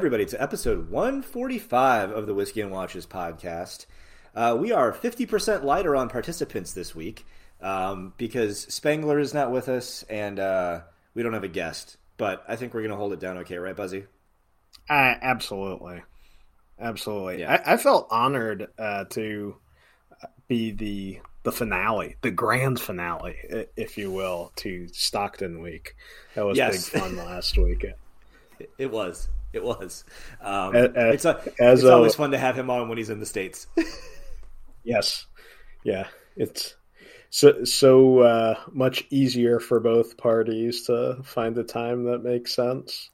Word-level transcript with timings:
everybody, 0.00 0.24
to 0.24 0.40
episode 0.40 0.90
145 0.90 2.12
of 2.12 2.28
the 2.28 2.32
Whiskey 2.32 2.60
and 2.60 2.70
Watches 2.70 3.04
podcast. 3.04 3.86
Uh, 4.32 4.56
we 4.56 4.70
are 4.70 4.92
50% 4.92 5.64
lighter 5.64 5.96
on 5.96 6.08
participants 6.08 6.72
this 6.72 6.94
week 6.94 7.26
um, 7.60 8.12
because 8.16 8.60
Spangler 8.72 9.18
is 9.18 9.34
not 9.34 9.50
with 9.50 9.68
us 9.68 10.04
and 10.04 10.38
uh, 10.38 10.82
we 11.14 11.24
don't 11.24 11.32
have 11.32 11.42
a 11.42 11.48
guest. 11.48 11.96
But 12.16 12.44
I 12.46 12.54
think 12.54 12.74
we're 12.74 12.82
going 12.82 12.92
to 12.92 12.96
hold 12.96 13.12
it 13.12 13.18
down 13.18 13.38
okay, 13.38 13.58
right, 13.58 13.74
Buzzy? 13.74 14.04
Uh, 14.88 15.14
absolutely. 15.20 16.04
Absolutely. 16.78 17.40
Yeah. 17.40 17.60
I, 17.66 17.74
I 17.74 17.76
felt 17.76 18.06
honored 18.12 18.68
uh, 18.78 19.06
to 19.06 19.56
be 20.46 20.70
the 20.70 21.18
the 21.42 21.50
finale, 21.50 22.14
the 22.20 22.30
grand 22.30 22.78
finale, 22.78 23.34
if 23.76 23.98
you 23.98 24.12
will, 24.12 24.52
to 24.56 24.86
Stockton 24.92 25.60
Week. 25.60 25.96
That 26.36 26.46
was 26.46 26.56
yes. 26.56 26.88
big 26.88 27.00
fun 27.00 27.16
last 27.26 27.58
week. 27.58 27.84
It 28.78 28.92
was. 28.92 29.28
It 29.54 29.64
was. 29.64 30.04
Um, 30.42 30.76
as, 30.76 30.90
it's 30.94 31.24
a, 31.24 31.40
it's 31.58 31.82
a, 31.82 31.92
always 31.94 32.14
fun 32.14 32.32
to 32.32 32.38
have 32.38 32.58
him 32.58 32.68
on 32.68 32.88
when 32.88 32.98
he's 32.98 33.08
in 33.08 33.18
the 33.18 33.24
states. 33.24 33.66
yes, 34.84 35.26
yeah, 35.84 36.08
it's 36.36 36.74
so 37.30 37.64
so 37.64 38.18
uh, 38.20 38.54
much 38.72 39.04
easier 39.08 39.58
for 39.58 39.80
both 39.80 40.18
parties 40.18 40.82
to 40.84 41.18
find 41.24 41.56
a 41.56 41.64
time 41.64 42.04
that 42.04 42.22
makes 42.22 42.54
sense 42.54 43.08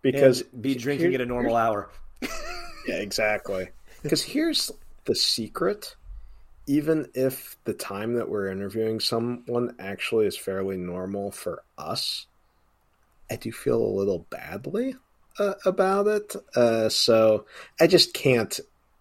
because 0.00 0.42
and 0.52 0.62
be 0.62 0.74
drinking 0.74 1.10
here, 1.10 1.20
at 1.20 1.26
a 1.26 1.26
normal 1.26 1.56
hour. 1.56 1.90
yeah, 2.88 2.96
exactly. 2.96 3.68
Because 4.02 4.22
here's 4.22 4.70
the 5.04 5.14
secret: 5.14 5.94
even 6.66 7.06
if 7.14 7.58
the 7.64 7.74
time 7.74 8.14
that 8.14 8.30
we're 8.30 8.48
interviewing 8.48 8.98
someone 8.98 9.76
actually 9.78 10.26
is 10.26 10.38
fairly 10.38 10.78
normal 10.78 11.30
for 11.30 11.62
us, 11.76 12.26
I 13.30 13.36
do 13.36 13.52
feel 13.52 13.82
a 13.82 13.96
little 13.98 14.26
badly 14.30 14.96
uh, 15.38 15.54
about 15.64 16.06
it. 16.06 16.34
Uh, 16.54 16.88
so 16.88 17.46
I 17.80 17.86
just 17.86 18.14
can't 18.14 18.58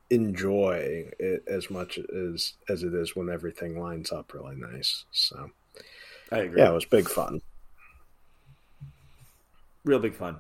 enjoy 0.10 1.08
it 1.20 1.44
as 1.48 1.70
much 1.70 1.98
as 1.98 2.54
as 2.70 2.84
it 2.84 2.94
is 2.94 3.16
when 3.16 3.30
everything 3.30 3.80
lines 3.80 4.12
up 4.12 4.34
really 4.34 4.56
nice. 4.56 5.06
So 5.12 5.50
I 6.32 6.40
agree. 6.40 6.62
Yeah, 6.62 6.70
it 6.70 6.74
was 6.74 6.86
big 6.86 7.10
fun. 7.10 7.42
Real 9.84 10.00
big 10.00 10.16
fun. 10.16 10.38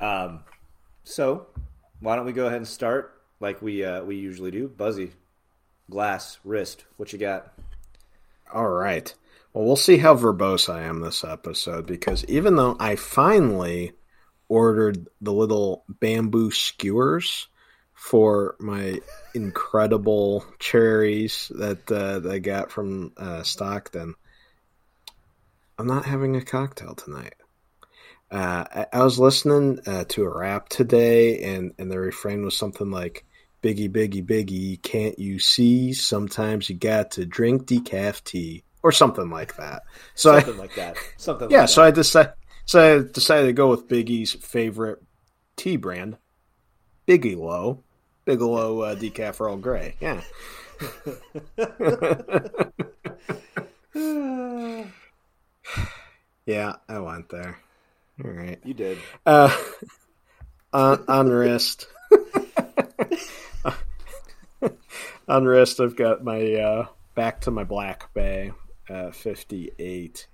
Um, 0.00 0.40
so 1.04 1.46
why 2.00 2.16
don't 2.16 2.26
we 2.26 2.32
go 2.32 2.46
ahead 2.46 2.58
and 2.58 2.68
start 2.68 3.20
like 3.40 3.62
we 3.62 3.84
uh, 3.84 4.02
we 4.04 4.16
usually 4.16 4.50
do? 4.50 4.68
Buzzy, 4.68 5.12
glass, 5.90 6.38
wrist. 6.44 6.84
What 6.96 7.12
you 7.12 7.18
got? 7.18 7.52
All 8.52 8.68
right. 8.68 9.12
Well, 9.52 9.64
we'll 9.64 9.76
see 9.76 9.98
how 9.98 10.14
verbose 10.14 10.72
I 10.72 10.82
am 10.82 11.00
this 11.00 11.24
episode 11.24 11.86
because 11.86 12.24
even 12.26 12.56
though 12.56 12.76
I 12.78 12.96
finally 12.96 13.92
ordered 14.48 15.08
the 15.20 15.32
little 15.32 15.84
bamboo 15.88 16.50
skewers 16.50 17.48
for 17.94 18.56
my 18.60 19.00
incredible 19.34 20.44
cherries 20.58 21.50
that, 21.56 21.90
uh, 21.90 22.20
that 22.20 22.32
I 22.32 22.38
got 22.38 22.70
from 22.70 23.12
uh, 23.16 23.42
Stockton. 23.42 24.14
I'm 25.78 25.86
not 25.86 26.04
having 26.04 26.36
a 26.36 26.44
cocktail 26.44 26.94
tonight. 26.94 27.34
Uh, 28.30 28.64
I, 28.70 28.86
I, 28.92 29.04
was 29.04 29.18
listening 29.18 29.80
uh, 29.86 30.04
to 30.08 30.24
a 30.24 30.38
rap 30.38 30.68
today, 30.68 31.42
and, 31.42 31.72
and 31.78 31.90
the 31.90 31.98
refrain 31.98 32.44
was 32.44 32.56
something 32.56 32.90
like, 32.90 33.24
Biggie, 33.62 33.90
Biggie, 33.90 34.24
Biggie, 34.24 34.80
can't 34.82 35.18
you 35.18 35.38
see? 35.38 35.92
Sometimes 35.92 36.68
you 36.70 36.76
got 36.76 37.12
to 37.12 37.26
drink 37.26 37.66
decaf 37.66 38.22
tea, 38.22 38.64
or 38.82 38.92
something 38.92 39.30
like 39.30 39.56
that. 39.56 39.82
So 40.14 40.32
something 40.34 40.54
I, 40.54 40.58
like 40.58 40.74
that. 40.76 40.96
Something. 41.16 41.50
Yeah. 41.50 41.60
Like 41.60 41.68
so 41.68 41.82
I 41.82 41.90
decided. 41.90 42.32
So 42.68 42.98
I 42.98 43.02
decided 43.10 43.46
to 43.46 43.52
go 43.54 43.70
with 43.70 43.88
Biggie's 43.88 44.34
favorite 44.34 45.02
tea 45.56 45.78
brand, 45.78 46.18
Bigelow, 47.06 47.82
Bigelow 48.26 48.82
uh, 48.82 48.94
Decaf 48.94 49.40
Earl 49.40 49.56
Grey. 49.56 49.96
Yeah. 50.00 50.20
yeah, 56.44 56.74
I 56.86 56.98
went 56.98 57.30
there. 57.30 57.58
All 58.22 58.32
right, 58.32 58.60
you 58.62 58.74
did. 58.74 58.98
Uh, 59.24 59.56
on, 60.74 61.02
on 61.08 61.30
wrist. 61.30 61.86
on 65.26 65.44
wrist, 65.46 65.80
I've 65.80 65.96
got 65.96 66.22
my 66.22 66.52
uh, 66.52 66.88
back 67.14 67.40
to 67.40 67.50
my 67.50 67.64
Black 67.64 68.12
Bay 68.12 68.52
uh, 68.90 69.10
58 69.10 70.26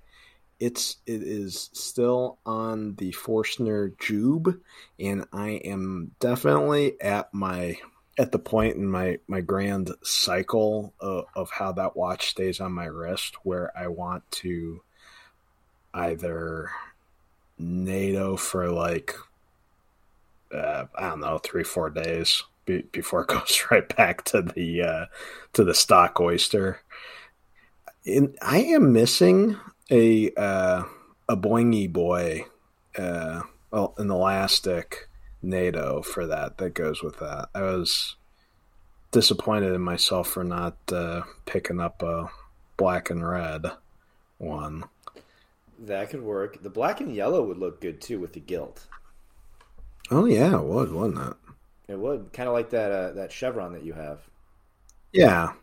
it's 0.59 0.97
it 1.05 1.21
is 1.21 1.69
still 1.73 2.37
on 2.45 2.95
the 2.95 3.11
Forstner 3.11 3.93
Jube, 3.99 4.59
and 4.99 5.25
I 5.33 5.51
am 5.65 6.11
definitely 6.19 6.99
at 7.01 7.33
my 7.33 7.77
at 8.17 8.31
the 8.31 8.39
point 8.39 8.75
in 8.75 8.87
my 8.87 9.19
my 9.27 9.41
grand 9.41 9.91
cycle 10.03 10.93
of, 10.99 11.25
of 11.35 11.51
how 11.51 11.73
that 11.73 11.97
watch 11.97 12.29
stays 12.29 12.59
on 12.59 12.71
my 12.71 12.85
wrist, 12.85 13.35
where 13.43 13.71
I 13.77 13.87
want 13.87 14.29
to 14.31 14.81
either 15.93 16.71
NATO 17.57 18.37
for 18.37 18.69
like 18.69 19.15
uh, 20.53 20.85
I 20.95 21.09
don't 21.09 21.19
know 21.19 21.37
three 21.37 21.63
four 21.63 21.89
days 21.89 22.43
be, 22.65 22.83
before 22.91 23.21
it 23.21 23.27
goes 23.29 23.65
right 23.71 23.95
back 23.95 24.23
to 24.25 24.41
the 24.41 24.81
uh, 24.81 25.05
to 25.53 25.63
the 25.63 25.73
stock 25.75 26.19
oyster. 26.19 26.81
And 28.05 28.37
I 28.41 28.59
am 28.59 28.93
missing 28.93 29.57
a 29.89 30.31
uh, 30.31 30.83
a 31.27 31.37
boingy 31.37 31.91
boy, 31.91 32.45
uh, 32.97 33.41
well, 33.71 33.93
an 33.97 34.09
elastic 34.09 35.09
NATO 35.41 36.01
for 36.01 36.25
that 36.27 36.57
that 36.57 36.73
goes 36.73 37.03
with 37.03 37.19
that. 37.19 37.49
I 37.53 37.61
was 37.61 38.15
disappointed 39.11 39.73
in 39.73 39.81
myself 39.81 40.27
for 40.27 40.43
not 40.43 40.77
uh, 40.91 41.21
picking 41.45 41.79
up 41.79 42.01
a 42.01 42.29
black 42.77 43.09
and 43.09 43.27
red 43.27 43.65
one. 44.37 44.85
That 45.79 46.09
could 46.09 46.23
work. 46.23 46.63
The 46.63 46.69
black 46.69 47.01
and 47.01 47.13
yellow 47.13 47.43
would 47.43 47.57
look 47.57 47.81
good 47.81 48.01
too 48.01 48.19
with 48.19 48.33
the 48.33 48.39
gilt. 48.39 48.87
Oh 50.11 50.25
yeah, 50.25 50.59
it 50.59 50.63
would, 50.63 50.91
wouldn't 50.91 51.27
it? 51.27 51.35
It 51.87 51.99
would, 51.99 52.33
kind 52.33 52.47
of 52.47 52.53
like 52.53 52.71
that 52.71 52.91
uh, 52.91 53.11
that 53.11 53.31
chevron 53.31 53.73
that 53.73 53.83
you 53.83 53.93
have. 53.93 54.19
Yeah, 55.11 55.53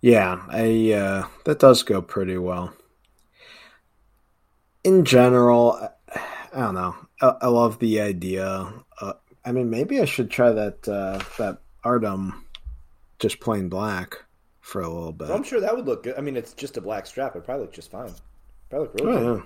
yeah. 0.00 0.42
I 0.48 0.92
uh, 0.92 1.26
that 1.44 1.58
does 1.58 1.82
go 1.82 2.00
pretty 2.00 2.38
well 2.38 2.74
in 4.84 5.04
general, 5.04 5.90
I 6.14 6.60
don't 6.60 6.74
know. 6.74 6.94
I, 7.20 7.34
I 7.42 7.46
love 7.48 7.78
the 7.78 8.00
idea. 8.00 8.72
Uh, 9.00 9.14
I 9.44 9.52
mean, 9.52 9.70
maybe 9.70 10.00
I 10.00 10.04
should 10.04 10.30
try 10.30 10.52
that 10.52 10.86
uh, 10.86 11.22
that 11.38 11.58
Artem 11.82 12.44
just 13.18 13.40
plain 13.40 13.68
black 13.68 14.22
for 14.60 14.82
a 14.82 14.88
little 14.88 15.12
bit. 15.12 15.28
Well, 15.28 15.36
I'm 15.36 15.42
sure 15.42 15.60
that 15.60 15.74
would 15.74 15.86
look 15.86 16.04
good. 16.04 16.14
I 16.16 16.20
mean, 16.20 16.36
it's 16.36 16.52
just 16.52 16.76
a 16.76 16.80
black 16.80 17.06
strap. 17.06 17.32
It'd 17.32 17.44
probably 17.44 17.64
look 17.64 17.72
just 17.72 17.90
fine. 17.90 18.12
Probably 18.70 18.88
look 18.88 19.00
really 19.00 19.16
oh, 19.16 19.34
good. 19.36 19.42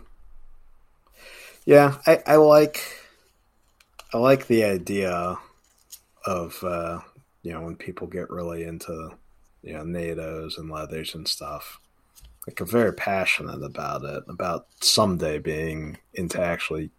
Yeah, 1.65 1.97
yeah 2.07 2.15
I, 2.27 2.33
I, 2.33 2.37
like 2.37 2.83
I 4.13 4.19
like 4.19 4.47
the 4.47 4.65
idea 4.65 5.39
of 6.27 6.63
uh, 6.63 7.01
you 7.43 7.53
know 7.53 7.63
when 7.63 7.77
people 7.77 8.07
get 8.07 8.31
really 8.31 8.65
into 8.65 9.11
you 9.63 9.75
know 9.75 9.83
NATOs 9.83 10.59
and 10.59 10.71
leathers 10.71 11.15
and 11.15 11.27
stuff 11.27 11.81
like 12.49 12.67
very 12.67 12.95
passionate 12.95 13.63
about 13.63 14.05
it, 14.05 14.25
about 14.27 14.69
someday 14.81 15.39
being 15.39 15.99
into 16.15 16.41
actually 16.41 16.91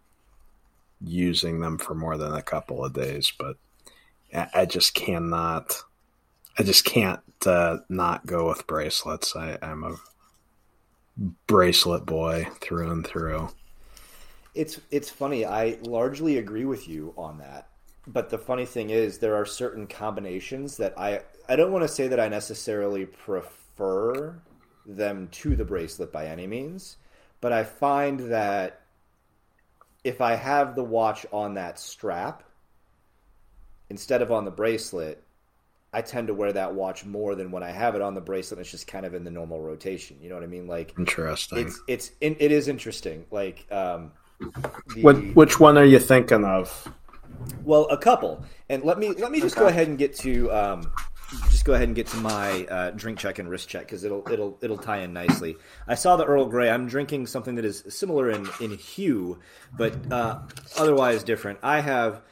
using 1.00 1.58
them 1.58 1.76
for 1.76 1.92
more 1.94 2.16
than 2.16 2.32
a 2.32 2.42
couple 2.42 2.84
of 2.84 2.92
days, 2.92 3.32
but 3.36 3.56
I 4.32 4.64
just 4.64 4.94
cannot. 4.94 5.82
I 6.56 6.62
just 6.62 6.84
can't 6.84 7.20
uh, 7.46 7.78
not 7.88 8.26
go 8.26 8.46
with 8.48 8.66
bracelets. 8.66 9.34
I, 9.34 9.58
I'm 9.60 9.82
a 9.82 9.96
bracelet 11.48 12.06
boy 12.06 12.46
through 12.60 12.92
and 12.92 13.04
through. 13.04 13.48
It's 14.54 14.80
it's 14.92 15.10
funny. 15.10 15.44
I 15.44 15.78
largely 15.82 16.38
agree 16.38 16.64
with 16.64 16.88
you 16.88 17.12
on 17.16 17.38
that. 17.38 17.70
But 18.06 18.30
the 18.30 18.38
funny 18.38 18.66
thing 18.66 18.90
is, 18.90 19.18
there 19.18 19.34
are 19.34 19.46
certain 19.46 19.88
combinations 19.88 20.76
that 20.76 20.96
I 20.96 21.22
I 21.48 21.56
don't 21.56 21.72
want 21.72 21.82
to 21.82 21.88
say 21.88 22.06
that 22.06 22.20
I 22.20 22.28
necessarily 22.28 23.06
prefer 23.06 24.40
them 24.86 25.28
to 25.32 25.56
the 25.56 25.64
bracelet 25.64 26.12
by 26.12 26.26
any 26.26 26.46
means, 26.46 26.96
but 27.40 27.52
I 27.52 27.64
find 27.64 28.20
that 28.30 28.80
if 30.04 30.20
I 30.20 30.34
have 30.34 30.74
the 30.74 30.84
watch 30.84 31.26
on 31.32 31.54
that 31.54 31.78
strap 31.78 32.42
instead 33.88 34.22
of 34.22 34.32
on 34.32 34.44
the 34.44 34.50
bracelet, 34.50 35.22
I 35.92 36.02
tend 36.02 36.28
to 36.28 36.34
wear 36.34 36.52
that 36.52 36.74
watch 36.74 37.04
more 37.04 37.34
than 37.34 37.50
when 37.50 37.62
I 37.62 37.70
have 37.70 37.94
it 37.94 38.02
on 38.02 38.14
the 38.14 38.20
bracelet. 38.20 38.60
It's 38.60 38.70
just 38.70 38.86
kind 38.86 39.04
of 39.04 39.14
in 39.14 39.24
the 39.24 39.30
normal 39.30 39.60
rotation. 39.60 40.16
You 40.22 40.28
know 40.28 40.36
what 40.36 40.44
I 40.44 40.48
mean? 40.48 40.68
Like 40.68 40.94
interesting. 40.96 41.58
It's 41.58 41.80
it's 41.88 42.12
it 42.20 42.52
is 42.52 42.68
interesting. 42.68 43.26
Like 43.30 43.66
um, 43.72 44.12
the, 44.38 45.02
what, 45.02 45.16
which 45.34 45.58
one 45.58 45.76
are 45.76 45.84
you 45.84 45.98
thinking 45.98 46.44
of? 46.44 46.88
Well, 47.64 47.86
a 47.90 47.98
couple. 47.98 48.44
And 48.68 48.84
let 48.84 48.98
me 48.98 49.08
let 49.08 49.32
me 49.32 49.40
just 49.40 49.56
okay. 49.56 49.64
go 49.64 49.68
ahead 49.68 49.88
and 49.88 49.98
get 49.98 50.14
to 50.18 50.50
um, 50.52 50.92
just 51.50 51.64
go 51.64 51.74
ahead 51.74 51.88
and 51.88 51.94
get 51.94 52.06
to 52.08 52.16
my 52.16 52.64
uh, 52.66 52.90
drink 52.90 53.18
check 53.18 53.38
and 53.38 53.48
wrist 53.48 53.68
check 53.68 53.82
because 53.82 54.04
it'll 54.04 54.26
it'll 54.30 54.58
it'll 54.60 54.78
tie 54.78 54.98
in 54.98 55.12
nicely. 55.12 55.56
I 55.86 55.94
saw 55.94 56.16
the 56.16 56.24
Earl 56.24 56.46
Grey. 56.46 56.70
I'm 56.70 56.88
drinking 56.88 57.26
something 57.26 57.54
that 57.54 57.64
is 57.64 57.84
similar 57.88 58.30
in 58.30 58.48
in 58.60 58.76
hue, 58.76 59.38
but 59.76 59.94
uh, 60.12 60.40
otherwise 60.76 61.22
different. 61.22 61.58
I 61.62 61.80
have 61.80 62.22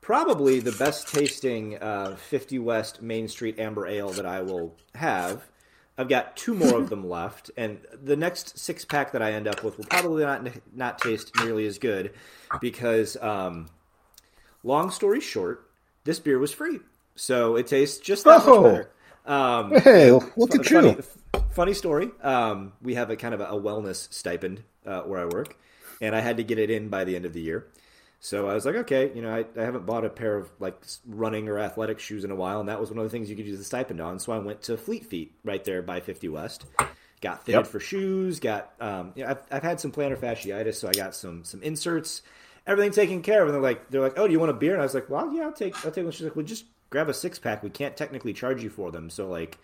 probably 0.00 0.60
the 0.60 0.72
best 0.72 1.08
tasting 1.08 1.76
uh, 1.82 2.14
50 2.16 2.60
West 2.60 3.02
Main 3.02 3.26
Street 3.26 3.58
Amber 3.58 3.88
Ale 3.88 4.10
that 4.10 4.24
I 4.24 4.40
will 4.40 4.76
have. 4.94 5.48
I've 5.98 6.08
got 6.08 6.36
two 6.36 6.54
more 6.54 6.78
of 6.78 6.90
them 6.90 7.08
left, 7.08 7.50
and 7.56 7.80
the 7.92 8.16
next 8.16 8.58
six 8.58 8.84
pack 8.84 9.12
that 9.12 9.22
I 9.22 9.32
end 9.32 9.48
up 9.48 9.64
with 9.64 9.78
will 9.78 9.86
probably 9.86 10.24
not 10.24 10.48
not 10.74 10.98
taste 10.98 11.32
nearly 11.42 11.66
as 11.66 11.78
good 11.78 12.12
because, 12.60 13.16
um, 13.18 13.68
long 14.62 14.90
story 14.90 15.20
short, 15.20 15.68
this 16.04 16.20
beer 16.20 16.38
was 16.38 16.52
free, 16.52 16.78
so 17.16 17.56
it 17.56 17.66
tastes 17.66 17.98
just 17.98 18.24
that 18.24 18.42
Oh. 18.46 18.62
much 18.62 18.72
better. 18.72 18.90
Um, 19.26 19.72
Hey, 19.80 20.12
look 20.12 20.54
at 20.54 20.64
funny, 20.66 20.90
you. 20.90 21.40
funny 21.50 21.74
story. 21.74 22.10
Um, 22.22 22.72
we 22.80 22.94
have 22.94 23.10
a 23.10 23.16
kind 23.16 23.34
of 23.34 23.40
a, 23.40 23.46
a 23.46 23.60
wellness 23.60 24.12
stipend 24.12 24.62
uh, 24.86 25.00
where 25.02 25.20
I 25.20 25.24
work, 25.24 25.56
and 26.00 26.14
I 26.14 26.20
had 26.20 26.36
to 26.36 26.44
get 26.44 26.58
it 26.60 26.70
in 26.70 26.88
by 26.88 27.02
the 27.04 27.16
end 27.16 27.24
of 27.24 27.32
the 27.32 27.40
year. 27.40 27.66
So 28.20 28.48
I 28.48 28.54
was 28.54 28.64
like, 28.64 28.76
okay, 28.76 29.10
you 29.14 29.22
know, 29.22 29.34
I, 29.34 29.44
I 29.60 29.64
haven't 29.64 29.84
bought 29.84 30.04
a 30.04 30.08
pair 30.08 30.36
of 30.36 30.48
like 30.60 30.80
running 31.06 31.48
or 31.48 31.58
athletic 31.58 31.98
shoes 31.98 32.24
in 32.24 32.30
a 32.30 32.34
while, 32.36 32.60
and 32.60 32.68
that 32.68 32.80
was 32.80 32.90
one 32.90 32.98
of 32.98 33.04
the 33.04 33.10
things 33.10 33.28
you 33.28 33.36
could 33.36 33.46
use 33.46 33.58
the 33.58 33.64
stipend 33.64 34.00
on. 34.00 34.18
So 34.20 34.32
I 34.32 34.38
went 34.38 34.62
to 34.62 34.76
Fleet 34.76 35.04
Feet 35.06 35.34
right 35.44 35.62
there 35.64 35.82
by 35.82 36.00
50 36.00 36.28
West. 36.28 36.64
Got 37.20 37.44
fitted 37.44 37.60
Yep. 37.62 37.66
for 37.68 37.80
shoes. 37.80 38.40
Got, 38.40 38.72
um, 38.80 39.12
you 39.16 39.24
know, 39.24 39.30
I've, 39.30 39.38
I've 39.50 39.62
had 39.62 39.80
some 39.80 39.90
plantar 39.90 40.16
fasciitis, 40.18 40.74
so 40.76 40.88
I 40.88 40.92
got 40.92 41.14
some 41.14 41.44
some 41.44 41.62
inserts. 41.62 42.22
Everything 42.66 42.92
taken 42.92 43.22
care 43.22 43.42
of, 43.42 43.48
and 43.48 43.54
they're 43.54 43.62
like, 43.62 43.90
they're 43.90 44.00
like, 44.00 44.18
oh, 44.18 44.26
do 44.26 44.32
you 44.32 44.38
want 44.40 44.50
a 44.50 44.54
beer? 44.54 44.72
And 44.72 44.80
I 44.82 44.84
was 44.84 44.94
like, 44.94 45.08
well, 45.10 45.32
yeah, 45.32 45.44
I'll 45.44 45.52
take, 45.52 45.74
I'll 45.84 45.90
take 45.92 46.04
one. 46.04 46.12
She's 46.12 46.24
like, 46.24 46.36
well, 46.36 46.44
just 46.44 46.64
grab 46.90 47.08
a 47.08 47.14
six 47.14 47.38
pack. 47.38 47.62
We 47.62 47.70
can't 47.70 47.96
technically 47.96 48.32
charge 48.32 48.62
you 48.62 48.70
for 48.70 48.90
them, 48.90 49.10
so 49.10 49.28
like, 49.28 49.58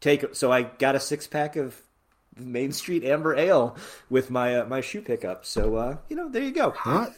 take. 0.00 0.34
So 0.34 0.52
I 0.52 0.62
got 0.62 0.94
a 0.94 1.00
six 1.00 1.26
pack 1.26 1.56
of 1.56 1.80
Main 2.36 2.72
Street 2.72 3.04
Amber 3.04 3.34
Ale 3.34 3.76
with 4.08 4.30
my 4.30 4.60
uh, 4.60 4.66
my 4.66 4.80
shoe 4.80 5.02
pickup. 5.02 5.44
So 5.44 5.76
uh, 5.76 5.96
you 6.08 6.16
know, 6.16 6.28
there 6.28 6.42
you 6.42 6.52
go. 6.52 6.70
Hot, 6.70 7.12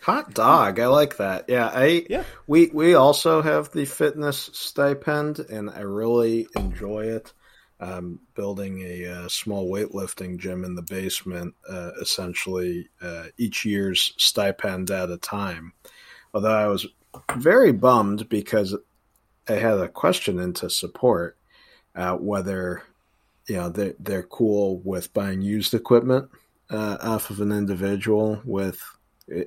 hot 0.00 0.34
dog. 0.34 0.80
I 0.80 0.86
like 0.88 1.18
that. 1.18 1.46
Yeah, 1.48 1.70
I 1.72 2.06
Yeah. 2.08 2.24
we 2.46 2.70
we 2.72 2.94
also 2.94 3.42
have 3.42 3.70
the 3.72 3.84
fitness 3.84 4.50
stipend, 4.52 5.38
and 5.40 5.70
I 5.70 5.80
really 5.80 6.46
enjoy 6.56 7.06
it. 7.06 7.32
Um, 7.78 8.20
building 8.34 8.80
a 8.80 9.06
uh, 9.06 9.28
small 9.28 9.70
weightlifting 9.70 10.38
gym 10.38 10.64
in 10.64 10.76
the 10.76 10.82
basement, 10.82 11.54
uh, 11.68 11.90
essentially 12.00 12.88
uh, 13.02 13.24
each 13.36 13.66
year's 13.66 14.14
stipend 14.16 14.90
at 14.90 15.10
a 15.10 15.18
time. 15.18 15.74
Although 16.32 16.54
I 16.54 16.68
was 16.68 16.86
very 17.36 17.72
bummed 17.72 18.28
because 18.28 18.76
I 19.48 19.52
had 19.52 19.78
a 19.78 19.88
question 19.88 20.38
into 20.38 20.68
support 20.70 21.36
uh, 21.94 22.16
whether 22.16 22.82
you 23.46 23.56
know 23.56 23.68
they 23.68 23.94
they're 23.98 24.22
cool 24.22 24.78
with 24.84 25.14
buying 25.14 25.40
used 25.40 25.74
equipment 25.74 26.28
uh, 26.70 26.98
off 27.00 27.30
of 27.30 27.40
an 27.40 27.52
individual 27.52 28.40
with 28.44 28.80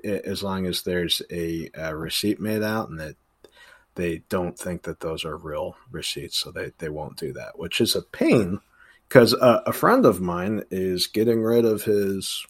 as 0.04 0.44
long 0.44 0.66
as 0.66 0.81
there's 0.81 1.21
a, 1.31 1.69
uh 1.77 1.94
receipt 1.95 2.42
made 2.42 2.62
out 2.62 2.89
and 2.89 3.00
that 3.00 3.16
they 3.95 4.18
don't 4.27 4.60
think 4.60 4.83
that 4.83 5.00
those 5.00 5.24
are 5.24 5.38
real 5.38 5.77
receipts 5.89 6.38
so 6.38 6.51
they, 6.51 6.74
they 6.80 6.89
won't 6.89 7.18
do 7.18 7.31
that 7.31 7.57
which 7.57 7.80
is 7.80 7.95
a 7.95 8.01
pain 8.01 8.60
because 9.07 9.33
uh, 9.36 9.62
a 9.66 9.71
friend 9.71 10.06
of 10.06 10.19
mine 10.19 10.63
is 10.69 11.07
getting 11.07 11.42
rid 11.42 11.66
of 11.66 11.83
his 11.83 12.45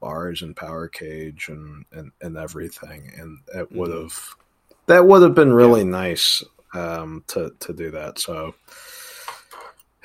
bars 0.00 0.42
and 0.42 0.56
power 0.56 0.88
cage 0.88 1.48
and, 1.48 1.84
and, 1.92 2.12
and 2.20 2.36
everything. 2.36 3.12
And 3.16 3.38
it 3.54 3.72
would 3.72 3.92
have 3.92 4.18
that 4.86 5.06
would 5.06 5.22
have 5.22 5.34
been 5.34 5.52
really 5.52 5.84
nice 5.84 6.42
um, 6.74 7.24
to, 7.28 7.52
to 7.60 7.72
do 7.72 7.90
that. 7.90 8.18
So 8.18 8.54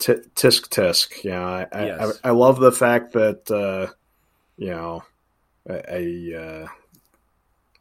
T- 0.00 0.14
tisk 0.34 0.68
tisk. 0.68 1.24
Yeah, 1.24 1.46
I, 1.46 1.66
I, 1.72 1.86
Yes. 1.86 2.20
I, 2.24 2.28
I 2.28 2.32
love 2.32 2.58
the 2.58 2.72
fact 2.72 3.12
that 3.12 3.50
uh, 3.50 3.92
you 4.56 4.70
know 4.70 5.04
I, 5.68 5.82
I 5.88 6.36
uh, 6.36 6.66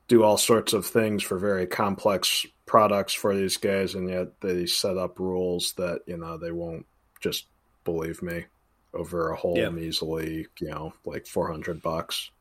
do 0.08 0.24
all 0.24 0.38
sorts 0.38 0.74
of 0.74 0.86
things 0.86 1.24
for 1.24 1.40
very 1.40 1.66
complex 1.66 2.46
products 2.66 3.14
for 3.14 3.36
these 3.36 3.58
guys, 3.58 3.96
and 3.96 4.10
yet 4.10 4.40
they 4.42 4.66
set 4.66 4.98
up 4.98 5.18
rules 5.18 5.74
that 5.74 6.02
you 6.08 6.18
know 6.18 6.38
they 6.38 6.52
won't 6.52 6.86
just 7.22 7.48
believe 7.86 8.22
me 8.22 8.46
over 8.94 9.32
a 9.32 9.36
whole 9.36 9.56
Yeah. 9.58 9.70
measly 9.70 10.48
you 10.60 10.70
know 10.70 10.94
like 11.06 11.28
four 11.28 11.52
hundred 11.52 11.82
bucks. 11.82 12.32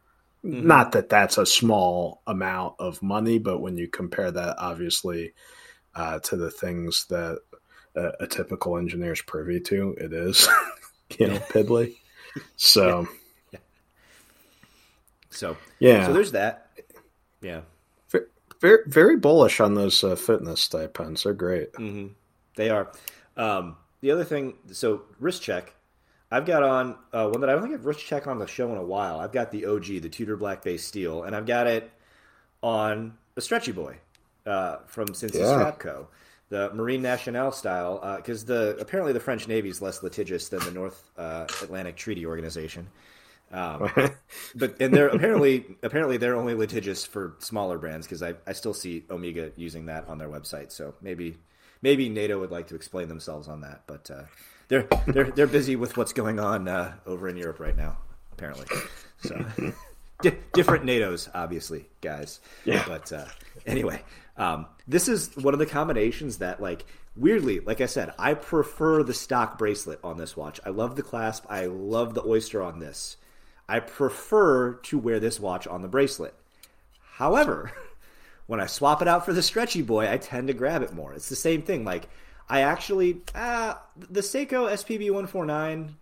Mhm. 0.44 0.62
Not 0.62 0.92
that 0.92 1.08
that's 1.08 1.38
a 1.38 1.46
small 1.46 2.22
amount 2.26 2.76
of 2.78 3.02
money, 3.02 3.38
but 3.38 3.58
when 3.60 3.76
you 3.76 3.88
compare 3.88 4.30
that, 4.30 4.56
obviously, 4.58 5.34
uh, 5.94 6.20
to 6.20 6.36
the 6.36 6.50
things 6.50 7.06
that 7.10 7.40
a, 7.96 8.12
a 8.20 8.26
typical 8.26 8.78
engineer 8.78 9.12
is 9.12 9.22
privy 9.22 9.60
to, 9.60 9.94
it 9.98 10.12
is, 10.12 10.48
you 11.18 11.26
know, 11.28 11.38
piddly. 11.50 11.96
So, 12.56 13.08
So 15.30 15.56
yeah, 15.78 16.06
so 16.06 16.12
there's 16.12 16.32
that. 16.32 16.70
Yeah. 17.40 17.60
very, 18.60 18.78
very 18.86 19.16
bullish 19.16 19.60
on 19.60 19.74
those 19.74 20.02
uh, 20.02 20.16
fitness 20.16 20.60
stipends. 20.60 21.22
They're 21.22 21.32
great. 21.34 21.74
hmm 21.76 22.08
They 22.56 22.70
are. 22.70 22.90
Um, 23.36 23.76
the 24.00 24.10
other 24.10 24.24
thing, 24.24 24.54
so 24.72 25.02
wrist 25.20 25.42
check. 25.42 25.74
I've 26.30 26.44
got 26.44 26.62
on 26.62 26.96
uh, 27.12 27.28
one 27.28 27.40
that 27.40 27.48
I 27.48 27.54
don't 27.54 27.62
think 27.62 27.74
I've 27.74 27.86
wrist 27.86 28.00
check 28.00 28.26
on 28.26 28.38
the 28.38 28.46
show 28.46 28.70
in 28.70 28.76
a 28.78 28.84
while. 28.84 29.18
I've 29.20 29.32
got 29.32 29.50
the 29.50 29.64
OG, 29.66 29.84
the 30.02 30.08
Tudor 30.08 30.36
Black 30.36 30.62
Bay 30.62 30.76
Steel, 30.76 31.22
and 31.22 31.34
I've 31.34 31.46
got 31.46 31.66
it 31.66 31.90
on 32.62 33.16
the 33.34 33.40
Stretchy 33.40 33.72
Boy 33.72 33.96
uh, 34.46 34.78
from 34.86 35.08
Cincy 35.08 35.36
Yeah. 35.38 35.44
Strapco, 35.46 36.06
the 36.50 36.70
Marine 36.74 37.02
Nationale 37.02 37.52
style, 37.52 38.16
because 38.16 38.44
the 38.44 38.76
apparently 38.78 39.12
the 39.12 39.20
French 39.20 39.48
Navy 39.48 39.68
is 39.70 39.80
less 39.80 40.02
litigious 40.02 40.48
than 40.48 40.60
the 40.60 40.70
North 40.70 41.10
uh, 41.16 41.46
Atlantic 41.62 41.96
Treaty 41.96 42.26
Organization. 42.26 42.88
Um, 43.50 43.90
but 44.54 44.78
and 44.80 44.92
they're 44.92 45.08
apparently 45.08 45.64
apparently 45.82 46.18
they're 46.18 46.36
only 46.36 46.54
litigious 46.54 47.06
for 47.06 47.36
smaller 47.38 47.78
brands 47.78 48.06
because 48.06 48.22
I, 48.22 48.34
I 48.46 48.52
still 48.52 48.74
see 48.74 49.04
Omega 49.10 49.52
using 49.56 49.86
that 49.86 50.06
on 50.08 50.18
their 50.18 50.28
website. 50.28 50.72
So 50.72 50.94
maybe 51.00 51.38
maybe 51.80 52.10
NATO 52.10 52.38
would 52.40 52.50
like 52.50 52.66
to 52.68 52.74
explain 52.74 53.08
themselves 53.08 53.48
on 53.48 53.62
that, 53.62 53.82
but 53.86 54.10
uh, 54.10 54.24
they're 54.68 54.86
they're 55.06 55.30
they're 55.30 55.46
busy 55.46 55.76
with 55.76 55.96
what's 55.96 56.12
going 56.12 56.38
on 56.38 56.68
uh, 56.68 56.94
over 57.06 57.28
in 57.28 57.36
Europe 57.36 57.60
right 57.60 57.76
now. 57.76 57.96
Apparently, 58.32 58.66
so 59.22 59.44
di- 60.22 60.36
different 60.52 60.84
NATO's 60.84 61.28
obviously, 61.34 61.88
guys. 62.00 62.40
Yeah. 62.64 62.84
But 62.86 63.12
uh, 63.12 63.24
anyway, 63.66 64.02
um, 64.36 64.66
this 64.86 65.08
is 65.08 65.36
one 65.36 65.54
of 65.54 65.60
the 65.60 65.66
combinations 65.66 66.38
that 66.38 66.60
like. 66.60 66.84
Weirdly, 67.16 67.58
like 67.58 67.80
I 67.80 67.86
said, 67.86 68.12
I 68.16 68.34
prefer 68.34 69.02
the 69.02 69.12
stock 69.12 69.58
bracelet 69.58 69.98
on 70.04 70.18
this 70.18 70.36
watch. 70.36 70.60
I 70.64 70.68
love 70.68 70.94
the 70.94 71.02
clasp. 71.02 71.46
I 71.48 71.66
love 71.66 72.14
the 72.14 72.24
oyster 72.24 72.62
on 72.62 72.78
this. 72.78 73.16
I 73.68 73.80
prefer 73.80 74.74
to 74.74 74.98
wear 74.98 75.18
this 75.18 75.40
watch 75.40 75.66
on 75.66 75.82
the 75.82 75.88
bracelet. 75.88 76.32
However, 77.14 77.72
when 78.46 78.60
I 78.60 78.66
swap 78.66 79.02
it 79.02 79.08
out 79.08 79.24
for 79.24 79.32
the 79.32 79.42
stretchy 79.42 79.82
boy, 79.82 80.08
I 80.08 80.16
tend 80.16 80.46
to 80.46 80.54
grab 80.54 80.82
it 80.82 80.94
more. 80.94 81.12
It's 81.12 81.28
the 81.28 81.34
same 81.34 81.62
thing. 81.62 81.84
Like 81.84 82.08
I 82.48 82.62
actually, 82.62 83.20
uh, 83.34 83.74
the 83.96 84.20
Seiko 84.20 84.70
SPB 84.70 85.10
one 85.10 85.26
four 85.26 85.44
nine. 85.44 85.96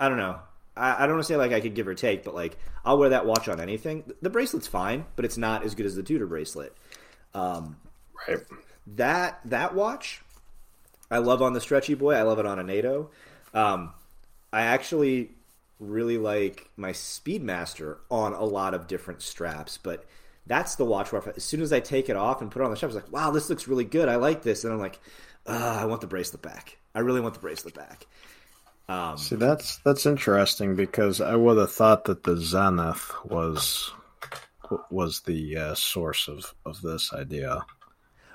I 0.00 0.08
don't 0.08 0.18
know. 0.18 0.38
I, 0.76 1.04
I 1.04 1.06
don't 1.06 1.16
want 1.16 1.26
to 1.26 1.32
say 1.32 1.36
like 1.36 1.52
I 1.52 1.60
could 1.60 1.74
give 1.74 1.88
or 1.88 1.94
take, 1.94 2.24
but 2.24 2.34
like 2.34 2.56
I'll 2.84 2.98
wear 2.98 3.10
that 3.10 3.26
watch 3.26 3.48
on 3.48 3.60
anything. 3.60 4.04
The 4.22 4.30
bracelet's 4.30 4.68
fine, 4.68 5.06
but 5.16 5.24
it's 5.24 5.36
not 5.36 5.64
as 5.64 5.74
good 5.74 5.86
as 5.86 5.96
the 5.96 6.02
Tudor 6.02 6.26
bracelet. 6.26 6.74
Right. 8.28 8.38
That 8.96 9.40
that 9.44 9.74
watch, 9.74 10.22
I 11.10 11.18
love 11.18 11.42
on 11.42 11.52
the 11.52 11.60
stretchy 11.60 11.94
boy. 11.94 12.14
I 12.14 12.22
love 12.22 12.38
it 12.38 12.46
on 12.46 12.58
a 12.58 12.62
NATO. 12.62 13.10
Um, 13.52 13.92
I 14.52 14.62
actually 14.62 15.32
really 15.80 16.18
like 16.18 16.70
my 16.76 16.92
Speedmaster 16.92 17.98
on 18.10 18.32
a 18.32 18.44
lot 18.44 18.74
of 18.74 18.86
different 18.86 19.22
straps, 19.22 19.78
but 19.78 20.04
that's 20.46 20.76
the 20.76 20.84
watch 20.84 21.12
where 21.12 21.22
as 21.36 21.44
soon 21.44 21.60
as 21.60 21.72
I 21.72 21.80
take 21.80 22.08
it 22.08 22.16
off 22.16 22.40
and 22.40 22.50
put 22.50 22.62
it 22.62 22.64
on 22.64 22.70
the 22.70 22.76
strap, 22.76 22.92
I 22.92 22.94
was 22.94 23.02
like, 23.04 23.12
"Wow, 23.12 23.30
this 23.30 23.50
looks 23.50 23.68
really 23.68 23.84
good. 23.84 24.08
I 24.08 24.16
like 24.16 24.42
this." 24.42 24.64
And 24.64 24.72
I'm 24.72 24.80
like, 24.80 24.98
uh, 25.48 25.78
"I 25.80 25.86
want 25.86 26.00
the 26.00 26.06
bracelet 26.06 26.42
back. 26.42 26.78
I 26.94 27.00
really 27.00 27.20
want 27.20 27.34
the 27.34 27.40
bracelet 27.40 27.74
back." 27.74 28.06
Um, 28.88 29.18
See, 29.18 29.36
that's 29.36 29.76
that's 29.78 30.06
interesting 30.06 30.74
because 30.74 31.20
I 31.20 31.36
would 31.36 31.58
have 31.58 31.72
thought 31.72 32.04
that 32.04 32.24
the 32.24 32.36
Zenith 32.36 33.12
was 33.24 33.90
was 34.90 35.20
the 35.20 35.56
uh, 35.56 35.74
source 35.74 36.28
of, 36.28 36.54
of 36.64 36.80
this 36.82 37.12
idea. 37.12 37.64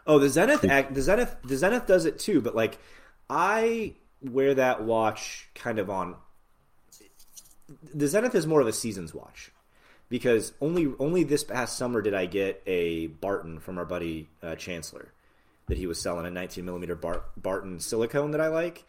Oh, 0.05 0.19
the 0.19 0.29
Zenith, 0.29 0.65
act- 0.65 0.93
the 0.93 1.01
Zenith, 1.01 1.35
the 1.43 1.57
Zenith 1.57 1.87
does 1.87 2.05
it 2.05 2.19
too. 2.19 2.41
But 2.41 2.55
like, 2.55 2.77
I 3.29 3.95
wear 4.21 4.53
that 4.55 4.83
watch 4.83 5.49
kind 5.55 5.79
of 5.79 5.89
on. 5.89 6.15
The 7.93 8.07
Zenith 8.07 8.35
is 8.35 8.45
more 8.45 8.61
of 8.61 8.67
a 8.67 8.73
seasons 8.73 9.13
watch 9.13 9.51
because 10.09 10.53
only 10.61 10.93
only 10.99 11.23
this 11.23 11.43
past 11.43 11.77
summer 11.77 12.01
did 12.01 12.13
I 12.13 12.25
get 12.25 12.61
a 12.67 13.07
Barton 13.07 13.59
from 13.59 13.77
our 13.77 13.85
buddy 13.85 14.29
uh, 14.41 14.55
Chancellor 14.55 15.13
that 15.67 15.77
he 15.77 15.87
was 15.87 16.01
selling 16.01 16.25
a 16.25 16.31
19 16.31 16.65
millimeter 16.65 16.95
Bar- 16.95 17.25
Barton 17.37 17.79
silicone 17.79 18.31
that 18.31 18.41
I 18.41 18.47
like. 18.47 18.85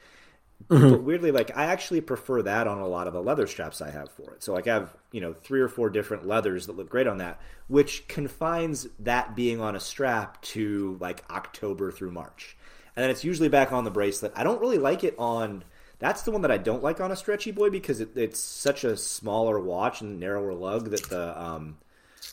But 0.68 1.02
weirdly, 1.02 1.30
like 1.30 1.56
I 1.56 1.66
actually 1.66 2.00
prefer 2.00 2.42
that 2.42 2.66
on 2.66 2.78
a 2.78 2.86
lot 2.86 3.06
of 3.06 3.12
the 3.12 3.22
leather 3.22 3.46
straps 3.46 3.82
I 3.82 3.90
have 3.90 4.10
for 4.12 4.32
it. 4.32 4.42
So 4.42 4.54
like 4.54 4.66
I 4.66 4.74
have 4.74 4.96
you 5.12 5.20
know 5.20 5.34
three 5.34 5.60
or 5.60 5.68
four 5.68 5.90
different 5.90 6.26
leathers 6.26 6.66
that 6.66 6.76
look 6.76 6.88
great 6.88 7.06
on 7.06 7.18
that, 7.18 7.40
which 7.68 8.08
confines 8.08 8.86
that 9.00 9.36
being 9.36 9.60
on 9.60 9.76
a 9.76 9.80
strap 9.80 10.40
to 10.42 10.96
like 11.00 11.24
October 11.30 11.90
through 11.90 12.12
March, 12.12 12.56
and 12.96 13.02
then 13.02 13.10
it's 13.10 13.24
usually 13.24 13.48
back 13.48 13.72
on 13.72 13.84
the 13.84 13.90
bracelet. 13.90 14.32
I 14.34 14.42
don't 14.42 14.60
really 14.60 14.78
like 14.78 15.04
it 15.04 15.14
on. 15.18 15.64
That's 15.98 16.22
the 16.22 16.30
one 16.30 16.42
that 16.42 16.50
I 16.50 16.58
don't 16.58 16.82
like 16.82 17.00
on 17.00 17.12
a 17.12 17.16
stretchy 17.16 17.50
boy 17.50 17.70
because 17.70 18.00
it, 18.00 18.16
it's 18.16 18.40
such 18.40 18.84
a 18.84 18.96
smaller 18.96 19.60
watch 19.60 20.00
and 20.00 20.18
narrower 20.18 20.54
lug 20.54 20.90
that 20.90 21.08
the 21.10 21.40
um, 21.40 21.76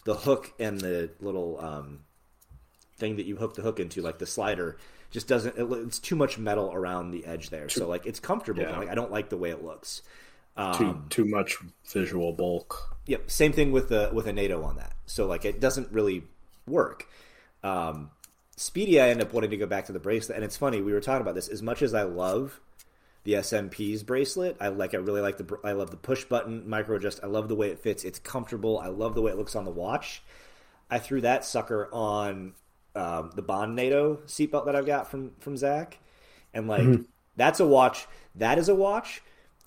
the 0.05 0.15
hook 0.15 0.53
and 0.57 0.79
the 0.79 1.09
little 1.19 1.59
um, 1.59 1.99
thing 3.01 3.17
that 3.17 3.25
you 3.25 3.35
hook 3.35 3.55
the 3.55 3.61
hook 3.61 3.81
into, 3.81 4.01
like 4.01 4.17
the 4.19 4.25
slider, 4.25 4.77
just 5.09 5.27
doesn't. 5.27 5.57
It, 5.57 5.69
it's 5.85 5.99
too 5.99 6.15
much 6.15 6.37
metal 6.37 6.71
around 6.73 7.11
the 7.11 7.25
edge 7.25 7.49
there. 7.49 7.67
So 7.67 7.85
like 7.89 8.05
it's 8.05 8.21
comfortable, 8.21 8.61
Yeah. 8.63 8.77
like 8.79 8.87
I 8.89 8.95
don't 8.95 9.11
like 9.11 9.27
the 9.27 9.35
way 9.37 9.49
it 9.49 9.61
looks. 9.61 10.01
Too 10.55 10.61
Um, 10.63 11.05
too 11.09 11.25
much 11.25 11.57
visual 11.91 12.31
bulk. 12.31 12.97
Yep, 13.07 13.29
same 13.31 13.51
thing 13.51 13.71
with 13.73 13.89
the 13.89 14.09
with 14.13 14.27
a 14.27 14.33
NATO 14.33 14.63
on 14.63 14.77
that. 14.77 14.93
So 15.05 15.25
like 15.25 15.43
it 15.43 15.59
doesn't 15.59 15.91
really 15.91 16.23
work. 16.65 17.07
Um, 17.63 18.11
Speedy, 18.57 19.01
I 19.01 19.09
end 19.09 19.21
up 19.21 19.33
wanting 19.33 19.49
to 19.51 19.57
go 19.57 19.65
back 19.65 19.85
to 19.85 19.91
the 19.91 19.99
bracelet, 19.99 20.35
and 20.35 20.45
it's 20.45 20.55
funny 20.57 20.81
we 20.81 20.93
were 20.93 21.01
talking 21.01 21.21
about 21.21 21.35
this. 21.35 21.47
As 21.47 21.61
much 21.63 21.81
as 21.81 21.93
I 21.95 22.03
love 22.03 22.59
the 23.23 23.33
SMP's 23.33 24.03
bracelet, 24.03 24.55
I 24.59 24.67
like. 24.67 24.93
I 24.93 24.97
really 24.97 25.21
like 25.21 25.37
the. 25.37 25.57
I 25.63 25.71
love 25.71 25.89
the 25.89 25.97
push 25.97 26.25
button 26.25 26.69
micro 26.69 26.97
adjust. 26.97 27.21
I 27.23 27.27
love 27.27 27.47
the 27.47 27.55
way 27.55 27.69
it 27.69 27.79
fits. 27.79 28.03
It's 28.03 28.19
comfortable. 28.19 28.77
I 28.77 28.87
love 28.87 29.15
the 29.15 29.21
way 29.21 29.31
it 29.31 29.37
looks 29.37 29.55
on 29.55 29.65
the 29.65 29.71
watch. 29.71 30.21
I 30.91 30.99
threw 30.99 31.21
that 31.21 31.43
sucker 31.45 31.89
on 31.93 32.53
um, 32.95 33.31
the 33.35 33.41
Bond 33.41 33.75
NATO 33.75 34.17
seatbelt 34.25 34.65
that 34.65 34.75
I've 34.75 34.85
got 34.85 35.09
from 35.09 35.31
from 35.39 35.57
Zach, 35.57 35.99
and 36.53 36.67
like 36.67 37.01
that's 37.35 37.59
a 37.59 37.65
watch. 37.65 38.07
That 38.35 38.57
is 38.57 38.69
a 38.69 38.75
watch 38.75 39.21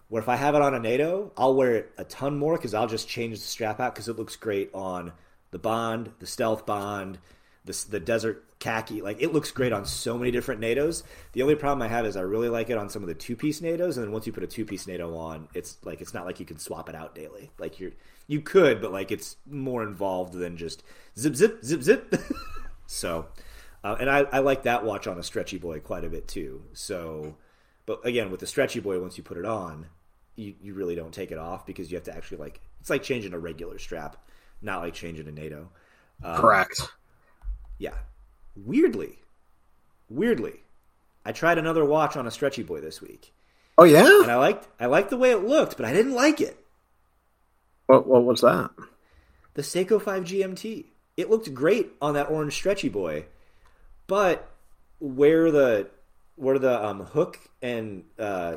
where 0.09 0.23
if 0.23 0.29
I 0.29 0.37
have 0.37 0.55
it 0.55 0.63
on 0.63 0.75
a 0.75 0.79
NATO, 0.79 1.33
I'll 1.37 1.55
wear 1.55 1.75
it 1.77 1.93
a 1.99 2.05
ton 2.05 2.39
more 2.39 2.57
because 2.57 2.75
I'll 2.75 2.87
just 2.87 3.09
change 3.09 3.39
the 3.39 3.45
strap 3.45 3.81
out 3.81 3.95
because 3.95 4.09
it 4.09 4.17
looks 4.17 4.37
great 4.37 4.71
on 4.75 5.13
the 5.51 5.59
Bond, 5.59 6.13
the 6.19 6.27
Stealth 6.27 6.67
Bond, 6.67 7.19
the 7.65 7.85
the 7.91 8.01
Desert 8.01 8.45
Khaki. 8.59 9.03
Like 9.03 9.23
it 9.23 9.33
looks 9.33 9.51
great 9.51 9.73
on 9.73 9.85
so 9.87 10.19
many 10.19 10.31
different 10.31 10.61
NATOs. 10.61 11.03
The 11.33 11.43
only 11.43 11.55
problem 11.55 11.83
I 11.83 11.89
have 11.89 12.07
is 12.07 12.17
I 12.17 12.21
really 12.21 12.49
like 12.49 12.71
it 12.71 12.79
on 12.79 12.91
some 12.91 13.03
of 13.03 13.09
the 13.09 13.15
two 13.15 13.37
piece 13.37 13.61
NATOs, 13.61 13.97
and 13.97 14.05
then 14.05 14.13
once 14.13 14.27
you 14.27 14.33
put 14.33 14.43
a 14.43 14.47
two 14.47 14.65
piece 14.65 14.87
NATO 14.87 15.17
on, 15.17 15.49
it's 15.55 15.79
like 15.85 16.01
it's 16.01 16.15
not 16.15 16.27
like 16.27 16.41
you 16.41 16.47
can 16.47 16.59
swap 16.59 16.89
it 16.89 16.95
out 16.95 17.15
daily. 17.15 17.51
Like 17.59 17.81
you're 17.81 17.93
you 18.27 18.41
could, 18.41 18.81
but 18.81 18.93
like 18.93 19.11
it's 19.11 19.37
more 19.49 19.83
involved 19.83 20.35
than 20.35 20.57
just 20.57 20.83
zip 21.19 21.35
zip 21.35 21.65
zip 21.65 21.83
zip. 21.83 22.15
so, 22.87 23.27
uh, 23.83 23.97
and 24.01 24.09
I, 24.11 24.21
I 24.33 24.39
like 24.41 24.63
that 24.65 24.85
watch 24.85 25.07
on 25.07 25.19
a 25.19 25.23
stretchy 25.23 25.59
boy 25.59 25.81
quite 25.81 26.05
a 26.05 26.09
bit 26.09 26.27
too. 26.29 26.63
So, 26.73 27.37
but 27.87 28.05
again, 28.05 28.31
with 28.31 28.41
the 28.41 28.47
stretchy 28.47 28.81
boy, 28.81 29.01
once 29.01 29.17
you 29.19 29.25
put 29.25 29.37
it 29.39 29.45
on, 29.45 29.87
you, 30.37 30.55
you 30.61 30.75
really 30.75 30.95
don't 30.95 31.13
take 31.15 31.31
it 31.31 31.39
off 31.39 31.67
because 31.67 31.91
you 31.91 31.97
have 31.97 32.05
to 32.05 32.17
actually 32.17 32.39
like 32.39 32.61
it's 32.81 32.91
like 32.91 33.03
changing 33.03 33.33
a 33.33 33.39
regular 33.39 33.79
strap, 33.79 34.17
not 34.63 34.83
like 34.83 34.95
changing 34.95 35.29
a 35.29 35.33
NATO. 35.33 35.71
Um, 36.23 36.41
Correct. 36.41 36.81
Yeah. 37.79 37.95
Weirdly, 38.57 39.19
weirdly, 40.09 40.61
I 41.25 41.33
tried 41.33 41.59
another 41.59 41.85
watch 41.85 42.17
on 42.17 42.27
a 42.27 42.31
stretchy 42.31 42.63
boy 42.63 42.81
this 42.81 43.01
week, 43.01 43.33
Oh 43.79 43.85
yeah. 43.85 44.23
and 44.23 44.31
I 44.31 44.37
liked 44.37 44.69
I 44.79 44.87
liked 44.87 45.11
the 45.11 45.17
way 45.17 45.31
it 45.33 45.43
looked, 45.45 45.77
but 45.77 45.85
I 45.87 45.93
didn't 45.93 46.15
like 46.15 46.41
it. 46.41 46.57
What 47.87 48.07
what 48.07 48.25
was 48.25 48.41
that? 48.43 48.71
The 49.55 49.63
Seiko 49.63 50.01
5 50.01 50.25
GMT. 50.25 50.87
It 51.17 51.31
looked 51.31 51.53
great 51.55 51.93
on 52.03 52.15
that 52.15 52.31
orange 52.31 52.55
stretchy 52.55 52.89
boy, 52.89 53.27
but 54.07 54.51
where 54.99 55.51
the 55.51 55.89
where 56.37 56.59
the 56.59 56.85
um, 56.85 57.01
hook 57.01 57.39
and 57.63 58.05
uh, 58.19 58.57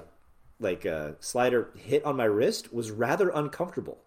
like 0.60 0.86
uh, 0.86 1.12
slider 1.20 1.70
hit 1.76 2.04
on 2.06 2.16
my 2.16 2.26
wrist 2.26 2.74
was 2.74 2.92
rather 2.92 3.30
uncomfortable. 3.30 4.00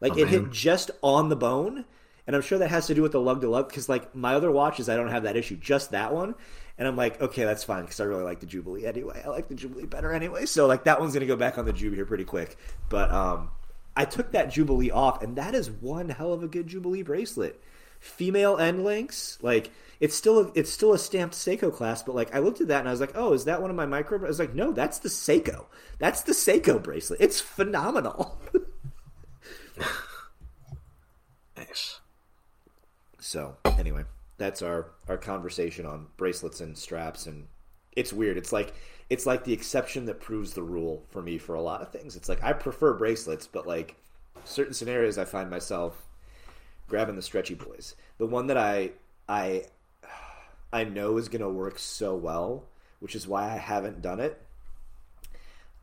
Like 0.00 0.14
Oh, 0.14 0.18
it 0.18 0.28
hit 0.28 0.50
just 0.50 0.90
on 1.02 1.28
the 1.28 1.36
bone, 1.36 1.84
and 2.26 2.36
I'm 2.36 2.42
sure 2.42 2.58
that 2.58 2.68
has 2.68 2.86
to 2.88 2.94
do 2.94 3.02
with 3.02 3.12
the 3.12 3.20
lug 3.20 3.40
to 3.40 3.48
lug 3.48 3.68
because 3.68 3.88
like 3.88 4.14
my 4.14 4.34
other 4.34 4.50
watches, 4.50 4.88
I 4.88 4.96
don't 4.96 5.08
have 5.08 5.22
that 5.22 5.36
issue, 5.36 5.56
just 5.56 5.92
that 5.92 6.12
one. 6.12 6.34
And 6.76 6.88
I'm 6.88 6.96
like, 6.96 7.20
okay, 7.20 7.44
that's 7.44 7.62
fine 7.62 7.84
because 7.84 8.00
I 8.00 8.04
really 8.04 8.24
like 8.24 8.40
the 8.40 8.46
Jubilee 8.46 8.84
anyway. 8.84 9.22
I 9.24 9.28
like 9.28 9.48
the 9.48 9.54
Jubilee 9.54 9.86
better 9.86 10.12
anyway, 10.12 10.44
so 10.44 10.66
like 10.66 10.84
that 10.84 11.00
one's 11.00 11.14
gonna 11.14 11.26
go 11.26 11.36
back 11.36 11.56
on 11.56 11.64
the 11.64 11.72
Jubilee 11.72 11.96
here 11.96 12.06
pretty 12.06 12.24
quick. 12.24 12.56
But 12.88 13.10
um, 13.12 13.50
I 13.96 14.04
took 14.04 14.32
that 14.32 14.50
Jubilee 14.50 14.90
off, 14.90 15.22
and 15.22 15.36
that 15.36 15.54
is 15.54 15.70
one 15.70 16.08
hell 16.08 16.32
of 16.32 16.42
a 16.42 16.48
good 16.48 16.66
Jubilee 16.66 17.02
bracelet. 17.02 17.62
Female 18.04 18.58
end 18.58 18.84
links, 18.84 19.38
like 19.40 19.70
it's 19.98 20.14
still 20.14 20.38
a, 20.38 20.52
it's 20.54 20.70
still 20.70 20.92
a 20.92 20.98
stamped 20.98 21.34
Seiko 21.34 21.72
class, 21.72 22.02
but 22.02 22.14
like 22.14 22.34
I 22.34 22.38
looked 22.40 22.60
at 22.60 22.68
that 22.68 22.80
and 22.80 22.88
I 22.88 22.90
was 22.90 23.00
like, 23.00 23.12
oh, 23.14 23.32
is 23.32 23.46
that 23.46 23.62
one 23.62 23.70
of 23.70 23.76
my 23.76 23.86
micro? 23.86 24.22
I 24.22 24.28
was 24.28 24.38
like, 24.38 24.54
no, 24.54 24.72
that's 24.72 24.98
the 24.98 25.08
Seiko. 25.08 25.64
That's 25.98 26.20
the 26.20 26.32
Seiko 26.32 26.82
bracelet. 26.82 27.20
It's 27.20 27.40
phenomenal. 27.40 28.38
Nice. 31.56 32.00
so 33.20 33.56
anyway, 33.78 34.04
that's 34.38 34.60
our 34.60 34.90
our 35.08 35.16
conversation 35.16 35.86
on 35.86 36.08
bracelets 36.16 36.60
and 36.60 36.76
straps, 36.76 37.26
and 37.26 37.46
it's 37.96 38.12
weird. 38.12 38.36
It's 38.36 38.52
like 38.52 38.74
it's 39.08 39.24
like 39.26 39.44
the 39.44 39.52
exception 39.52 40.04
that 40.06 40.20
proves 40.20 40.52
the 40.52 40.62
rule 40.62 41.04
for 41.08 41.22
me 41.22 41.38
for 41.38 41.54
a 41.54 41.62
lot 41.62 41.80
of 41.80 41.90
things. 41.90 42.16
It's 42.16 42.28
like 42.28 42.44
I 42.44 42.52
prefer 42.52 42.92
bracelets, 42.92 43.46
but 43.46 43.66
like 43.66 43.96
certain 44.44 44.74
scenarios, 44.74 45.16
I 45.18 45.24
find 45.24 45.48
myself 45.50 46.06
grabbing 46.88 47.16
the 47.16 47.22
stretchy 47.22 47.54
boys. 47.54 47.94
The 48.18 48.26
one 48.26 48.46
that 48.48 48.56
I 48.56 48.92
I 49.28 49.64
I 50.72 50.84
know 50.84 51.16
is 51.18 51.28
going 51.28 51.42
to 51.42 51.48
work 51.48 51.78
so 51.78 52.14
well, 52.14 52.64
which 53.00 53.14
is 53.14 53.28
why 53.28 53.44
I 53.44 53.56
haven't 53.56 54.02
done 54.02 54.20
it. 54.20 54.40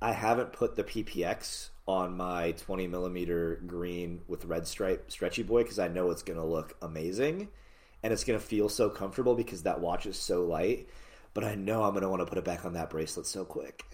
I 0.01 0.13
haven't 0.13 0.51
put 0.51 0.75
the 0.75 0.84
PPX 0.84 1.70
on 1.88 2.17
my 2.17 2.51
20 2.53 2.88
millimeter 2.88 3.62
green 3.67 4.22
with 4.27 4.46
red 4.46 4.67
stripe 4.67 5.12
stretchy 5.12 5.43
boy 5.43 5.63
because 5.63 5.79
I 5.79 5.88
know 5.88 6.10
it's 6.10 6.24
going 6.24 6.39
to 6.39 6.46
look 6.46 6.75
amazing 6.81 7.50
and 8.03 8.12
it's 8.12 8.24
going 8.24 8.39
to 8.39 8.46
feel 8.46 8.70
so 8.70 8.89
comfortable 8.89 9.36
because 9.36 9.63
that 9.63 9.79
watch 9.79 10.05
is 10.05 10.17
so 10.17 10.43
light. 10.43 10.88
But 11.34 11.43
I 11.43 11.55
know 11.55 11.84
I'm 11.84 11.91
going 11.91 12.01
to 12.01 12.10
want 12.10 12.22
to 12.22 12.25
put 12.25 12.38
it 12.38 12.43
back 12.43 12.65
on 12.65 12.74
that 12.74 12.89
bracelet 12.89 13.25
so 13.25 13.46
quick. 13.46 13.86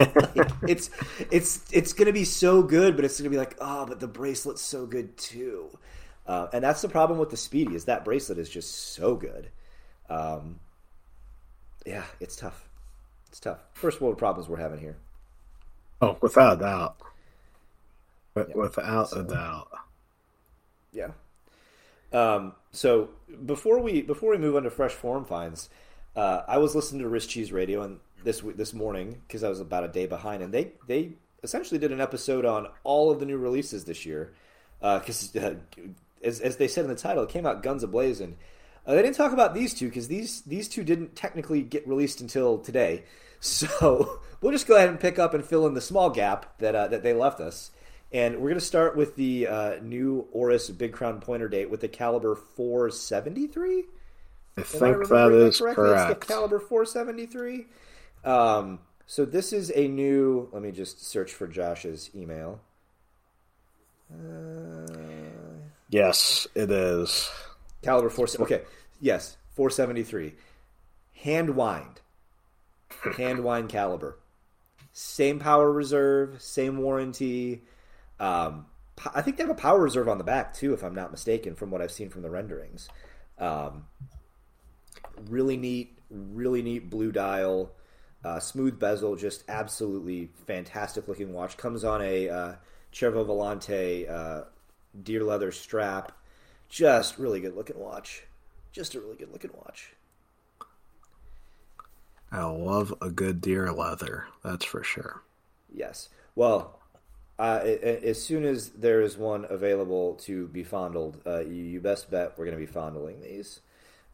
Like, 0.00 0.50
it's 0.68 0.90
it's 1.30 1.64
it's 1.72 1.92
going 1.92 2.06
to 2.06 2.12
be 2.12 2.24
so 2.24 2.62
good, 2.62 2.96
but 2.96 3.04
it's 3.04 3.18
going 3.18 3.30
to 3.30 3.30
be 3.30 3.38
like, 3.38 3.56
oh, 3.60 3.86
but 3.86 4.00
the 4.00 4.08
bracelet's 4.08 4.60
so 4.60 4.86
good 4.86 5.16
too. 5.16 5.70
Uh, 6.26 6.46
and 6.52 6.64
that's 6.64 6.80
the 6.82 6.88
problem 6.88 7.18
with 7.18 7.30
the 7.30 7.36
Speedy 7.36 7.74
is 7.74 7.84
that 7.84 8.04
bracelet 8.04 8.38
is 8.38 8.48
just 8.48 8.94
so 8.94 9.14
good. 9.14 9.50
Um, 10.08 10.60
yeah, 11.84 12.04
it's 12.20 12.36
tough. 12.36 12.68
It's 13.28 13.40
tough. 13.40 13.58
First 13.72 14.00
world 14.00 14.16
problems 14.16 14.48
we're 14.48 14.56
having 14.56 14.80
here. 14.80 14.96
Oh, 16.00 16.16
without 16.20 16.54
a 16.58 16.60
doubt. 16.60 16.96
Without 18.54 19.08
So- 19.10 19.20
a 19.20 19.22
doubt. 19.24 19.68
Yeah. 20.92 21.10
Um, 22.12 22.54
so 22.72 23.10
before 23.44 23.80
we 23.80 24.02
before 24.02 24.30
we 24.30 24.38
move 24.38 24.54
on 24.56 24.62
to 24.62 24.70
fresh 24.70 24.92
forum 24.92 25.24
finds, 25.24 25.68
uh, 26.14 26.42
I 26.46 26.58
was 26.58 26.74
listening 26.74 27.02
to 27.02 27.08
Wrist 27.08 27.28
Cheese 27.30 27.52
Radio 27.52 27.82
and 27.82 27.98
this 28.22 28.40
this 28.40 28.72
morning 28.72 29.20
because 29.26 29.42
I 29.42 29.48
was 29.48 29.60
about 29.60 29.84
a 29.84 29.88
day 29.88 30.06
behind, 30.06 30.42
and 30.42 30.54
they 30.54 30.72
they 30.86 31.12
essentially 31.42 31.78
did 31.78 31.90
an 31.92 32.00
episode 32.00 32.44
on 32.44 32.68
all 32.84 33.10
of 33.10 33.18
the 33.20 33.26
new 33.26 33.36
releases 33.36 33.84
this 33.84 34.06
year. 34.06 34.32
Because 34.80 35.34
uh, 35.36 35.54
as 36.24 36.40
as 36.40 36.56
they 36.56 36.68
said 36.68 36.84
in 36.84 36.90
the 36.90 36.96
title, 36.96 37.24
it 37.24 37.30
came 37.30 37.46
out 37.46 37.62
guns 37.62 37.84
ablazing. 37.84 38.34
Uh, 38.86 38.94
they 38.94 39.02
didn't 39.02 39.16
talk 39.16 39.32
about 39.32 39.54
these 39.54 39.74
two 39.74 39.88
because 39.88 40.08
these 40.08 40.42
these 40.42 40.68
two 40.68 40.84
didn't 40.84 41.16
technically 41.16 41.62
get 41.62 41.86
released 41.86 42.20
until 42.20 42.58
today. 42.58 43.04
So 43.40 44.20
we'll 44.40 44.52
just 44.52 44.66
go 44.66 44.74
ahead 44.74 44.88
and 44.88 44.98
pick 44.98 45.18
up 45.18 45.34
and 45.34 45.44
fill 45.44 45.66
in 45.66 45.74
the 45.74 45.80
small 45.82 46.08
gap 46.08 46.56
that 46.60 46.74
uh, 46.74 46.88
that 46.88 47.02
they 47.02 47.12
left 47.12 47.40
us. 47.40 47.72
And 48.10 48.36
we're 48.36 48.48
going 48.48 48.54
to 48.54 48.64
start 48.64 48.96
with 48.96 49.16
the 49.16 49.46
uh, 49.48 49.74
new 49.82 50.26
Oris 50.32 50.70
Big 50.70 50.94
Crown 50.94 51.20
Pointer 51.20 51.48
date 51.48 51.68
with 51.68 51.82
the 51.82 51.88
caliber 51.88 52.36
473. 52.36 53.84
I 54.56 54.60
Am 54.60 54.64
think 54.64 54.82
I 54.82 55.28
that 55.28 55.32
is 55.32 55.58
correctly? 55.58 55.84
It's 55.84 55.92
correct. 55.92 56.20
the 56.20 56.26
caliber 56.26 56.58
473. 56.58 57.66
Um, 58.24 58.78
so 59.06 59.26
this 59.26 59.52
is 59.52 59.70
a 59.74 59.88
new. 59.88 60.48
Let 60.52 60.62
me 60.62 60.70
just 60.70 61.04
search 61.04 61.32
for 61.32 61.46
Josh's 61.46 62.10
email. 62.14 62.60
Uh, 64.10 64.86
Yes, 65.94 66.48
it 66.56 66.72
is. 66.72 67.30
caliber 67.82 68.10
4. 68.10 68.26
Okay, 68.40 68.62
yes, 69.00 69.36
473. 69.52 70.34
Hand 71.22 71.50
wind. 71.50 72.00
Hand 73.16 73.44
wind 73.44 73.68
caliber. 73.68 74.18
Same 74.92 75.38
power 75.38 75.70
reserve, 75.70 76.42
same 76.42 76.78
warranty. 76.78 77.62
Um, 78.18 78.66
I 79.14 79.22
think 79.22 79.36
they 79.36 79.44
have 79.44 79.50
a 79.50 79.54
power 79.54 79.80
reserve 79.80 80.08
on 80.08 80.18
the 80.18 80.24
back 80.24 80.52
too, 80.52 80.74
if 80.74 80.82
I'm 80.82 80.96
not 80.96 81.12
mistaken, 81.12 81.54
from 81.54 81.70
what 81.70 81.80
I've 81.80 81.92
seen 81.92 82.10
from 82.10 82.22
the 82.22 82.30
renderings. 82.30 82.88
Um, 83.38 83.84
really 85.28 85.56
neat, 85.56 85.96
really 86.10 86.62
neat 86.62 86.90
blue 86.90 87.12
dial, 87.12 87.70
uh, 88.24 88.40
smooth 88.40 88.80
bezel, 88.80 89.14
just 89.14 89.44
absolutely 89.46 90.30
fantastic 90.48 91.06
looking 91.06 91.32
watch. 91.32 91.56
Comes 91.56 91.84
on 91.84 92.02
a 92.02 92.28
uh, 92.28 92.54
Cervo 92.92 93.24
Volante 93.24 94.10
uh, 94.10 94.44
deer 95.02 95.22
leather 95.24 95.52
strap. 95.52 96.12
Just 96.68 97.18
really 97.18 97.40
good 97.40 97.54
looking 97.56 97.78
watch. 97.78 98.24
Just 98.72 98.94
a 98.94 99.00
really 99.00 99.16
good 99.16 99.32
looking 99.32 99.52
watch. 99.54 99.94
I 102.30 102.44
love 102.44 102.92
a 103.00 103.10
good 103.10 103.40
deer 103.40 103.72
leather. 103.72 104.26
That's 104.42 104.64
for 104.64 104.82
sure. 104.82 105.22
Yes. 105.72 106.08
Well, 106.34 106.78
uh, 107.38 107.60
as 107.62 108.22
soon 108.22 108.44
as 108.44 108.70
there 108.70 109.00
is 109.00 109.16
one 109.16 109.46
available 109.48 110.14
to 110.22 110.46
be 110.48 110.62
fondled, 110.62 111.20
uh, 111.26 111.40
you, 111.40 111.54
you 111.64 111.80
best 111.80 112.10
bet 112.10 112.38
we're 112.38 112.44
going 112.44 112.56
to 112.56 112.60
be 112.64 112.70
fondling 112.70 113.20
these. 113.20 113.60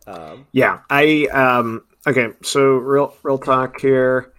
Um, 0.07 0.47
Yeah, 0.53 0.81
I 0.89 1.27
um 1.33 1.85
okay, 2.07 2.29
so 2.43 2.77
real 2.77 3.15
real 3.23 3.39
talk 3.39 3.81
here. 3.81 4.33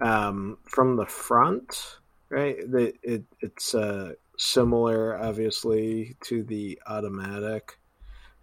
Um 0.00 0.58
from 0.64 0.96
the 0.96 1.06
front, 1.06 1.98
right? 2.30 2.56
The, 2.70 2.94
it 3.02 3.24
it's 3.40 3.74
uh 3.74 4.14
similar, 4.38 5.20
obviously, 5.20 6.16
to 6.22 6.42
the 6.42 6.80
automatic, 6.86 7.78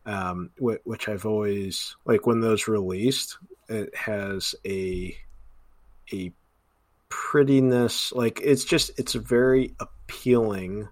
um, 0.05 0.51
which 0.59 1.09
I've 1.09 1.25
always 1.25 1.95
like 2.05 2.27
when 2.27 2.41
those 2.41 2.67
released. 2.67 3.37
It 3.67 3.95
has 3.95 4.53
a 4.65 5.17
a 6.13 6.31
prettiness, 7.09 8.11
like 8.11 8.39
it's 8.43 8.63
just 8.63 8.91
it's 8.99 9.13
very 9.13 9.73
appealing 9.79 10.87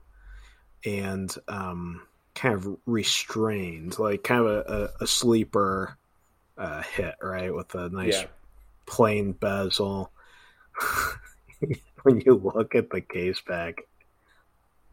and 0.86 1.33
um, 1.48 2.01
kind 2.33 2.55
of 2.55 2.77
restrained, 2.86 4.00
like 4.00 4.24
kind 4.24 4.45
of 4.45 4.48
a, 4.48 4.74
a, 5.01 5.03
a 5.03 5.07
sleeper 5.07 5.98
uh, 6.57 6.81
hit, 6.81 7.15
right, 7.22 7.53
with 7.53 7.75
a 7.75 7.89
nice 7.89 8.22
yeah. 8.22 8.27
plain 8.86 9.33
bezel. 9.33 10.12
when 12.03 12.19
you 12.22 12.36
look 12.36 12.74
at 12.75 12.89
the 12.89 13.01
case 13.01 13.41
back, 13.41 13.81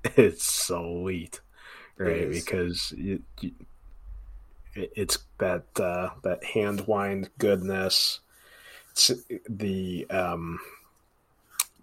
it's 0.17 0.67
sweet, 0.67 1.41
right? 1.97 2.17
It 2.17 2.33
because 2.33 2.93
you, 2.97 3.23
you, 3.41 3.53
it's 4.75 5.19
that 5.39 5.65
uh, 5.79 6.11
that 6.23 6.45
hand 6.45 6.87
wind 6.87 7.31
goodness. 7.39 8.21
It's 8.93 9.13
the 9.49 10.07
um, 10.11 10.59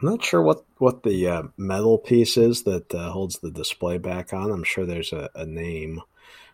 I'm 0.02 0.10
not 0.10 0.24
sure 0.24 0.42
what 0.42 0.64
what 0.78 1.04
the 1.04 1.28
uh, 1.28 1.44
metal 1.58 1.98
piece 1.98 2.38
is 2.38 2.64
that 2.64 2.94
uh, 2.94 3.12
holds 3.12 3.40
the 3.40 3.52
display 3.52 3.98
back 3.98 4.34
on. 4.34 4.52
I'm 4.52 4.64
sure 4.64 4.86
there's 4.86 5.14
a, 5.14 5.30
a 5.34 5.46
name 5.46 6.02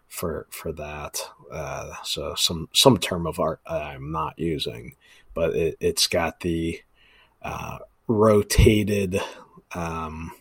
for 0.07 0.47
for 0.49 0.71
that. 0.73 1.19
Uh, 1.51 1.93
so 2.03 2.35
some 2.35 2.69
some 2.73 2.97
term 2.97 3.27
of 3.27 3.39
art 3.39 3.59
I'm 3.65 4.11
not 4.11 4.39
using, 4.39 4.95
but 5.33 5.55
it, 5.55 5.77
has 5.81 6.07
got 6.07 6.39
the 6.39 6.81
uh, 7.41 7.79
rotated, 8.07 9.19
um, 9.75 10.31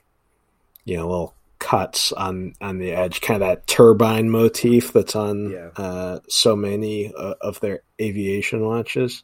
you 0.85 0.97
know, 0.97 1.09
little 1.09 1.35
cuts 1.59 2.13
on 2.13 2.55
on 2.61 2.79
the 2.79 2.93
edge, 2.93 3.21
kind 3.21 3.43
of 3.43 3.49
that 3.49 3.67
turbine 3.67 4.31
motif 4.31 4.93
that's 4.93 5.15
on 5.15 5.51
yeah. 5.51 5.69
Uh, 5.77 6.19
so 6.29 6.57
many 6.57 7.13
uh, 7.15 7.35
of 7.41 7.61
their 7.61 7.83
aviation 8.01 8.65
watches. 8.67 9.23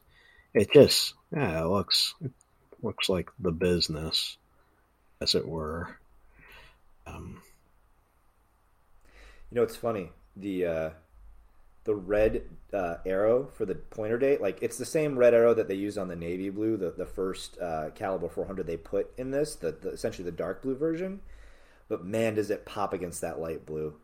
It 0.55 0.73
just 0.73 1.15
yeah, 1.33 1.63
it 1.63 1.67
looks 1.67 2.15
it 2.21 2.33
looks 2.83 3.09
like 3.09 3.31
the 3.39 3.53
business, 3.53 4.37
as 5.21 5.35
it 5.35 5.47
were. 5.47 5.99
Um, 7.07 7.43
you 9.51 9.57
know, 9.57 9.63
it's 9.63 9.77
funny 9.77 10.11
the 10.37 10.67
uh, 10.67 10.91
the 11.85 11.95
red 11.95 12.43
uh, 12.73 12.97
arrow 13.07 13.49
for 13.55 13.65
the 13.65 13.75
pointer 13.75 14.19
date. 14.19 14.41
Like 14.41 14.59
it's 14.63 14.79
the 14.79 14.85
same 14.85 15.19
red 15.19 15.35
arrow 15.35 15.55
that 15.55 15.69
they 15.69 15.75
use 15.75 15.99
on 15.99 16.09
the 16.09 16.17
navy 16.17 16.51
blue, 16.51 16.77
the 16.77 16.91
the 16.91 17.07
first 17.07 17.59
uh, 17.61 17.91
caliber 17.95 18.29
400 18.29 18.67
they 18.67 18.77
put 18.77 19.11
in 19.17 19.31
this, 19.31 19.55
the, 19.57 19.73
the 19.73 19.91
essentially 19.91 20.25
the 20.25 20.37
dark 20.37 20.63
blue 20.63 20.77
version. 20.77 21.21
But 21.89 22.05
man, 22.05 22.35
does 22.35 22.51
it 22.51 22.67
pop 22.67 22.93
against 22.93 23.21
that 23.23 23.41
light 23.41 23.65
blue! 23.65 23.95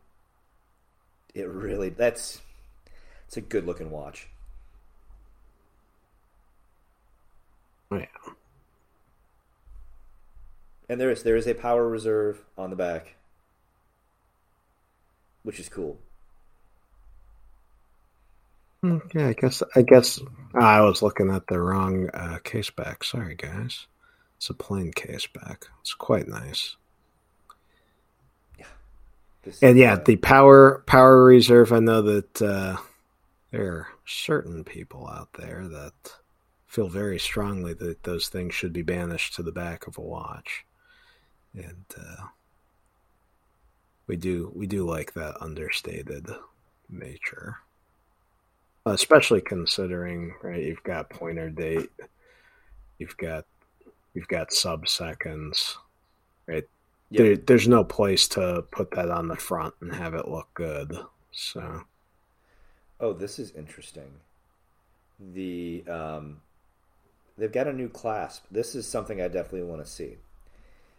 It 1.33 1.47
really 1.47 1.89
that's 1.89 2.41
it's 3.27 3.37
a 3.37 3.41
good 3.41 3.65
looking 3.65 3.91
watch. 3.91 4.27
Oh, 7.91 7.97
yeah. 7.97 8.05
And 10.87 10.99
there 10.99 11.11
is 11.11 11.23
there 11.23 11.35
is 11.35 11.47
a 11.47 11.53
power 11.53 11.87
reserve 11.87 12.43
on 12.57 12.69
the 12.69 12.75
back, 12.75 13.15
which 15.43 15.59
is 15.59 15.69
cool. 15.69 15.97
Yeah, 18.83 19.29
I 19.29 19.33
guess 19.33 19.63
I 19.75 19.81
guess 19.81 20.19
I 20.53 20.81
was 20.81 21.01
looking 21.01 21.31
at 21.31 21.47
the 21.47 21.59
wrong 21.59 22.09
uh, 22.13 22.37
case 22.43 22.69
back. 22.69 23.03
Sorry, 23.03 23.33
guys. 23.33 23.87
It's 24.37 24.49
a 24.49 24.53
plain 24.53 24.91
case 24.91 25.25
back. 25.25 25.65
It's 25.81 25.95
quite 25.95 26.27
nice. 26.27 26.75
This 29.45 29.61
and 29.61 29.77
yeah, 29.77 29.95
the 29.95 30.17
power 30.17 30.83
power 30.85 31.23
reserve. 31.23 31.71
I 31.71 31.79
know 31.79 32.01
that 32.01 32.41
uh, 32.41 32.77
there 33.51 33.71
are 33.71 33.87
certain 34.05 34.63
people 34.63 35.07
out 35.07 35.29
there 35.33 35.67
that 35.67 35.93
feel 36.67 36.89
very 36.89 37.19
strongly 37.19 37.73
that 37.73 38.03
those 38.03 38.27
things 38.27 38.53
should 38.53 38.73
be 38.73 38.81
banished 38.81 39.35
to 39.35 39.43
the 39.43 39.51
back 39.51 39.87
of 39.87 39.97
a 39.97 40.01
watch 40.01 40.65
and 41.57 41.85
uh, 41.97 42.25
we 44.07 44.15
do 44.15 44.51
we 44.55 44.67
do 44.67 44.87
like 44.87 45.13
that 45.13 45.41
understated 45.41 46.27
nature, 46.89 47.57
especially 48.85 49.41
considering 49.41 50.35
right. 50.41 50.63
You've 50.63 50.83
got 50.83 51.09
pointer 51.09 51.49
date, 51.49 51.89
you've 52.99 53.17
got 53.17 53.45
you've 54.13 54.27
got 54.27 54.53
sub 54.53 54.87
seconds, 54.87 55.77
right? 56.47 56.65
Yep. 57.11 57.19
There, 57.19 57.37
there's 57.37 57.67
no 57.67 57.83
place 57.83 58.27
to 58.29 58.63
put 58.71 58.91
that 58.91 59.09
on 59.09 59.27
the 59.27 59.35
front 59.35 59.75
and 59.79 59.93
have 59.93 60.15
it 60.15 60.27
look 60.27 60.49
good. 60.53 60.97
So, 61.31 61.83
oh, 62.99 63.13
this 63.13 63.37
is 63.37 63.51
interesting. 63.55 64.11
The 65.19 65.83
um, 65.87 66.41
they've 67.37 67.51
got 67.51 67.67
a 67.67 67.73
new 67.73 67.89
clasp. 67.89 68.45
This 68.49 68.75
is 68.75 68.87
something 68.87 69.21
I 69.21 69.27
definitely 69.27 69.63
want 69.63 69.83
to 69.85 69.89
see. 69.89 70.17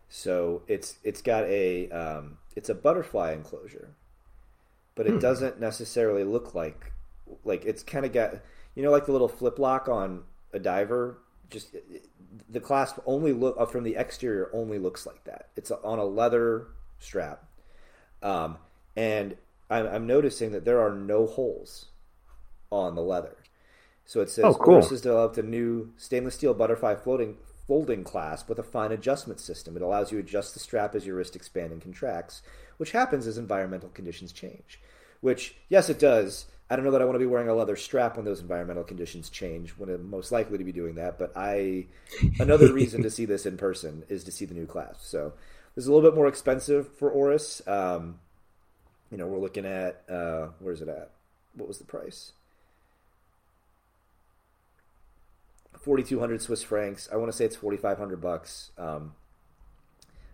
So 0.09 0.63
it's 0.69 0.99
it's 1.03 1.23
got 1.23 1.45
a 1.45 1.91
um, 1.91 2.39
it's 2.55 2.69
a 2.69 2.75
butterfly 2.75 3.33
enclosure, 3.33 3.91
but 4.95 5.07
it 5.07 5.15
hmm. 5.15 5.19
doesn't 5.19 5.61
necessarily 5.61 6.25
look 6.25 6.55
like 6.55 6.93
like 7.45 7.65
it's 7.65 7.83
kind 7.83 8.07
of 8.07 8.13
got 8.13 8.35
you 8.75 8.83
know 8.83 8.91
like 8.91 9.07
the 9.07 9.13
little 9.13 9.29
flip 9.29 9.59
lock 9.59 9.89
on 9.89 10.23
a 10.53 10.59
diver. 10.59 11.19
Just 11.51 11.77
the 12.49 12.61
clasp 12.61 12.99
only 13.07 13.33
look 13.33 13.57
uh, 13.59 13.67
from 13.67 13.85
the 13.85 13.97
exterior 13.97 14.51
only 14.53 14.79
looks 14.79 15.07
like 15.07 15.25
that. 15.25 15.49
It's 15.57 15.71
on 15.71 15.99
a 15.99 16.05
leather 16.05 16.69
strap, 16.99 17.45
um, 18.23 18.59
and 18.97 19.37
I'm, 19.71 19.87
I'm 19.87 20.07
noticing 20.07 20.53
that 20.53 20.65
there 20.65 20.81
are 20.81 20.95
no 20.95 21.27
holes 21.27 21.87
on 22.71 22.95
the 22.95 23.03
leather. 23.03 23.37
So 24.05 24.21
it 24.21 24.31
says 24.31 24.45
oh, 24.45 24.55
cool. 24.55 24.81
has 24.81 25.01
developed 25.01 25.39
a 25.39 25.43
new 25.43 25.93
stainless 25.97 26.37
steel 26.37 26.55
butterfly 26.55 26.95
floating 26.95 27.39
folding 27.67 28.05
clasp 28.05 28.49
with 28.49 28.59
a 28.59 28.63
fine 28.63 28.93
adjustment 28.93 29.41
system. 29.41 29.77
It 29.77 29.83
allows 29.83 30.13
you 30.13 30.19
to 30.19 30.25
adjust 30.25 30.55
the 30.55 30.61
strap 30.61 30.95
as 30.95 31.05
your 31.05 31.17
wrist 31.17 31.35
expands 31.35 31.73
and 31.73 31.83
contracts, 31.83 32.43
which 32.77 32.93
happens 32.93 33.27
as 33.27 33.39
environmental 33.39 33.89
conditions 33.89 34.33
change. 34.33 34.81
Which, 35.21 35.57
yes, 35.69 35.89
it 35.89 35.99
does. 35.99 36.47
I 36.69 36.75
don't 36.75 36.85
know 36.85 36.91
that 36.91 37.03
I 37.03 37.05
want 37.05 37.15
to 37.15 37.21
be 37.21 37.27
wearing 37.27 37.49
a 37.49 37.55
leather 37.55 37.77
strap 37.77 38.17
when 38.17 38.25
those 38.25 38.41
environmental 38.41 38.83
conditions 38.83 39.31
change, 39.31 39.71
when 39.71 39.89
I'm 39.89 40.11
most 40.11 40.33
likely 40.33 40.59
to 40.59 40.65
be 40.65 40.73
doing 40.73 40.97
that. 40.97 41.17
But 41.17 41.33
I, 41.37 41.87
another 42.41 42.73
reason 42.73 43.03
to 43.03 43.11
see 43.17 43.25
this 43.25 43.47
in 43.47 43.57
person 43.57 44.03
is 44.09 44.25
to 44.25 44.33
see 44.33 44.45
the 44.45 44.55
new 44.55 44.67
clasp. 44.67 45.03
So 45.03 45.33
this 45.75 45.85
is 45.85 45.89
a 45.89 45.93
little 45.93 46.09
bit 46.09 46.17
more 46.17 46.27
expensive 46.27 46.89
for 46.97 47.09
Oris. 47.11 47.63
Um, 47.69 48.19
you 49.13 49.19
know, 49.19 49.27
we're 49.29 49.39
looking 49.39 49.65
at 49.65 50.03
uh, 50.09 50.49
where's 50.59 50.83
it 50.83 50.89
at? 50.89 51.11
What 51.55 51.69
was 51.69 51.79
the 51.79 51.85
price? 51.85 52.33
4,200 55.87 56.43
Swiss 56.43 56.65
francs. 56.65 57.09
I 57.13 57.17
want 57.17 57.31
to 57.31 57.37
say 57.37 57.45
it's 57.45 57.55
4,500 57.55 58.21
bucks. 58.21 58.73
Um, 58.77 59.15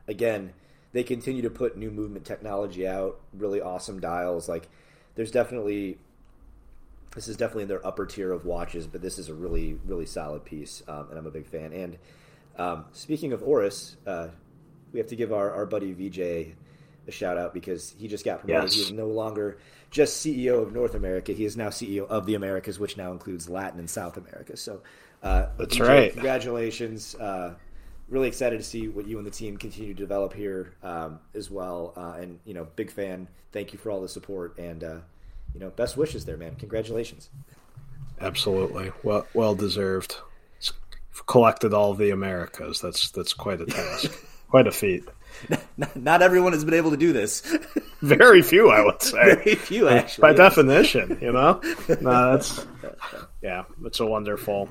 again, 0.08 0.54
they 0.94 1.02
continue 1.02 1.42
to 1.42 1.50
put 1.50 1.76
new 1.76 1.90
movement 1.90 2.24
technology 2.24 2.88
out, 2.88 3.20
really 3.34 3.60
awesome 3.60 4.00
dials. 4.00 4.48
Like, 4.48 4.68
there's 5.14 5.30
definitely 5.30 5.98
this 7.14 7.28
is 7.28 7.36
definitely 7.36 7.64
in 7.64 7.68
their 7.68 7.86
upper 7.86 8.06
tier 8.06 8.32
of 8.32 8.44
watches, 8.44 8.86
but 8.86 9.02
this 9.02 9.18
is 9.18 9.28
a 9.28 9.34
really, 9.34 9.78
really 9.84 10.06
solid 10.06 10.44
piece, 10.44 10.82
um, 10.88 11.08
and 11.10 11.18
I'm 11.18 11.26
a 11.26 11.30
big 11.30 11.46
fan. 11.46 11.72
And 11.72 11.98
um, 12.56 12.84
speaking 12.92 13.32
of 13.32 13.42
Oris, 13.42 13.96
uh, 14.06 14.28
we 14.92 14.98
have 14.98 15.08
to 15.08 15.16
give 15.16 15.32
our, 15.32 15.52
our 15.52 15.66
buddy 15.66 15.92
VJ 15.92 16.54
a 17.08 17.10
shout 17.10 17.36
out 17.36 17.52
because 17.52 17.94
he 17.98 18.08
just 18.08 18.24
got 18.24 18.40
promoted. 18.40 18.70
Yes. 18.70 18.74
He 18.74 18.82
is 18.82 18.92
no 18.92 19.08
longer 19.08 19.58
just 19.90 20.24
CEO 20.24 20.62
of 20.62 20.72
North 20.72 20.94
America; 20.94 21.32
he 21.32 21.44
is 21.44 21.56
now 21.56 21.68
CEO 21.68 22.06
of 22.06 22.26
the 22.26 22.34
Americas, 22.34 22.78
which 22.78 22.96
now 22.96 23.12
includes 23.12 23.48
Latin 23.48 23.78
and 23.78 23.90
South 23.90 24.16
America. 24.16 24.56
So 24.56 24.82
uh, 25.22 25.46
That's 25.58 25.78
right. 25.80 26.12
Congratulations. 26.12 27.14
Uh, 27.14 27.54
really 28.08 28.28
excited 28.28 28.58
to 28.58 28.64
see 28.64 28.88
what 28.88 29.06
you 29.06 29.18
and 29.18 29.26
the 29.26 29.30
team 29.30 29.56
continue 29.56 29.94
to 29.94 30.00
develop 30.00 30.32
here 30.32 30.74
um, 30.82 31.20
as 31.34 31.50
well. 31.50 31.92
Uh, 31.96 32.20
and 32.20 32.40
you 32.44 32.54
know, 32.54 32.66
big 32.76 32.90
fan. 32.90 33.28
Thank 33.52 33.72
you 33.72 33.78
for 33.78 33.90
all 33.90 34.00
the 34.00 34.08
support 34.08 34.58
and 34.58 34.82
uh, 34.82 34.96
you 35.54 35.60
know, 35.60 35.70
best 35.70 35.96
wishes 35.96 36.24
there, 36.24 36.36
man. 36.36 36.54
Congratulations. 36.56 37.30
Absolutely. 38.20 38.92
Well, 39.02 39.26
well 39.34 39.54
deserved. 39.54 40.16
collected 41.26 41.74
all 41.74 41.94
the 41.94 42.10
Americas. 42.10 42.80
That's 42.80 43.10
that's 43.10 43.34
quite 43.34 43.60
a 43.60 43.66
task. 43.66 44.12
quite 44.48 44.66
a 44.66 44.72
feat. 44.72 45.04
Not, 45.76 45.96
not, 45.96 46.22
everyone 46.22 46.52
has 46.52 46.64
been 46.64 46.74
able 46.74 46.90
to 46.90 46.96
do 46.96 47.12
this. 47.12 47.40
Very 48.02 48.42
few, 48.42 48.70
I 48.70 48.84
would 48.84 49.00
say. 49.00 49.34
Very 49.36 49.54
few, 49.54 49.88
actually. 49.88 50.22
By 50.22 50.32
definition, 50.34 51.18
you 51.22 51.32
know. 51.32 51.60
No, 52.00 52.32
that's 52.32 52.66
yeah, 53.40 53.64
it's 53.84 54.00
a 54.00 54.06
wonderful, 54.06 54.68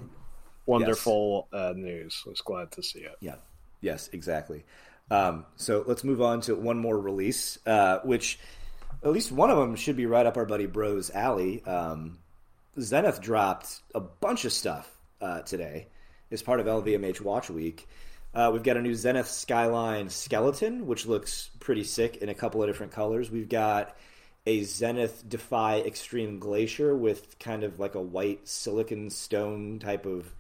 wonderful 0.66 1.48
yes. 1.52 1.60
uh, 1.60 1.74
news. 1.76 2.24
I 2.26 2.30
was 2.30 2.42
glad 2.42 2.72
to 2.74 2.84
see 2.84 3.00
it. 3.00 3.18
Yeah. 3.20 3.36
Yes, 3.82 4.10
exactly. 4.14 4.64
Um, 5.10 5.46
so 5.58 5.84
let's 5.86 6.04
move 6.04 6.22
on 6.22 6.42
to 6.42 6.56
one 6.56 6.78
more 6.78 6.98
release, 6.98 7.58
uh, 7.66 8.00
which 8.04 8.40
at 9.04 9.12
least 9.12 9.32
one 9.32 9.50
of 9.50 9.58
them 9.58 9.76
should 9.76 9.96
be 9.96 10.06
right 10.06 10.26
up 10.26 10.38
our 10.38 10.46
buddy 10.46 10.66
Bro's 10.66 11.10
alley. 11.12 11.64
Um, 11.66 12.20
Zenith 12.80 13.22
dropped 13.22 13.82
a 13.94 14.00
bunch 14.00 14.46
of 14.46 14.54
stuff 14.54 14.90
uh, 15.20 15.42
today 15.42 15.88
as 16.32 16.42
part 16.42 16.60
of 16.60 16.66
LVMH 16.66 17.22
Watch 17.22 17.50
Week. 17.50 17.88
Uh, 18.34 18.50
we've 18.54 18.64
got 18.64 18.78
a 18.78 18.82
new 18.82 18.96
Zenith 18.96 19.28
Skyline 19.28 20.10
skeleton, 20.10 20.88
which 20.88 21.06
looks 21.06 21.50
pretty 21.60 21.84
sick 21.84 22.18
in 22.18 22.30
a 22.30 22.34
couple 22.34 22.64
of 22.64 22.70
different 22.70 22.94
colors. 22.94 23.30
We've 23.30 23.50
got 23.50 23.96
a 24.46 24.64
Zenith 24.64 25.24
Defy 25.28 25.82
Extreme 25.82 26.40
Glacier 26.40 26.96
with 26.96 27.38
kind 27.40 27.64
of 27.64 27.80
like 27.80 27.96
a 27.96 28.02
white 28.02 28.48
silicon 28.48 29.10
stone 29.10 29.80
type 29.80 30.06
of 30.06 30.34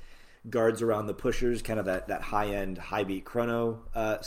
guards 0.50 0.82
around 0.82 1.08
the 1.08 1.13
pushers, 1.13 1.62
kind 1.62 1.80
of 1.80 1.86
that, 1.86 2.08
that 2.08 2.21
high 2.21 2.47
end, 2.56 2.78
high 2.78 3.04
beat 3.04 3.26
chrono 3.26 3.82
uh, 3.93 4.17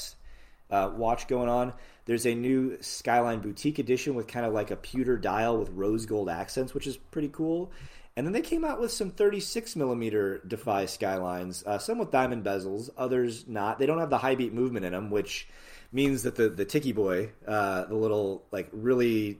uh, 0.74 0.90
watch 0.90 1.28
going 1.28 1.48
on. 1.48 1.72
There's 2.04 2.26
a 2.26 2.34
new 2.34 2.76
Skyline 2.80 3.40
Boutique 3.40 3.78
edition 3.78 4.14
with 4.14 4.26
kind 4.26 4.44
of 4.44 4.52
like 4.52 4.72
a 4.72 4.76
pewter 4.76 5.16
dial 5.16 5.56
with 5.56 5.70
rose 5.70 6.04
gold 6.04 6.28
accents, 6.28 6.74
which 6.74 6.86
is 6.86 6.96
pretty 6.96 7.28
cool. 7.28 7.70
And 8.16 8.26
then 8.26 8.32
they 8.32 8.42
came 8.42 8.64
out 8.64 8.80
with 8.80 8.90
some 8.90 9.10
36 9.10 9.76
millimeter 9.76 10.40
Defy 10.46 10.86
Skylines, 10.86 11.64
uh, 11.64 11.78
some 11.78 11.98
with 11.98 12.10
diamond 12.10 12.44
bezels, 12.44 12.90
others 12.96 13.46
not. 13.46 13.78
They 13.78 13.86
don't 13.86 13.98
have 13.98 14.10
the 14.10 14.18
high 14.18 14.34
beat 14.34 14.52
movement 14.52 14.84
in 14.84 14.92
them, 14.92 15.10
which 15.10 15.48
means 15.92 16.24
that 16.24 16.34
the 16.34 16.48
the 16.48 16.64
Tiki 16.64 16.92
Boy, 16.92 17.30
uh, 17.46 17.84
the 17.84 17.94
little 17.94 18.44
like 18.50 18.68
really 18.72 19.38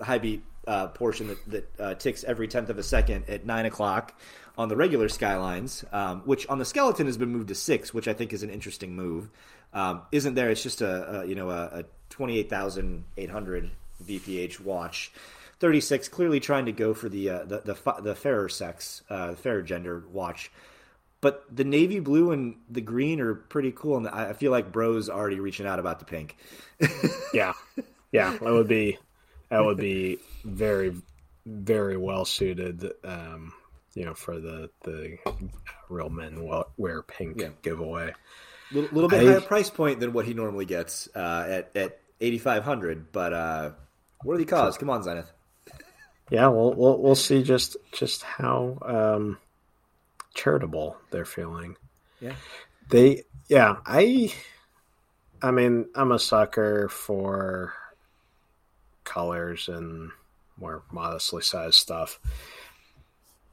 high 0.00 0.18
beat 0.18 0.42
uh, 0.66 0.88
portion 0.88 1.28
that, 1.28 1.50
that 1.50 1.80
uh, 1.80 1.94
ticks 1.94 2.24
every 2.24 2.48
tenth 2.48 2.70
of 2.70 2.78
a 2.78 2.82
second 2.82 3.24
at 3.28 3.44
nine 3.46 3.66
o'clock 3.66 4.18
on 4.60 4.68
the 4.68 4.76
regular 4.76 5.08
Skylines, 5.08 5.86
um, 5.90 6.20
which 6.26 6.46
on 6.48 6.58
the 6.58 6.66
skeleton 6.66 7.06
has 7.06 7.16
been 7.16 7.30
moved 7.30 7.48
to 7.48 7.54
six, 7.54 7.94
which 7.94 8.06
I 8.06 8.12
think 8.12 8.34
is 8.34 8.42
an 8.42 8.50
interesting 8.50 8.94
move. 8.94 9.30
Um, 9.72 10.02
isn't 10.12 10.34
there? 10.34 10.50
It's 10.50 10.62
just 10.62 10.82
a, 10.82 11.20
a 11.20 11.24
you 11.24 11.34
know 11.34 11.48
a, 11.48 11.80
a 11.80 11.84
twenty 12.10 12.38
eight 12.38 12.50
thousand 12.50 13.04
eight 13.16 13.30
hundred 13.30 13.70
VPH 14.04 14.60
watch 14.60 15.12
36 15.60 16.08
clearly 16.08 16.40
trying 16.40 16.66
to 16.66 16.72
go 16.72 16.92
for 16.92 17.08
the 17.08 17.30
uh, 17.30 17.44
the, 17.44 17.60
the, 17.60 18.02
the 18.02 18.14
fairer 18.14 18.50
sex, 18.50 19.02
uh, 19.08 19.30
the 19.30 19.36
fairer 19.36 19.62
gender 19.62 20.04
watch. 20.12 20.50
But 21.22 21.44
the 21.54 21.64
navy 21.64 22.00
blue 22.00 22.30
and 22.32 22.56
the 22.68 22.80
green 22.82 23.20
are 23.20 23.34
pretty 23.34 23.72
cool, 23.72 23.96
and 23.96 24.08
I 24.08 24.34
feel 24.34 24.50
like 24.50 24.72
Bro's 24.72 25.08
already 25.08 25.40
reaching 25.40 25.66
out 25.66 25.78
about 25.78 26.00
the 26.00 26.06
pink. 26.06 26.36
yeah, 27.34 27.52
yeah, 28.12 28.36
that 28.38 28.52
would 28.52 28.68
be 28.68 28.98
that 29.48 29.64
would 29.64 29.78
be 29.78 30.18
very 30.44 30.94
very 31.46 31.96
well 31.96 32.26
suited. 32.26 32.90
Um, 33.04 33.52
you 33.94 34.04
know, 34.04 34.14
for 34.14 34.40
the 34.40 34.70
the 34.84 35.18
real 35.88 36.10
men 36.10 36.48
wear 36.76 37.02
pink 37.02 37.40
yeah. 37.40 37.48
giveaway. 37.62 38.12
A 38.70 38.74
little, 38.74 38.90
little, 38.94 39.10
bit 39.10 39.26
I, 39.26 39.32
higher 39.32 39.40
price 39.40 39.68
point 39.70 39.98
than 39.98 40.12
what 40.12 40.26
he 40.26 40.34
normally 40.34 40.64
gets 40.64 41.08
uh, 41.14 41.46
at 41.48 41.76
at 41.76 42.00
eighty 42.20 42.38
five 42.38 42.64
hundred, 42.64 43.12
but 43.12 43.32
uh, 43.32 43.70
worthy 44.24 44.44
cause. 44.44 44.78
Come 44.78 44.90
on, 44.90 45.02
Zenith 45.02 45.32
yeah, 46.30 46.46
we'll 46.46 46.72
we'll, 46.72 46.98
we'll 46.98 47.14
see 47.16 47.42
just 47.42 47.76
just 47.92 48.22
how 48.22 48.78
um, 48.82 49.38
charitable 50.32 50.96
they're 51.10 51.24
feeling. 51.24 51.76
Yeah, 52.20 52.36
they 52.88 53.24
yeah 53.48 53.76
I 53.84 54.32
I 55.42 55.50
mean 55.50 55.86
I'm 55.94 56.12
a 56.12 56.18
sucker 56.18 56.88
for 56.88 57.74
colors 59.02 59.68
and 59.68 60.12
more 60.56 60.82
modestly 60.92 61.42
sized 61.42 61.74
stuff. 61.74 62.20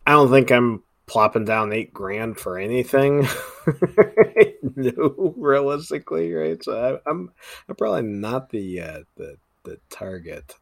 I 0.07 0.11
don't 0.11 0.31
think 0.31 0.51
I'm 0.51 0.81
plopping 1.05 1.45
down 1.45 1.71
eight 1.71 1.93
grand 1.93 2.39
for 2.39 2.57
anything. 2.57 3.27
no, 4.75 5.35
realistically, 5.37 6.33
right? 6.33 6.63
So 6.63 7.01
I, 7.05 7.09
am 7.09 7.31
I'm, 7.69 7.75
probably 7.75 8.01
not 8.01 8.49
the 8.49 8.81
uh, 8.81 8.99
the 9.15 9.37
the 9.63 9.79
target 9.91 10.55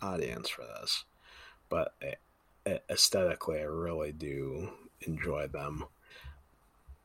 audience 0.00 0.48
for 0.48 0.62
this 0.62 1.04
but 1.72 1.94
aesthetically, 2.90 3.58
I 3.58 3.62
really 3.62 4.12
do 4.12 4.68
enjoy 5.00 5.46
them. 5.46 5.86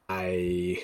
I, 0.10 0.84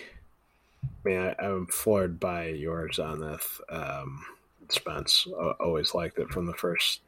mean, 1.04 1.20
I, 1.20 1.36
am 1.38 1.68
floored 1.68 2.18
by 2.18 2.46
your 2.48 2.90
Zenith. 2.94 3.60
Um, 3.68 4.24
Spence 4.70 5.28
I 5.38 5.52
always 5.60 5.94
liked 5.94 6.18
it 6.18 6.30
from 6.30 6.46
the 6.46 6.54
first 6.54 7.02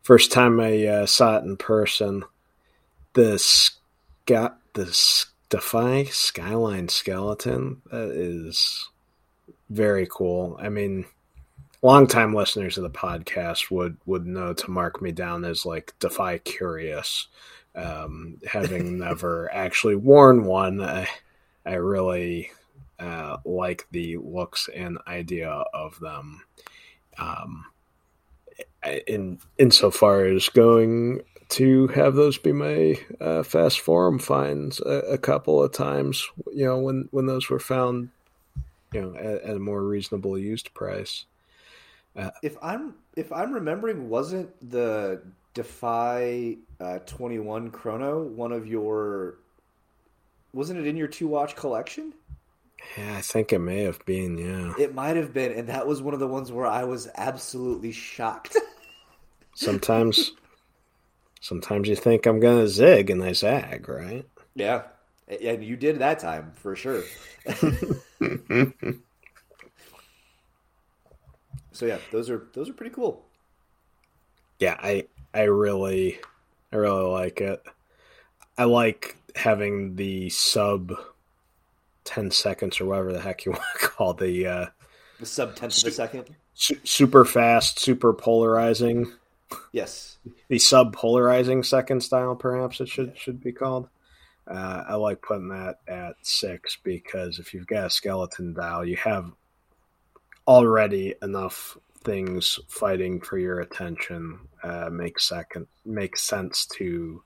first 0.00 0.32
time 0.32 0.58
I 0.60 0.86
uh, 0.86 1.06
saw 1.06 1.36
it 1.36 1.44
in 1.44 1.58
person. 1.58 2.24
The 3.14 3.38
Scott, 3.38 4.58
the 4.72 5.26
Defy 5.48 6.04
Skyline 6.04 6.88
skeleton 6.88 7.82
that 7.90 8.10
is 8.10 8.88
very 9.68 10.06
cool. 10.10 10.58
I 10.60 10.68
mean, 10.68 11.04
longtime 11.82 12.32
listeners 12.34 12.78
of 12.78 12.84
the 12.84 12.90
podcast 12.90 13.70
would 13.70 13.96
would 14.06 14.26
know 14.26 14.54
to 14.54 14.70
mark 14.70 15.02
me 15.02 15.12
down 15.12 15.44
as 15.44 15.66
like 15.66 15.92
defy 15.98 16.38
curious 16.38 17.26
um, 17.74 18.38
having 18.46 18.98
never 19.00 19.52
actually 19.52 19.96
worn 19.96 20.44
one 20.44 20.80
I, 20.80 21.08
I 21.66 21.74
really 21.74 22.52
uh, 22.98 23.38
like 23.44 23.86
the 23.90 24.16
looks 24.18 24.68
and 24.74 24.98
idea 25.06 25.50
of 25.50 25.98
them 26.00 26.42
um, 27.18 27.66
in 29.06 29.38
insofar 29.58 30.24
as 30.24 30.48
going 30.48 31.22
to 31.52 31.86
have 31.88 32.14
those 32.14 32.38
be 32.38 32.52
my 32.52 32.98
uh, 33.20 33.42
fast 33.42 33.80
forum 33.80 34.18
finds 34.18 34.80
a, 34.80 35.02
a, 35.12 35.18
couple 35.18 35.62
of 35.62 35.72
times 35.72 36.28
you 36.52 36.64
know 36.64 36.78
when 36.78 37.08
when 37.10 37.26
those 37.26 37.48
were 37.48 37.58
found 37.58 38.08
you 38.92 39.00
know 39.00 39.14
at, 39.16 39.42
at 39.42 39.56
a 39.56 39.60
more 39.60 39.82
reasonable 39.82 40.38
used 40.38 40.72
price 40.74 41.26
uh, 42.14 42.30
if 42.42 42.56
I'm 42.62 42.94
if 43.16 43.32
I'm 43.32 43.52
remembering, 43.52 44.08
wasn't 44.08 44.50
the 44.70 45.22
Defy 45.54 46.56
uh, 46.80 46.98
21 47.00 47.70
Chrono 47.70 48.22
one 48.22 48.52
of 48.52 48.66
your? 48.66 49.38
Wasn't 50.52 50.78
it 50.78 50.86
in 50.86 50.96
your 50.96 51.08
two 51.08 51.28
watch 51.28 51.56
collection? 51.56 52.12
Yeah, 52.98 53.16
I 53.16 53.20
think 53.20 53.52
it 53.52 53.60
may 53.60 53.82
have 53.82 54.04
been. 54.04 54.36
Yeah, 54.36 54.74
it 54.78 54.94
might 54.94 55.16
have 55.16 55.32
been, 55.32 55.52
and 55.52 55.68
that 55.68 55.86
was 55.86 56.02
one 56.02 56.14
of 56.14 56.20
the 56.20 56.26
ones 56.26 56.52
where 56.52 56.66
I 56.66 56.84
was 56.84 57.08
absolutely 57.16 57.92
shocked. 57.92 58.56
sometimes, 59.54 60.32
sometimes 61.42 61.88
you 61.88 61.96
think 61.96 62.24
I'm 62.24 62.40
gonna 62.40 62.66
zig, 62.66 63.10
and 63.10 63.22
I 63.22 63.34
zag, 63.34 63.86
right? 63.88 64.24
Yeah, 64.54 64.84
and 65.28 65.62
you 65.62 65.76
did 65.76 65.98
that 65.98 66.20
time 66.20 66.52
for 66.54 66.74
sure. 66.74 67.02
so 71.72 71.84
yeah, 71.84 71.98
those 72.10 72.30
are 72.30 72.46
those 72.54 72.70
are 72.70 72.74
pretty 72.74 72.94
cool. 72.94 73.26
Yeah, 74.58 74.76
I 74.80 75.06
I 75.34 75.42
really 75.42 76.18
I 76.72 76.76
really 76.76 77.04
like 77.04 77.42
it. 77.42 77.62
I 78.56 78.64
like 78.64 79.16
having 79.34 79.96
the 79.96 80.30
sub 80.30 80.94
ten 82.04 82.30
seconds 82.30 82.80
or 82.80 82.86
whatever 82.86 83.12
the 83.12 83.20
heck 83.20 83.44
you 83.44 83.52
want 83.52 83.64
to 83.80 83.86
call 83.86 84.14
the 84.14 84.46
uh, 84.46 84.66
the 85.18 85.26
sub 85.26 85.56
tenth 85.56 85.72
su- 85.74 85.88
of 85.88 85.92
a 85.92 85.96
second. 85.96 86.36
Su- 86.54 86.78
super 86.84 87.24
fast, 87.24 87.80
super 87.80 88.12
polarizing. 88.12 89.12
Yes, 89.72 90.18
the 90.48 90.58
sub 90.58 90.94
polarizing 90.94 91.62
second 91.62 92.02
style, 92.02 92.36
perhaps 92.36 92.80
it 92.80 92.88
should 92.88 93.16
should 93.16 93.42
be 93.42 93.52
called. 93.52 93.88
Uh, 94.46 94.84
I 94.88 94.94
like 94.96 95.22
putting 95.22 95.48
that 95.48 95.78
at 95.86 96.16
six 96.22 96.76
because 96.82 97.38
if 97.38 97.54
you've 97.54 97.66
got 97.66 97.86
a 97.86 97.90
skeleton 97.90 98.54
dial, 98.54 98.84
you 98.84 98.96
have 98.96 99.32
already 100.46 101.14
enough 101.22 101.78
things 102.02 102.58
fighting 102.68 103.20
for 103.20 103.38
your 103.38 103.60
attention 103.60 104.40
uh, 104.62 104.90
makes 104.90 105.28
second 105.28 105.66
makes 105.84 106.22
sense 106.22 106.66
to 106.66 107.22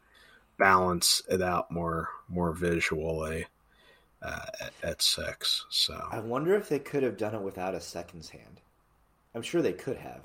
balance 0.58 1.22
it 1.28 1.42
out 1.42 1.70
more 1.70 2.08
more 2.28 2.52
visually 2.52 3.46
uh, 4.22 4.46
at, 4.60 4.72
at, 4.82 5.02
six. 5.02 5.66
So 5.70 6.08
I 6.10 6.20
wonder 6.20 6.54
if 6.54 6.68
they 6.68 6.78
could 6.78 7.02
have 7.02 7.16
done 7.16 7.34
it 7.34 7.42
without 7.42 7.74
a 7.74 7.80
seconds 7.80 8.30
hand. 8.30 8.60
I'm 9.34 9.42
sure 9.42 9.62
they 9.62 9.72
could 9.72 9.98
have. 9.98 10.22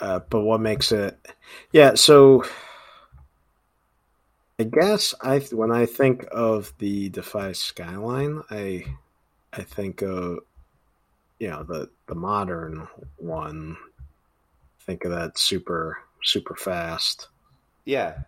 Uh, 0.00 0.20
but 0.30 0.42
what 0.42 0.60
makes 0.60 0.92
it? 0.92 1.18
Yeah, 1.72 1.94
so 1.94 2.44
I 4.58 4.64
guess 4.64 5.14
I 5.20 5.38
when 5.52 5.70
I 5.70 5.86
think 5.86 6.26
of 6.32 6.72
the 6.78 7.10
Defy 7.10 7.52
Skyline, 7.52 8.42
I 8.50 8.84
I 9.52 9.62
think 9.62 10.02
of 10.02 10.40
you 11.38 11.48
know 11.48 11.62
the 11.62 11.90
the 12.06 12.14
modern 12.14 12.88
one. 13.16 13.76
Think 14.80 15.04
of 15.04 15.10
that 15.10 15.36
super 15.36 15.98
super 16.22 16.54
fast. 16.54 17.28
Yeah. 17.84 18.20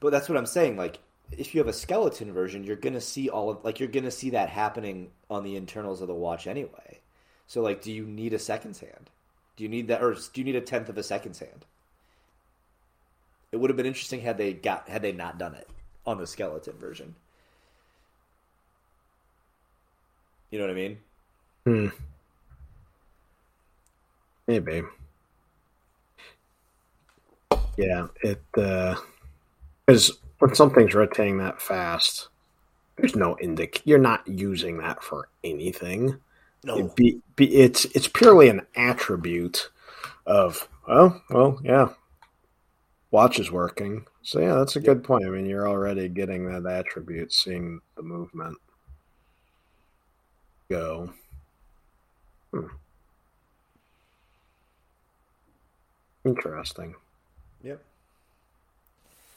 But 0.00 0.10
that's 0.10 0.30
what 0.30 0.38
i'm 0.38 0.46
saying 0.46 0.78
like 0.78 0.98
if 1.30 1.54
you 1.54 1.60
have 1.60 1.68
a 1.68 1.74
skeleton 1.74 2.32
version 2.32 2.64
you're 2.64 2.74
gonna 2.74 3.00
see 3.00 3.28
all 3.28 3.50
of 3.50 3.62
like 3.64 3.78
you're 3.78 3.88
gonna 3.88 4.10
see 4.10 4.30
that 4.30 4.48
happening 4.48 5.10
on 5.28 5.44
the 5.44 5.56
internals 5.56 6.00
of 6.00 6.08
the 6.08 6.14
watch 6.14 6.46
anyway. 6.46 7.00
So 7.46 7.60
like 7.60 7.82
do 7.82 7.92
you 7.92 8.06
need 8.06 8.32
a 8.32 8.38
seconds 8.38 8.80
hand 8.80 9.10
do 9.60 9.64
you 9.64 9.68
need 9.68 9.88
that 9.88 10.02
or 10.02 10.14
do 10.14 10.40
you 10.40 10.44
need 10.44 10.56
a 10.56 10.60
tenth 10.62 10.88
of 10.88 10.96
a 10.96 11.02
seconds 11.02 11.38
hand 11.38 11.66
it 13.52 13.58
would 13.58 13.68
have 13.68 13.76
been 13.76 13.84
interesting 13.84 14.22
had 14.22 14.38
they 14.38 14.54
got 14.54 14.88
had 14.88 15.02
they 15.02 15.12
not 15.12 15.36
done 15.36 15.54
it 15.54 15.68
on 16.06 16.16
the 16.16 16.26
skeleton 16.26 16.72
version 16.78 17.14
you 20.50 20.58
know 20.58 20.64
what 20.64 20.70
i 20.70 20.74
mean 20.74 20.98
hmm 21.66 21.88
Maybe. 24.50 24.82
Yeah, 27.76 28.08
it 28.20 28.42
because 28.52 30.10
uh, 30.10 30.14
when 30.40 30.56
something's 30.56 30.92
rotating 30.92 31.38
that 31.38 31.62
fast, 31.62 32.30
there's 32.96 33.14
no 33.14 33.36
indic. 33.36 33.82
You're 33.84 34.00
not 34.00 34.26
using 34.26 34.78
that 34.78 35.04
for 35.04 35.28
anything. 35.44 36.18
No, 36.64 36.76
It 36.78 36.94
be, 36.94 37.20
be, 37.36 37.54
it's 37.56 37.86
it's 37.86 38.08
purely 38.08 38.48
an 38.48 38.66
attribute 38.76 39.70
of 40.26 40.68
oh 40.86 41.18
well 41.30 41.58
yeah, 41.62 41.88
watch 43.10 43.38
is 43.38 43.50
working. 43.50 44.06
So 44.22 44.40
yeah, 44.40 44.54
that's 44.56 44.76
a 44.76 44.80
good 44.80 45.02
point. 45.02 45.24
I 45.24 45.30
mean, 45.30 45.46
you're 45.46 45.68
already 45.68 46.08
getting 46.08 46.44
that 46.46 46.66
attribute, 46.70 47.32
seeing 47.32 47.80
the 47.96 48.02
movement 48.02 48.58
go. 50.70 51.10
Hmm. 52.52 52.66
Interesting. 56.24 56.94
Yep. 57.62 57.82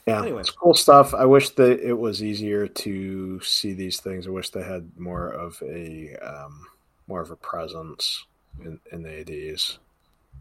Yeah, 0.06 0.20
Anyway. 0.22 0.40
it's 0.40 0.50
cool 0.50 0.74
stuff. 0.74 1.14
I 1.14 1.24
wish 1.24 1.50
that 1.50 1.80
it 1.80 1.94
was 1.94 2.22
easier 2.22 2.68
to 2.68 3.40
see 3.40 3.72
these 3.72 4.00
things. 4.00 4.26
I 4.26 4.30
wish 4.30 4.50
they 4.50 4.62
had 4.62 4.90
more 4.98 5.28
of 5.28 5.62
a 5.62 6.14
um, 6.16 6.66
more 7.06 7.20
of 7.20 7.30
a 7.30 7.36
presence 7.36 8.24
in, 8.60 8.78
in 8.92 9.02
the 9.02 9.20
ads. 9.50 9.78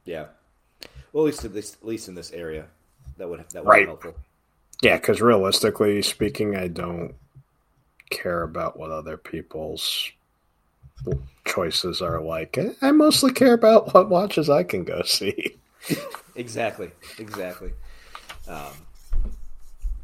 yeah. 0.06 0.26
Well, 1.12 1.24
at 1.24 1.28
least 1.28 1.46
at 1.46 1.54
least, 1.54 1.78
at 1.82 1.88
least 1.88 2.08
in 2.08 2.16
this 2.16 2.32
area, 2.32 2.66
that 3.18 3.30
would 3.30 3.40
that 3.52 3.64
would 3.64 3.70
Right. 3.70 3.84
be 3.84 3.88
helpful. 3.88 4.16
Yeah, 4.82 4.98
because 4.98 5.22
realistically 5.22 6.02
speaking, 6.02 6.56
I 6.58 6.68
don't 6.68 7.14
care 8.10 8.42
about 8.44 8.78
what 8.78 8.90
other 8.92 9.16
people's 9.18 10.12
choices 11.46 12.02
are 12.02 12.20
like. 12.22 12.58
I- 12.82 12.92
mostly 12.92 13.32
care 13.32 13.54
about 13.54 13.94
what 13.94 14.10
watches 14.10 14.50
I 14.50 14.64
can 14.64 14.84
go 14.84 15.02
see. 15.04 15.56
Exactly. 16.36 16.90
Exactly. 17.20 17.74
Um, 18.48 18.72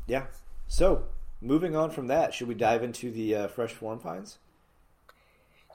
yeah. 0.05 0.25
So, 0.67 1.05
moving 1.41 1.75
on 1.75 1.89
from 1.89 2.05
that, 2.07 2.35
should 2.35 2.47
we 2.47 2.53
dive 2.53 2.83
into 2.83 3.09
the 3.11 3.33
uh, 3.35 3.47
fresh 3.47 3.71
forum 3.73 3.97
finds? 3.99 4.37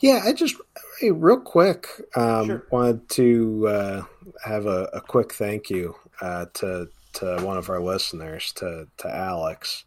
Yeah, 0.01 0.21
I 0.25 0.33
just 0.33 0.57
hey, 1.01 1.11
real 1.11 1.41
quick 1.41 1.89
um, 2.17 2.47
Sure. 2.47 2.67
wanted 2.71 3.09
to 3.11 3.69
uh, 3.69 4.03
have 4.45 4.67
a, 4.67 4.89
a 4.93 5.01
quick 5.01 5.33
thank 5.33 5.71
you 5.71 5.95
uh, 6.21 6.47
to 6.55 6.89
to 7.15 7.39
one 7.43 7.57
of 7.57 7.71
our 7.71 7.81
listeners, 7.81 8.53
to 8.57 8.89
to 8.99 9.09
Alex. 9.15 9.85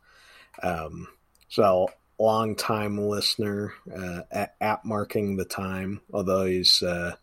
Um, 0.63 1.07
so 1.49 1.89
long 2.19 2.55
time 2.55 2.97
listener 2.97 3.73
uh, 3.95 4.21
at, 4.31 4.55
at 4.59 4.83
marking 4.85 5.35
the 5.37 5.45
time, 5.45 6.01
although 6.11 6.45
he's 6.45 6.81
uh, 6.81 7.15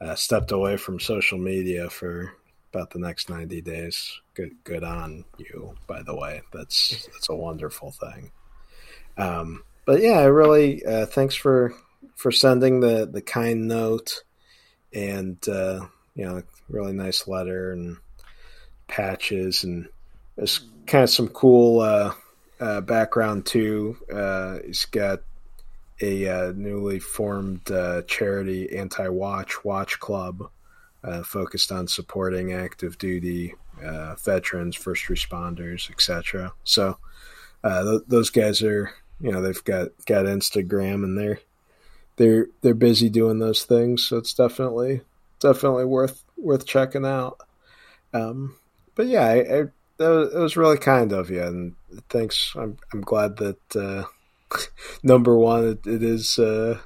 uh, 0.00 0.14
stepped 0.16 0.50
away 0.52 0.76
from 0.76 0.98
social 0.98 1.38
media 1.38 1.88
for 1.90 2.32
about 2.72 2.90
the 2.90 2.98
next 2.98 3.28
ninety 3.30 3.60
days. 3.60 4.20
Good 4.34 4.56
good 4.64 4.82
on 4.84 5.24
you, 5.36 5.74
by 5.86 6.02
the 6.02 6.16
way. 6.16 6.42
That's 6.52 7.06
that's 7.12 7.28
a 7.28 7.36
wonderful 7.36 7.92
thing. 7.92 8.32
Um, 9.18 9.62
but 9.84 10.00
yeah, 10.00 10.18
I 10.18 10.24
really 10.24 10.84
uh, 10.84 11.06
thanks 11.06 11.34
for 11.34 11.74
for 12.14 12.30
sending 12.30 12.80
the 12.80 13.08
the 13.10 13.22
kind 13.22 13.68
note 13.68 14.22
and 14.92 15.36
uh, 15.48 15.80
you 16.14 16.24
know 16.24 16.42
really 16.68 16.92
nice 16.92 17.26
letter 17.26 17.72
and 17.72 17.96
patches 18.88 19.64
and 19.64 19.88
there's 20.36 20.60
kind 20.86 21.04
of 21.04 21.10
some 21.10 21.28
cool 21.28 21.80
uh, 21.80 22.12
uh, 22.60 22.80
background 22.80 23.46
too. 23.46 23.96
Uh, 24.12 24.58
he's 24.64 24.84
got 24.86 25.20
a 26.00 26.28
uh, 26.28 26.52
newly 26.56 26.98
formed 26.98 27.70
uh, 27.70 28.02
charity 28.02 28.76
anti-watch 28.76 29.64
watch 29.64 30.00
club 30.00 30.50
focused 31.24 31.72
on 31.72 31.88
supporting 31.88 32.52
active 32.52 32.96
duty 32.98 33.54
veterans, 34.24 34.76
first 34.76 35.06
responders, 35.06 35.90
etc. 35.90 36.52
So 36.64 36.98
th- 37.64 38.02
those 38.06 38.30
guys 38.30 38.62
are 38.62 38.92
you 39.20 39.30
know 39.30 39.42
they've 39.42 39.64
got 39.64 39.88
got 40.06 40.26
Instagram 40.26 41.04
and 41.04 41.18
they're 41.18 41.40
they're 42.16 42.46
they're 42.60 42.74
busy 42.74 43.08
doing 43.08 43.38
those 43.38 43.64
things, 43.64 44.04
so 44.04 44.18
it's 44.18 44.34
definitely 44.34 45.02
definitely 45.40 45.84
worth 45.84 46.24
worth 46.36 46.66
checking 46.66 47.06
out. 47.06 47.38
Um, 48.14 48.56
but 48.94 49.06
yeah, 49.06 49.26
I, 49.26 49.34
I, 49.34 49.60
it 49.98 50.34
was 50.34 50.56
really 50.56 50.78
kind 50.78 51.12
of 51.12 51.30
you, 51.30 51.42
and 51.42 51.74
thanks. 52.08 52.54
I'm 52.56 52.76
I'm 52.92 53.00
glad 53.00 53.36
that 53.38 53.76
uh, 53.76 54.04
number 55.02 55.36
one, 55.36 55.68
it, 55.68 55.86
it 55.86 56.02
is 56.02 56.38
uh, 56.38 56.78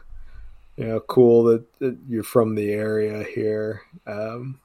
you 0.76 0.84
know 0.84 1.00
cool 1.00 1.44
that, 1.44 1.78
that 1.78 1.98
you're 2.08 2.22
from 2.22 2.54
the 2.54 2.72
area 2.72 3.24
here. 3.24 3.82
Um, 4.06 4.60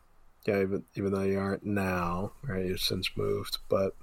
yeah, 0.46 0.62
even 0.62 0.84
even 0.96 1.14
though 1.14 1.24
you 1.24 1.40
aren't 1.40 1.66
now, 1.66 2.34
right? 2.44 2.66
You've 2.66 2.80
since 2.80 3.12
moved, 3.16 3.60
but 3.70 3.96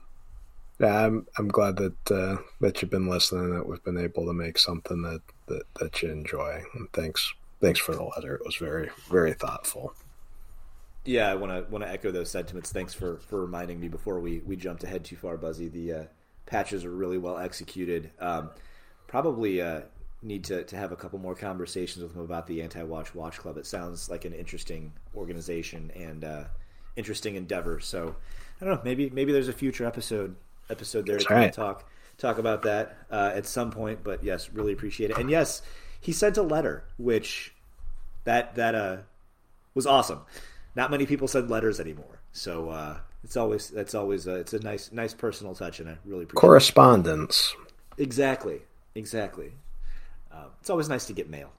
yeah, 0.79 1.07
I'm 1.07 1.27
I'm 1.37 1.49
glad 1.49 1.77
that 1.77 2.11
uh, 2.11 2.37
that 2.61 2.81
you've 2.81 2.91
been 2.91 3.09
listening. 3.09 3.55
That 3.55 3.67
we've 3.67 3.83
been 3.83 3.99
able 3.99 4.27
to 4.27 4.33
make 4.33 4.59
something 4.59 5.03
that, 5.03 5.21
that 5.49 5.63
that 5.81 6.03
you 6.03 6.11
enjoy. 6.11 6.63
And 6.75 6.89
thanks 6.93 7.33
thanks 7.61 7.81
for 7.81 7.95
the 7.95 8.05
letter. 8.05 8.35
It 8.35 8.45
was 8.45 8.57
very 8.57 8.91
very 9.11 9.33
thoughtful. 9.33 9.95
Yeah, 11.05 11.31
I 11.31 11.37
want 11.37 11.53
to 11.53 11.71
want 11.73 11.85
to 11.85 11.91
echo 11.91 12.11
those 12.11 12.31
sentiments. 12.31 12.71
Thanks 12.71 12.93
for, 12.93 13.17
for 13.17 13.41
reminding 13.41 13.81
me 13.81 13.89
before 13.89 14.21
we, 14.21 14.41
we 14.41 14.57
jumped 14.57 14.85
ahead 14.85 15.05
too 15.05 15.17
far, 15.17 15.39
Buzzy. 15.39 15.69
The 15.69 15.93
uh, 15.93 16.05
patches 16.45 16.85
are 16.85 16.91
really 16.91 17.17
well 17.17 17.39
executed. 17.39 18.11
Um, 18.21 18.51
probably 19.07 19.63
uh, 19.63 19.83
need 20.23 20.45
to, 20.45 20.65
to 20.65 20.77
have 20.77 20.93
a 20.93 20.97
couple 20.97 21.19
more 21.19 21.35
conversations 21.35 22.03
with 22.03 22.15
him 22.15 22.21
about 22.21 22.47
the 22.47 22.61
Anti 22.61 22.83
Watch 22.83 23.15
Watch 23.15 23.39
Club. 23.39 23.57
It 23.57 23.67
sounds 23.67 24.11
like 24.11 24.27
an 24.27 24.35
interesting 24.35 24.93
organization 25.17 25.91
and 25.97 26.25
uh, 26.25 26.45
interesting 26.97 27.37
endeavor. 27.37 27.81
So 27.81 28.15
I 28.61 28.65
don't 28.65 28.75
know. 28.75 28.81
Maybe 28.85 29.09
maybe 29.09 29.33
there's 29.33 29.49
a 29.49 29.55
future 29.55 29.87
episode 29.87 30.37
episode 30.69 31.07
there 31.07 31.17
to 31.17 31.25
That's 31.25 31.31
right. 31.31 31.53
talk 31.53 31.89
talk 32.19 32.39
about 32.39 32.63
that 32.63 32.99
uh, 33.11 33.33
at 33.35 33.47
some 33.47 33.71
point. 33.71 34.05
But 34.05 34.23
yes, 34.23 34.51
really 34.53 34.73
appreciate 34.73 35.11
it. 35.11 35.19
And 35.19 35.31
yes, 35.31 35.63
he 36.01 36.13
sent 36.13 36.37
a 36.37 36.43
letter, 36.43 36.85
which 36.99 37.55
that 38.25 38.55
that 38.57 38.75
uh 38.75 38.97
was 39.75 39.87
awesome. 39.87 40.21
Not 40.75 40.91
many 40.91 41.07
people 41.07 41.27
send 41.29 41.51
letters 41.51 41.81
anymore, 41.81 42.21
so 42.33 42.69
uh, 42.71 42.99
it's 43.25 43.37
always 43.37 43.69
that's 43.71 43.95
always 43.95 44.29
uh, 44.29 44.35
it's 44.35 44.53
a 44.53 44.61
nice 44.61 44.93
nice 44.93 45.15
personal 45.15 45.55
touch, 45.55 45.81
and 45.81 45.89
I 45.89 45.97
really 46.05 46.25
appreciate 46.25 46.41
Correspondence. 46.41 47.55
it. 47.97 48.03
Exactly, 48.03 48.61
exactly. 48.95 49.53
Uh, 50.31 50.45
it's 50.61 50.71
always 50.71 50.89
nice 50.89 51.07
to 51.07 51.13
get 51.13 51.29
mail, 51.29 51.51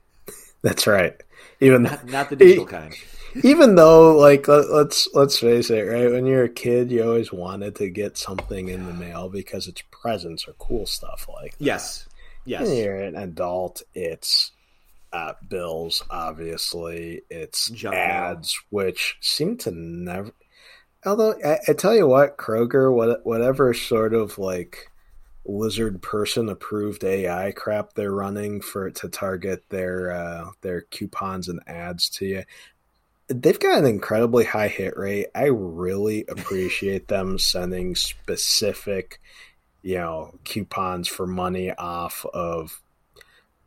That's 0.62 0.86
right. 0.86 1.14
Even 1.60 1.84
not, 1.84 2.06
not 2.06 2.30
the 2.30 2.36
digital 2.42 2.66
kind. 2.66 2.94
Even 3.42 3.74
though 3.74 4.16
like 4.16 4.48
let, 4.48 4.70
let's 4.70 5.08
let's 5.14 5.38
face 5.38 5.70
it, 5.70 5.82
right? 5.82 6.10
When 6.10 6.26
you're 6.26 6.44
a 6.44 6.48
kid, 6.48 6.90
you 6.90 7.04
always 7.04 7.32
wanted 7.32 7.76
to 7.76 7.90
get 7.90 8.16
something 8.16 8.68
in 8.68 8.86
the 8.86 8.92
mail 8.94 9.28
because 9.28 9.68
it's 9.68 9.82
presents 9.90 10.46
or 10.48 10.52
cool 10.54 10.86
stuff 10.86 11.28
like 11.32 11.56
that. 11.58 11.64
Yes, 11.64 12.08
yes, 12.44 12.62
When 12.62 12.76
you're 12.76 12.96
an 12.96 13.16
adult, 13.16 13.82
it's 13.94 14.52
uh, 15.12 15.34
bills, 15.48 16.02
obviously. 16.10 17.22
It's 17.30 17.68
Junk 17.70 17.94
mail. 17.94 18.02
ads, 18.02 18.58
which 18.70 19.16
seem 19.20 19.56
to 19.58 19.70
never. 19.70 20.32
Although 21.04 21.34
I, 21.44 21.58
I 21.68 21.72
tell 21.72 21.94
you 21.94 22.06
what, 22.06 22.36
Kroger, 22.36 22.92
what, 22.92 23.24
whatever 23.24 23.72
sort 23.74 24.12
of 24.12 24.38
like 24.38 24.90
lizard 25.48 26.02
person 26.02 26.48
approved 26.48 27.04
AI 27.04 27.52
crap 27.52 27.92
they're 27.92 28.12
running 28.12 28.60
for 28.60 28.90
to 28.90 29.08
target 29.08 29.64
their 29.68 30.10
uh, 30.10 30.50
their 30.60 30.82
coupons 30.82 31.48
and 31.48 31.60
ads 31.66 32.08
to 32.10 32.26
you. 32.26 32.42
They've 33.28 33.58
got 33.58 33.78
an 33.78 33.86
incredibly 33.86 34.44
high 34.44 34.68
hit 34.68 34.96
rate. 34.96 35.26
I 35.34 35.46
really 35.46 36.24
appreciate 36.28 37.08
them 37.08 37.38
sending 37.38 37.96
specific, 37.96 39.20
you 39.82 39.96
know, 39.96 40.38
coupons 40.44 41.08
for 41.08 41.26
money 41.26 41.72
off 41.72 42.24
of, 42.32 42.80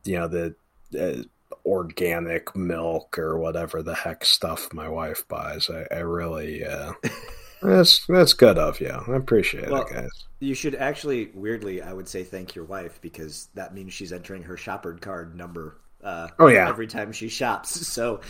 you 0.05 0.17
know, 0.17 0.27
the 0.27 0.55
uh, 0.97 1.23
organic 1.65 2.55
milk 2.55 3.17
or 3.19 3.37
whatever 3.37 3.83
the 3.83 3.95
heck 3.95 4.23
stuff 4.25 4.73
my 4.73 4.87
wife 4.87 5.27
buys. 5.27 5.69
I, 5.69 5.85
I 5.93 5.99
really, 5.99 6.65
uh, 6.65 6.93
that's 7.61 8.05
that's 8.07 8.33
good 8.33 8.57
of 8.57 8.79
you. 8.79 8.89
I 8.89 9.15
appreciate 9.15 9.69
Well, 9.69 9.83
it, 9.83 9.93
guys. 9.93 10.25
You 10.39 10.55
should 10.55 10.75
actually, 10.75 11.31
weirdly, 11.33 11.81
I 11.81 11.91
would 11.91 12.07
say 12.07 12.23
thank 12.23 12.55
your 12.55 12.65
wife 12.65 12.99
because 13.01 13.49
that 13.55 13.73
means 13.73 13.93
she's 13.93 14.13
entering 14.13 14.43
her 14.43 14.55
shopper 14.55 14.93
card 14.93 15.35
number. 15.35 15.77
Uh, 16.03 16.29
Oh, 16.39 16.47
yeah. 16.47 16.69
every 16.69 16.87
time 16.87 17.11
she 17.11 17.27
shops. 17.29 17.87
So, 17.99 18.21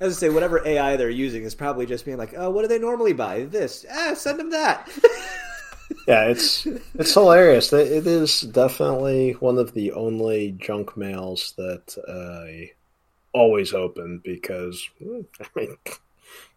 as 0.00 0.16
I 0.16 0.20
say, 0.20 0.30
whatever 0.30 0.66
AI 0.66 0.96
they're 0.96 1.10
using 1.10 1.42
is 1.44 1.54
probably 1.54 1.84
just 1.84 2.04
being 2.04 2.16
like, 2.16 2.32
"Oh, 2.36 2.50
what 2.50 2.62
do 2.62 2.68
they 2.68 2.78
normally 2.78 3.12
buy? 3.12 3.44
This? 3.44 3.84
Ah, 3.90 4.14
send 4.14 4.38
them 4.40 4.50
that." 4.50 4.88
Yeah, 6.06 6.26
it's 6.26 6.66
it's 6.94 7.14
hilarious. 7.14 7.72
It 7.72 8.06
is 8.06 8.40
definitely 8.42 9.32
one 9.32 9.58
of 9.58 9.74
the 9.74 9.92
only 9.92 10.52
junk 10.52 10.96
mails 10.96 11.52
that 11.56 11.96
I 12.08 12.72
always 13.32 13.74
open 13.74 14.20
because 14.24 14.88
I 15.40 15.46
mean, 15.56 15.76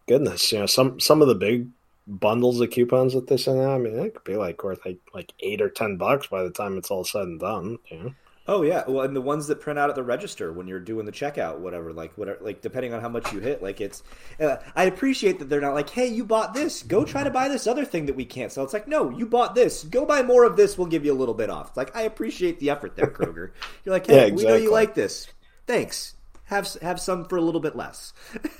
goodness, 0.06 0.52
you 0.52 0.60
know, 0.60 0.66
some 0.66 1.00
some 1.00 1.22
of 1.22 1.28
the 1.28 1.34
big 1.34 1.68
bundles 2.06 2.60
of 2.60 2.70
coupons 2.70 3.14
that 3.14 3.26
they 3.28 3.36
send 3.36 3.60
out. 3.60 3.74
I 3.74 3.78
mean, 3.78 3.98
it 3.98 4.14
could 4.14 4.24
be 4.24 4.36
like 4.36 4.62
worth 4.64 4.84
like 4.84 5.00
like 5.14 5.32
eight 5.40 5.60
or 5.62 5.70
ten 5.70 5.96
bucks 5.96 6.26
by 6.28 6.42
the 6.42 6.50
time 6.50 6.78
it's 6.78 6.90
all 6.90 7.04
said 7.04 7.22
and 7.22 7.40
done. 7.40 7.78
You 7.90 7.98
know? 7.98 8.14
Oh 8.46 8.62
yeah, 8.62 8.84
well, 8.86 9.06
and 9.06 9.16
the 9.16 9.22
ones 9.22 9.46
that 9.46 9.60
print 9.60 9.78
out 9.78 9.88
at 9.88 9.96
the 9.96 10.02
register 10.02 10.52
when 10.52 10.66
you're 10.66 10.78
doing 10.78 11.06
the 11.06 11.12
checkout, 11.12 11.60
whatever, 11.60 11.94
like 11.94 12.12
whatever, 12.18 12.38
like 12.42 12.60
depending 12.60 12.92
on 12.92 13.00
how 13.00 13.08
much 13.08 13.32
you 13.32 13.40
hit, 13.40 13.62
like 13.62 13.80
it's. 13.80 14.02
Uh, 14.38 14.56
I 14.76 14.84
appreciate 14.84 15.38
that 15.38 15.48
they're 15.48 15.62
not 15.62 15.72
like, 15.72 15.88
"Hey, 15.88 16.08
you 16.08 16.26
bought 16.26 16.52
this, 16.52 16.82
go 16.82 17.06
try 17.06 17.24
to 17.24 17.30
buy 17.30 17.48
this 17.48 17.66
other 17.66 17.86
thing 17.86 18.04
that 18.06 18.16
we 18.16 18.26
can't 18.26 18.52
sell." 18.52 18.64
It's 18.64 18.74
like, 18.74 18.86
"No, 18.86 19.08
you 19.08 19.24
bought 19.24 19.54
this, 19.54 19.84
go 19.84 20.04
buy 20.04 20.22
more 20.22 20.44
of 20.44 20.56
this. 20.56 20.76
We'll 20.76 20.88
give 20.88 21.06
you 21.06 21.12
a 21.12 21.16
little 21.16 21.32
bit 21.32 21.48
off." 21.48 21.68
It's 21.68 21.76
like 21.78 21.96
I 21.96 22.02
appreciate 22.02 22.60
the 22.60 22.68
effort 22.68 22.96
there, 22.96 23.06
Kroger. 23.06 23.52
You're 23.84 23.94
like, 23.94 24.06
"Hey, 24.06 24.28
Yeah, 24.28 24.34
we 24.34 24.44
know 24.44 24.56
you 24.56 24.70
like 24.70 24.94
this. 24.94 25.26
Thanks. 25.66 26.14
Have 26.44 26.70
have 26.82 27.00
some 27.00 27.24
for 27.24 27.38
a 27.38 27.42
little 27.42 27.62
bit 27.62 27.74
less." 27.74 28.12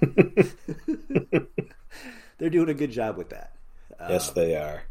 they're 2.38 2.50
doing 2.50 2.68
a 2.70 2.74
good 2.74 2.92
job 2.92 3.18
with 3.18 3.28
that. 3.30 3.52
yes, 4.08 4.30
they 4.30 4.56
are. 4.56 4.84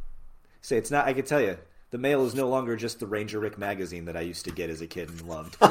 Say 0.62 0.78
it's 0.78 0.92
not. 0.92 1.08
I 1.08 1.14
can 1.14 1.26
tell 1.26 1.42
you, 1.42 1.58
the 1.92 1.98
mail 1.98 2.26
is 2.26 2.36
no 2.36 2.48
longer 2.50 2.76
just 2.76 3.00
the 3.00 3.08
Ranger 3.08 3.40
Rick 3.40 3.58
magazine 3.58 4.06
that 4.06 4.18
I 4.18 4.22
used 4.22 4.46
to 4.46 4.52
get 4.52 4.70
as 4.70 4.82
a 4.82 4.88
kid 4.88 5.10
and 5.10 5.22
loved. 5.24 5.58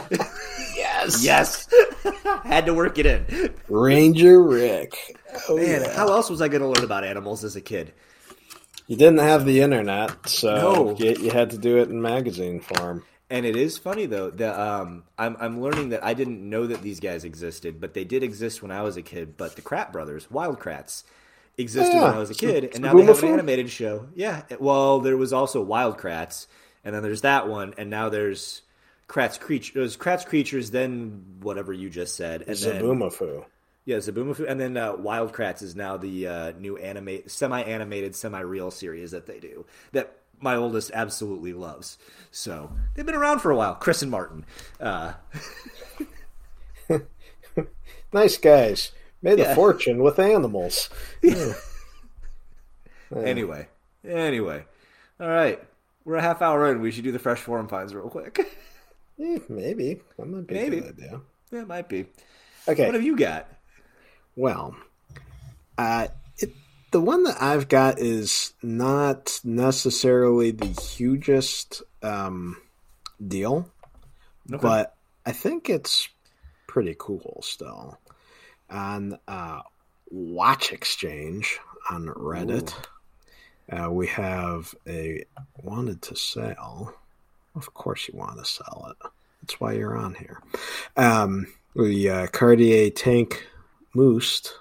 Yes. 0.74 1.22
yes, 1.22 1.68
had 2.44 2.66
to 2.66 2.74
work 2.74 2.98
it 2.98 3.06
in. 3.06 3.54
Ranger 3.68 4.42
Rick. 4.42 4.96
Oh, 5.48 5.56
Man, 5.56 5.82
yeah. 5.82 5.94
how 5.94 6.08
else 6.08 6.30
was 6.30 6.40
I 6.40 6.48
going 6.48 6.62
to 6.62 6.68
learn 6.68 6.84
about 6.84 7.04
animals 7.04 7.44
as 7.44 7.54
a 7.56 7.60
kid? 7.60 7.92
You 8.86 8.96
didn't 8.96 9.18
have 9.18 9.44
the 9.44 9.60
internet, 9.60 10.28
so 10.28 10.54
No. 10.56 10.96
you, 10.96 11.14
you 11.20 11.30
had 11.30 11.50
to 11.50 11.58
do 11.58 11.78
it 11.78 11.88
in 11.90 12.00
magazine 12.00 12.60
form. 12.60 13.04
And 13.28 13.44
it 13.44 13.56
is 13.56 13.76
funny 13.76 14.06
though 14.06 14.30
that 14.30 14.58
um, 14.58 15.02
I'm 15.18 15.36
I'm 15.40 15.60
learning 15.60 15.88
that 15.90 16.04
I 16.04 16.14
didn't 16.14 16.48
know 16.48 16.66
that 16.68 16.82
these 16.82 17.00
guys 17.00 17.24
existed, 17.24 17.80
but 17.80 17.92
they 17.94 18.04
did 18.04 18.22
exist 18.22 18.62
when 18.62 18.70
I 18.70 18.82
was 18.82 18.96
a 18.96 19.02
kid. 19.02 19.36
But 19.36 19.56
the 19.56 19.62
Kratt 19.62 19.92
brothers, 19.92 20.30
Wild 20.30 20.60
Kratts, 20.60 21.02
existed 21.58 21.94
Yeah. 21.94 22.04
when 22.04 22.14
I 22.14 22.18
was 22.18 22.30
a 22.30 22.34
kid, 22.34 22.64
and 22.74 22.82
now 22.82 22.94
they 22.94 23.04
have 23.04 23.22
an 23.22 23.28
animated 23.30 23.70
show. 23.70 24.08
Yeah, 24.14 24.42
well, 24.60 25.00
there 25.00 25.16
was 25.16 25.32
also 25.32 25.62
Wild 25.62 25.98
Kratts, 25.98 26.46
and 26.84 26.94
then 26.94 27.02
there's 27.02 27.22
that 27.22 27.48
one, 27.48 27.74
and 27.78 27.88
now 27.90 28.08
there's 28.08 28.62
Kratts 29.08 29.38
creatures. 29.40 29.74
There's 29.74 29.96
Kratts 29.96 30.26
creatures, 30.26 30.70
then 30.70 31.24
whatever 31.40 31.72
you 31.72 31.88
just 31.90 32.16
said, 32.16 32.42
and 32.46 32.56
then 32.56 32.82
Zoboomafoo. 32.82 33.44
yeah, 33.84 33.96
Zoboomafoo, 33.98 34.48
and 34.48 34.58
then 34.60 34.76
uh, 34.76 34.94
Wild 34.96 35.32
Kratts 35.32 35.62
is 35.62 35.74
now 35.76 35.96
the 35.96 36.26
uh, 36.26 36.52
new 36.58 36.76
animate, 36.76 37.30
semi-animated, 37.30 38.14
semi-real 38.16 38.70
series 38.70 39.12
that 39.12 39.26
they 39.26 39.38
do 39.40 39.64
that 39.92 40.12
my 40.40 40.54
oldest 40.56 40.90
absolutely 40.92 41.54
loves. 41.54 41.96
So 42.30 42.70
they've 42.94 43.06
been 43.06 43.14
around 43.14 43.38
for 43.38 43.50
a 43.50 43.56
while. 43.56 43.74
Chris 43.76 44.02
and 44.02 44.10
Martin. 44.10 44.44
Uh, 44.80 45.14
Nice 48.12 48.36
guys. 48.38 48.92
Made 49.26 49.40
Yeah. 49.40 49.50
a 49.52 49.54
fortune 49.56 50.02
with 50.04 50.20
animals. 50.20 50.88
Anyway, 53.14 53.68
anyway, 54.04 54.64
all 55.20 55.28
right, 55.28 55.62
we're 56.04 56.16
a 56.16 56.22
half 56.22 56.42
hour 56.42 56.70
in. 56.72 56.80
We 56.80 56.90
should 56.90 57.04
do 57.04 57.12
the 57.12 57.20
fresh 57.20 57.38
forum 57.40 57.68
finds 57.68 57.94
real 57.94 58.08
quick. 58.08 58.38
Eh, 59.18 59.38
maybe. 59.48 60.02
That 60.18 60.26
might 60.28 60.46
be 60.46 60.52
Maybe. 60.54 60.76
a 60.76 60.80
good 60.82 60.90
idea. 60.98 61.20
that 61.50 61.66
might 61.66 61.88
be. 61.88 62.04
Okay. 62.68 62.84
What 62.84 62.92
have 62.94 63.02
you 63.02 63.16
got? 63.16 63.48
Well, 64.36 64.76
uh, 65.78 66.08
it, 66.36 66.50
the 66.90 67.00
one 67.00 67.22
that 67.24 67.40
I've 67.40 67.66
got 67.68 67.98
is 67.98 68.52
not 68.62 69.40
necessarily 69.42 70.50
the 70.50 70.66
hugest 70.66 71.82
um, 72.02 72.58
deal, 73.26 73.70
Okay. 74.52 74.60
but 74.60 74.94
I 75.24 75.32
think 75.32 75.70
it's 75.70 76.10
pretty 76.66 76.94
cool 76.98 77.40
still. 77.42 77.98
On 78.70 79.18
uh, 79.28 79.60
Watch 80.10 80.72
Exchange 80.72 81.58
on 81.90 82.06
Reddit, 82.06 82.74
uh, 83.70 83.90
we 83.90 84.06
have 84.08 84.74
a 84.86 85.24
wanted 85.62 86.02
to 86.02 86.16
sell. 86.16 86.94
Of 87.54 87.72
course, 87.74 88.08
you 88.08 88.18
want 88.18 88.38
to 88.38 88.44
sell 88.44 88.88
it. 88.90 89.10
That's 89.42 89.60
why 89.60 89.72
you're 89.72 89.96
on 89.96 90.14
here. 90.14 90.42
Um, 90.96 91.46
the 91.74 92.10
uh, 92.10 92.26
Cartier 92.28 92.90
Tank 92.90 93.46
Must 93.94 94.52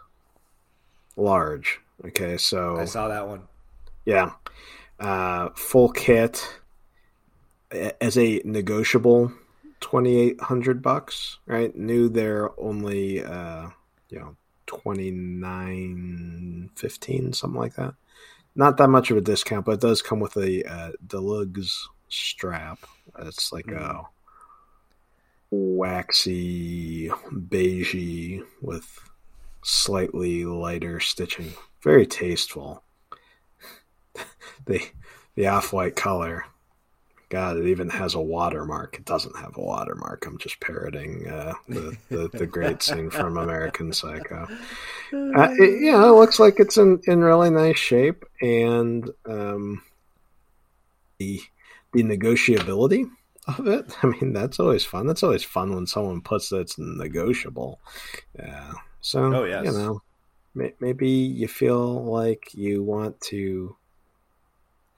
large. 1.18 1.80
Okay, 2.06 2.38
so 2.38 2.78
I 2.78 2.86
saw 2.86 3.08
that 3.08 3.28
one. 3.28 3.42
yeah, 4.06 4.34
uh, 5.00 5.50
full 5.56 5.90
kit 5.90 6.48
as 7.72 8.18
a 8.18 8.42
negotiable 8.46 9.32
twenty 9.80 10.20
eight 10.20 10.40
hundred 10.42 10.82
bucks. 10.82 11.40
Right, 11.46 11.76
new 11.76 12.10
they're 12.10 12.52
only 12.60 13.24
uh, 13.24 13.70
you 14.10 14.20
know 14.20 14.36
twenty 14.66 15.12
nine 15.12 16.70
fifteen 16.76 17.34
something 17.34 17.60
like 17.60 17.76
that. 17.76 17.94
Not 18.56 18.78
that 18.78 18.90
much 18.90 19.12
of 19.12 19.18
a 19.18 19.22
discount, 19.22 19.66
but 19.66 19.74
it 19.74 19.82
does 19.82 20.02
come 20.02 20.20
with 20.20 20.38
a 20.38 20.64
uh, 20.64 20.92
deluxe 21.06 21.90
strap. 22.08 22.80
It's 23.20 23.52
like 23.52 23.68
a 23.68 24.04
waxy 25.52 27.10
beigey 27.10 28.44
with 28.62 29.00
slightly 29.64 30.46
lighter 30.46 31.00
stitching. 31.00 31.54
Very 31.82 32.06
tasteful. 32.06 32.84
the 34.66 34.82
the 35.36 35.48
off 35.48 35.74
white 35.74 35.96
color. 35.96 36.46
God, 37.30 37.58
it 37.58 37.66
even 37.68 37.90
has 37.90 38.14
a 38.16 38.22
watermark. 38.22 38.96
It 38.98 39.06
doesn't 39.06 39.36
have 39.38 39.58
a 39.58 39.62
watermark. 39.62 40.26
I'm 40.26 40.38
just 40.38 40.60
parroting 40.60 41.28
uh, 41.28 41.54
the, 41.68 41.98
the 42.10 42.30
the 42.32 42.46
great 42.48 42.84
scene 42.84 43.10
from 43.10 43.38
American 43.38 43.92
Psycho. 43.94 44.48
Uh, 45.14 45.50
it, 45.58 45.82
yeah, 45.84 46.04
it 46.08 46.12
looks 46.14 46.40
like 46.40 46.60
it's 46.60 46.78
in, 46.78 47.02
in 47.06 47.22
really 47.22 47.50
nice 47.50 47.78
shape, 47.78 48.26
and 48.42 49.10
um, 49.26 49.82
the 51.18 51.42
the 51.94 52.04
negotiability 52.04 53.10
of 53.48 53.68
it. 53.68 53.92
I 54.04 54.08
mean, 54.08 54.34
that's 54.34 54.60
always 54.60 54.86
fun. 54.86 55.08
That's 55.08 55.24
always 55.24 55.44
fun 55.44 55.74
when 55.74 55.88
someone 55.88 56.22
puts 56.22 56.50
that 56.50 56.60
it's 56.62 56.78
negotiable. 56.78 57.80
Yeah. 58.38 58.74
So, 59.02 59.34
Oh, 59.34 59.44
yes. 59.46 59.66
you 59.66 59.72
know, 59.72 60.02
may, 60.54 60.74
maybe 60.80 61.10
you 61.10 61.48
feel 61.48 62.04
like 62.06 62.54
you 62.54 62.84
want 62.84 63.20
to 63.22 63.76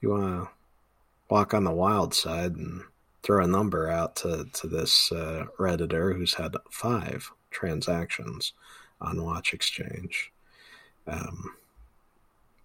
you 0.00 0.08
want 0.10 0.24
to 0.44 0.48
walk 1.28 1.54
on 1.54 1.64
the 1.64 1.70
wild 1.70 2.14
side 2.14 2.56
and 2.56 2.82
throw 3.22 3.44
a 3.44 3.48
number 3.48 3.90
out 3.90 4.16
to 4.16 4.46
to 4.52 4.66
this 4.66 5.12
uh, 5.12 5.46
redditor 5.58 6.16
who's 6.16 6.34
had 6.34 6.56
five 6.70 7.30
transactions 7.50 8.52
on 9.00 9.22
Watch 9.22 9.52
Exchange. 9.52 10.32
Um, 11.06 11.54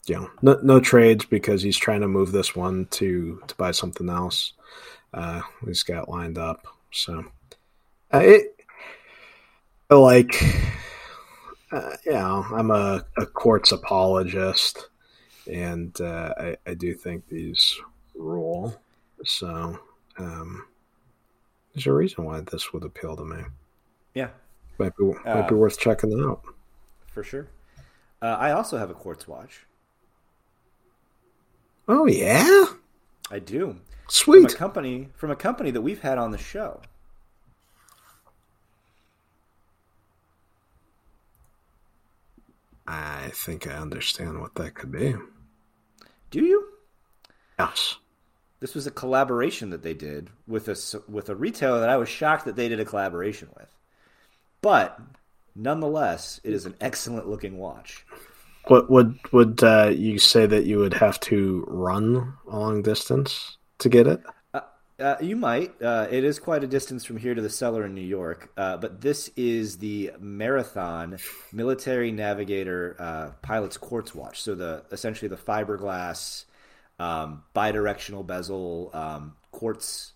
you 0.05 0.15
know, 0.15 0.29
no, 0.41 0.59
no 0.61 0.79
trades 0.79 1.25
because 1.25 1.61
he's 1.61 1.77
trying 1.77 2.01
to 2.01 2.07
move 2.07 2.31
this 2.31 2.55
one 2.55 2.85
to 2.91 3.41
to 3.47 3.55
buy 3.55 3.71
something 3.71 4.09
else. 4.09 4.53
Uh, 5.13 5.41
he's 5.65 5.83
got 5.83 6.09
lined 6.09 6.37
up. 6.37 6.65
So, 6.91 7.25
uh, 8.11 8.19
it 8.19 8.53
like, 9.89 10.43
uh, 11.71 11.95
you 12.05 12.13
know, 12.13 12.45
I'm 12.51 12.71
a, 12.71 13.05
a 13.17 13.25
quartz 13.25 13.71
apologist, 13.71 14.89
and 15.51 15.99
uh, 16.01 16.33
I, 16.37 16.57
I 16.65 16.73
do 16.73 16.93
think 16.93 17.27
these 17.27 17.79
rule. 18.15 18.79
So, 19.25 19.79
um, 20.17 20.67
there's 21.73 21.87
a 21.87 21.93
reason 21.93 22.25
why 22.25 22.41
this 22.41 22.73
would 22.73 22.83
appeal 22.83 23.15
to 23.15 23.23
me. 23.25 23.43
Yeah, 24.13 24.29
Might 24.77 24.95
be 24.97 25.05
might 25.25 25.47
be 25.49 25.55
Uh, 25.55 25.57
worth 25.57 25.79
checking 25.79 26.19
out. 26.19 26.41
for 27.07 27.23
sure. 27.23 27.47
Uh, 28.21 28.25
I 28.39 28.51
also 28.51 28.77
have 28.77 28.89
a 28.89 28.93
quartz 28.93 29.27
watch. 29.27 29.65
Oh 31.87 32.05
yeah, 32.05 32.65
I 33.31 33.39
do. 33.39 33.67
From 33.67 33.77
a 34.07 34.11
sweet. 34.11 34.55
company 34.55 35.09
from 35.15 35.31
a 35.31 35.35
company 35.35 35.71
that 35.71 35.81
we've 35.81 36.01
had 36.01 36.17
on 36.17 36.31
the 36.31 36.37
show. 36.37 36.81
I 42.87 43.31
think 43.33 43.67
I 43.67 43.73
understand 43.75 44.41
what 44.41 44.55
that 44.55 44.75
could 44.75 44.91
be. 44.91 45.15
Do 46.31 46.43
you? 46.43 46.67
Yes. 47.57 47.97
This 48.63 48.75
was 48.75 48.87
a 48.87 48.91
collaboration 48.91 49.71
that 49.71 49.83
they 49.83 49.93
did 49.93 50.29
with 50.47 50.69
a 50.69 51.01
with 51.09 51.27
a 51.27 51.35
retailer 51.35 51.81
that 51.81 51.89
I 51.89 51.97
was 51.97 52.07
shocked 52.07 52.45
that 52.45 52.55
they 52.55 52.69
did 52.69 52.79
a 52.79 52.85
collaboration 52.85 53.49
with. 53.57 53.67
But 54.61 54.97
nonetheless, 55.53 56.39
it 56.45 56.53
is 56.53 56.65
an 56.65 56.75
excellent 56.79 57.27
looking 57.27 57.57
watch. 57.57 58.05
What 58.69 58.89
would 58.89 59.19
would 59.33 59.61
uh, 59.61 59.91
you 59.93 60.17
say 60.17 60.45
that 60.45 60.63
you 60.63 60.77
would 60.77 60.93
have 60.93 61.19
to 61.31 61.65
run 61.67 62.35
a 62.49 62.57
long 62.57 62.81
distance 62.81 63.57
to 63.79 63.89
get 63.89 64.07
it? 64.07 64.23
Uh, 64.53 65.17
you 65.19 65.35
might. 65.35 65.73
Uh, 65.81 66.07
it 66.09 66.23
is 66.23 66.39
quite 66.39 66.63
a 66.63 66.67
distance 66.67 67.03
from 67.03 67.17
here 67.17 67.35
to 67.35 67.41
the 67.41 67.49
cellar 67.49 67.83
in 67.83 67.93
New 67.93 67.99
York, 67.99 68.49
uh, 68.55 68.77
but 68.77 69.01
this 69.01 69.29
is 69.35 69.79
the 69.79 70.13
Marathon 70.21 71.17
Military 71.51 72.13
Navigator 72.13 72.95
uh, 72.97 73.31
Pilot's 73.41 73.75
Quartz 73.75 74.15
Watch. 74.15 74.41
So 74.41 74.55
the 74.55 74.85
essentially 74.89 75.27
the 75.27 75.35
fiberglass, 75.35 76.45
um, 77.03 77.43
bidirectional 77.55 78.25
bezel 78.25 78.89
um, 78.93 79.35
quartz. 79.51 80.13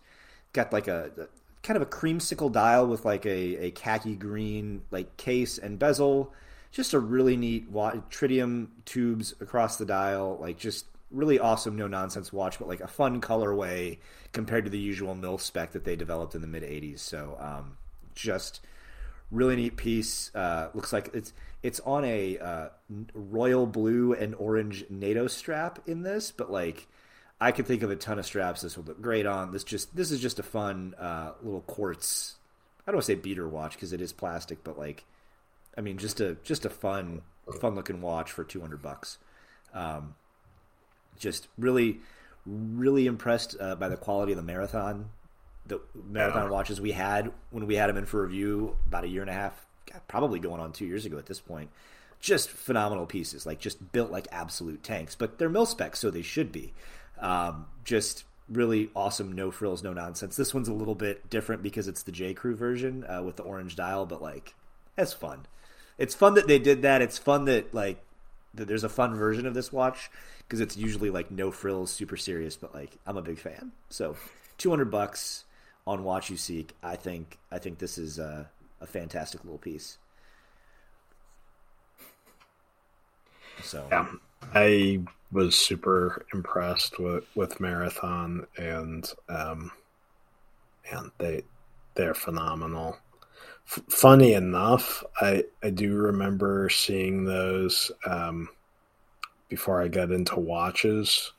Got 0.54 0.72
like 0.72 0.88
a, 0.88 1.12
a- 1.18 1.28
kind 1.64 1.76
of 1.76 1.84
a 1.84 1.86
creamsicle 1.86 2.52
dial 2.52 2.88
with 2.88 3.04
like 3.04 3.26
a, 3.26 3.66
a 3.66 3.72
khaki 3.72 4.16
green 4.16 4.84
like 4.90 5.18
case 5.18 5.58
and 5.58 5.78
bezel. 5.78 6.34
Just 6.72 6.94
a 6.94 7.00
really 7.00 7.36
neat 7.36 7.70
wa- 7.70 7.96
tritium 8.10 8.68
tubes 8.86 9.34
across 9.42 9.78
the 9.78 9.86
dial. 9.86 10.38
Like 10.40 10.58
just 10.58 10.86
really 11.12 11.40
awesome, 11.40 11.76
no 11.76 11.88
nonsense 11.88 12.32
watch, 12.32 12.60
but 12.60 12.68
like 12.68 12.82
a 12.82 12.88
fun 12.88 13.20
colorway 13.22 13.98
compared 14.32 14.64
to 14.66 14.70
the 14.70 14.80
usual 14.80 15.16
mil 15.16 15.38
spec 15.38 15.72
that 15.74 15.84
they 15.84 15.96
developed 15.96 16.36
in 16.36 16.42
the 16.42 16.48
mid 16.48 16.64
'80s. 16.64 17.00
So 17.00 17.38
um, 17.40 17.78
just 18.16 18.62
really 19.32 19.56
neat 19.56 19.78
piece. 19.78 20.32
Uh, 20.34 20.70
looks 20.74 20.94
like 20.94 21.10
it's 21.14 21.34
it's 21.64 21.80
on 21.82 22.06
a 22.06 22.38
uh, 22.38 22.70
royal 23.14 23.66
blue 23.66 24.14
and 24.14 24.36
orange 24.36 24.86
NATO 24.90 25.28
strap 25.28 25.80
in 25.88 26.04
this, 26.04 26.32
but 26.32 26.52
like 26.52 26.88
I 27.40 27.52
could 27.52 27.68
think 27.68 27.84
of 27.84 27.92
a 27.92 27.96
ton 27.96 28.20
of 28.20 28.26
straps 28.26 28.62
this 28.62 28.78
would 28.78 28.88
look 28.88 29.02
great 29.02 29.26
on. 29.26 29.52
This 29.52 29.64
just 29.64 29.96
this 29.96 30.12
is 30.12 30.20
just 30.20 30.40
a 30.40 30.44
fun 30.44 30.96
uh, 31.00 31.32
little 31.42 31.62
quartz. 31.62 32.36
I 32.82 32.92
don't 32.92 32.98
want 32.98 33.06
to 33.06 33.12
say 33.14 33.16
beater 33.16 33.48
watch 33.48 33.74
because 33.74 33.94
it 33.94 34.02
is 34.02 34.14
plastic, 34.14 34.64
but 34.64 34.78
like 34.78 35.06
I 35.78 35.82
mean 35.82 35.98
just 35.98 36.20
a 36.20 36.38
just 36.44 36.66
a 36.66 36.70
fun 36.70 37.22
fun 37.60 37.76
looking 37.76 38.02
watch 38.02 38.32
for 38.32 38.44
two 38.44 38.62
hundred 38.62 38.82
bucks. 38.82 39.18
Um, 39.74 40.16
just 41.20 41.48
really 41.58 42.00
really 42.46 43.08
impressed 43.08 43.58
uh, 43.60 43.76
by 43.76 43.90
the 43.90 43.98
quality 43.98 44.32
of 44.32 44.38
the 44.38 44.44
marathon 44.44 45.10
the 45.68 45.82
marathon 46.10 46.50
watches 46.50 46.80
we 46.80 46.92
had 46.92 47.32
when 47.52 47.68
we 47.68 47.76
had 47.76 47.90
them 47.90 47.98
in 47.98 48.06
for 48.06 48.22
review 48.22 48.76
about 48.88 49.04
a 49.04 49.08
year 49.08 49.22
and 49.22 49.30
a 49.30 49.34
half 49.34 49.66
probably 50.08 50.40
going 50.40 50.60
on 50.62 50.72
two 50.72 50.86
years 50.86 51.06
ago 51.06 51.18
at 51.18 51.26
this 51.26 51.40
point. 51.40 51.70
Just 52.20 52.50
phenomenal 52.50 53.06
pieces 53.06 53.46
like 53.46 53.60
just 53.60 53.92
built 53.92 54.12
like 54.12 54.28
absolute 54.32 54.84
tanks 54.84 55.16
but 55.16 55.38
they're 55.38 55.50
mil 55.50 55.66
specs 55.66 56.00
so 56.00 56.10
they 56.10 56.22
should 56.22 56.52
be. 56.52 56.74
Um, 57.20 57.66
just 57.84 58.24
really 58.50 58.90
awesome 58.96 59.34
no 59.34 59.52
frills 59.52 59.84
no 59.84 59.94
nonsense. 59.94 60.36
This 60.36 60.54
one's 60.54 60.68
a 60.68 60.74
little 60.74 60.96
bit 60.96 61.30
different 61.30 61.62
because 61.64 61.88
it's 61.88 62.04
the 62.04 62.12
J.Crew 62.12 62.56
version 62.56 63.06
uh, 63.06 63.22
with 63.24 63.36
the 63.36 63.44
orange 63.44 63.76
dial 63.76 64.06
but 64.06 64.22
like 64.22 64.56
that's 64.96 65.14
fun. 65.14 65.46
It's 65.98 66.16
fun 66.16 66.36
that 66.36 66.48
they 66.48 66.60
did 66.60 66.84
that. 66.84 67.02
It's 67.02 67.18
fun 67.18 67.46
that 67.46 67.74
like 67.74 68.00
that 68.54 68.68
there's 68.68 68.84
a 68.84 68.90
fun 68.90 69.16
version 69.16 69.46
of 69.46 69.54
this 69.54 69.72
watch 69.72 70.10
because 70.40 70.60
it's 70.60 70.78
usually 70.78 71.10
like 71.10 71.32
no 71.32 71.52
frills, 71.52 71.92
super 71.92 72.18
serious. 72.18 72.56
But 72.56 72.74
like 72.74 72.98
I'm 73.06 73.18
a 73.18 73.22
big 73.22 73.40
fan. 73.40 73.72
So 73.90 74.16
200 74.58 74.92
bucks 74.92 75.46
on 75.88 76.04
WatchUSeek. 76.04 76.72
I 76.84 76.98
think 76.98 77.40
I 77.52 77.58
think 77.58 77.80
this 77.80 77.98
is 77.98 78.20
a, 78.20 78.50
a 78.82 78.86
fantastic 78.86 79.44
little 79.44 79.58
piece. 79.58 79.98
So 83.64 83.88
yeah, 83.90 84.08
I 84.54 85.00
was 85.32 85.56
super 85.56 86.26
impressed 86.34 87.00
with 87.00 87.24
with 87.36 87.60
Marathon 87.60 88.46
and 88.58 89.12
um, 89.30 89.72
and 90.92 91.12
they 91.18 91.44
they're 91.96 92.14
phenomenal. 92.14 92.98
F- 93.66 93.84
funny 93.90 94.34
enough, 94.34 95.04
I 95.22 95.46
I 95.64 95.70
do 95.70 95.96
remember 95.96 96.70
seeing 96.70 97.24
those 97.24 97.92
um, 98.06 98.50
before 99.50 99.82
I 99.82 99.88
got 99.88 100.12
into 100.12 100.40
watches 100.40 101.32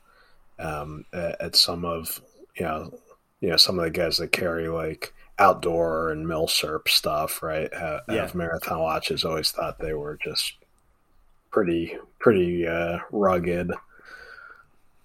um, 0.57 1.05
at, 1.13 1.39
at, 1.39 1.55
some 1.55 1.85
of 1.85 2.21
you 2.55 2.65
know 2.65 2.93
you 3.41 3.49
know 3.49 3.57
some 3.57 3.79
of 3.79 3.85
the 3.85 3.91
guys 3.91 4.17
that 4.17 4.31
carry 4.31 4.67
like 4.69 5.13
outdoor 5.37 6.11
and 6.11 6.25
milsurp 6.25 6.89
stuff, 6.89 7.41
right? 7.41 7.73
Have, 7.73 8.01
yeah. 8.09 8.15
have 8.15 8.35
marathon 8.35 8.79
watches. 8.79 9.23
Always 9.23 9.51
thought 9.51 9.79
they 9.79 9.93
were 9.93 10.17
just 10.21 10.55
pretty 11.51 11.97
pretty 12.19 12.67
uh, 12.67 12.99
rugged. 13.11 13.71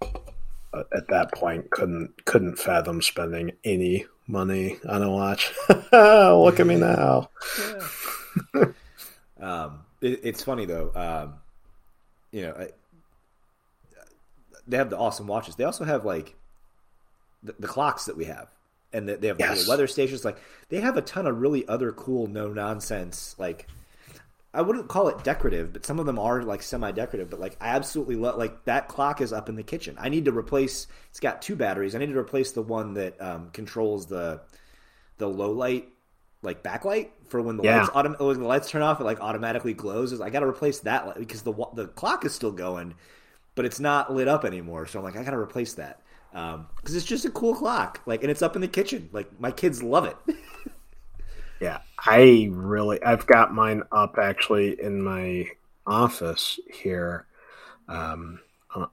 But 0.01 0.89
at 0.95 1.09
that 1.09 1.33
point, 1.33 1.71
couldn't 1.71 2.25
couldn't 2.25 2.59
fathom 2.59 3.01
spending 3.01 3.53
any 3.63 4.07
money 4.27 4.79
on 4.89 5.03
a 5.03 5.11
watch. 5.11 5.53
Look 5.93 6.61
at 6.61 6.67
me 6.67 6.77
now. 6.79 7.31
um, 9.41 9.85
it, 10.01 10.21
it's 10.25 10.43
funny 10.43 10.65
though. 10.67 10.91
Um, 10.95 11.35
you 12.33 12.43
know, 12.43 12.55
I, 12.59 12.69
they 14.67 14.77
have 14.77 14.91
the 14.91 14.99
awesome 14.99 15.29
watches. 15.29 15.55
They 15.55 15.65
also 15.65 15.85
have 15.85 16.05
like 16.05 16.35
the, 17.45 17.55
the 17.59 17.69
clocks 17.69 18.07
that 18.07 18.17
we 18.17 18.25
have, 18.25 18.49
and 18.93 19.09
the, 19.09 19.17
they 19.17 19.29
have 19.29 19.39
yes. 19.39 19.69
weather 19.69 19.87
stations. 19.87 20.25
Like 20.25 20.39
they 20.69 20.81
have 20.81 20.97
a 20.97 21.03
ton 21.03 21.27
of 21.27 21.41
really 21.41 21.67
other 21.69 21.93
cool, 21.93 22.27
no 22.27 22.49
nonsense. 22.49 23.37
Like 23.39 23.69
I 24.53 24.63
wouldn't 24.63 24.89
call 24.89 25.09
it 25.09 25.23
decorative, 25.23 25.73
but 25.73 25.85
some 25.85 25.99
of 25.99 26.07
them 26.07 26.19
are 26.19 26.43
like 26.43 26.63
semi 26.63 26.91
decorative. 26.93 27.31
But 27.31 27.41
like 27.41 27.57
I 27.61 27.69
absolutely 27.69 28.17
love 28.17 28.37
like 28.37 28.65
that 28.65 28.89
clock 28.89 29.21
is 29.21 29.33
up 29.33 29.49
in 29.49 29.57
the 29.57 29.63
kitchen. 29.63 29.97
I 29.99 30.09
need 30.09 30.25
to 30.25 30.33
replace. 30.33 30.87
It's 31.11 31.21
got 31.21 31.43
two 31.43 31.57
batteries. 31.57 31.95
I 31.95 31.99
need 31.99 32.13
to 32.13 32.19
replace 32.19 32.53
the 32.53 32.63
one 32.63 32.95
that 32.95 33.21
um, 33.21 33.51
controls 33.51 34.07
the 34.07 34.41
the 35.19 35.29
low 35.29 35.53
light 35.53 35.89
like 36.43 36.63
backlight 36.63 37.09
for 37.29 37.41
when 37.41 37.57
the 37.57 37.63
yeah. 37.63 37.83
lights 37.83 37.91
autom- 37.91 38.19
when 38.19 38.41
the 38.41 38.47
lights 38.47 38.69
turn 38.69 38.83
off 38.83 39.01
it 39.01 39.05
like 39.05 39.19
automatically 39.21 39.73
glows 39.73 40.21
I 40.21 40.29
got 40.29 40.41
to 40.41 40.47
replace 40.47 40.81
that 40.81 41.19
because 41.19 41.41
the 41.41 41.55
the 41.73 41.87
clock 41.87 42.27
is 42.27 42.35
still 42.35 42.53
going 42.53 42.95
but 43.55 43.65
it's 43.65 43.81
not 43.81 44.13
lit 44.13 44.29
up 44.29 44.45
anymore. 44.45 44.87
So 44.87 44.99
I'm 44.99 45.05
like, 45.05 45.17
I 45.17 45.23
gotta 45.23 45.39
replace 45.39 45.75
that 45.75 46.01
because 46.35 46.57
um, 46.57 46.97
it's 46.97 47.05
just 47.05 47.25
a 47.25 47.31
cool 47.31 47.55
clock. 47.55 48.01
Like, 48.07 48.23
and 48.23 48.31
it's 48.31 48.43
up 48.43 48.57
in 48.57 48.63
the 48.63 48.69
kitchen. 48.69 49.09
Like, 49.13 49.41
my 49.41 49.53
kids 49.53 49.85
love 49.85 50.05
it. 50.05 50.17
yeah, 51.61 51.79
I 52.05 52.49
really, 52.51 53.01
I've 53.03 53.27
got 53.27 53.55
mine 53.55 53.85
up 53.93 54.17
actually 54.21 54.81
in 54.83 55.01
my 55.01 55.47
office 55.87 56.59
here 56.73 57.27
um, 57.89 58.41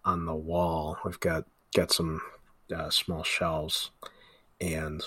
on 0.06 0.26
the 0.26 0.36
wall. 0.36 0.98
We've 1.04 1.20
got 1.20 1.46
got 1.76 1.92
some 1.92 2.22
uh, 2.76 2.92
small 2.92 3.24
shelves, 3.24 3.90
and 4.60 5.02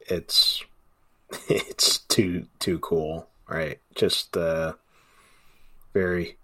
it's 0.00 0.64
it's 1.48 1.98
too 1.98 2.46
too 2.58 2.78
cool, 2.78 3.28
right? 3.48 3.80
Just 3.94 4.34
uh, 4.34 4.74
very 5.92 6.38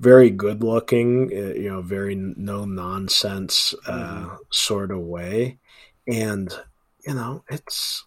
very 0.00 0.30
good 0.30 0.62
looking, 0.62 1.30
uh, 1.32 1.54
you 1.54 1.70
know, 1.70 1.82
very 1.82 2.14
no 2.14 2.64
nonsense 2.64 3.74
uh, 3.86 3.92
mm-hmm. 3.92 4.34
sort 4.50 4.90
of 4.90 5.00
way, 5.00 5.58
and 6.06 6.52
you 7.06 7.14
know, 7.14 7.44
it's 7.48 8.04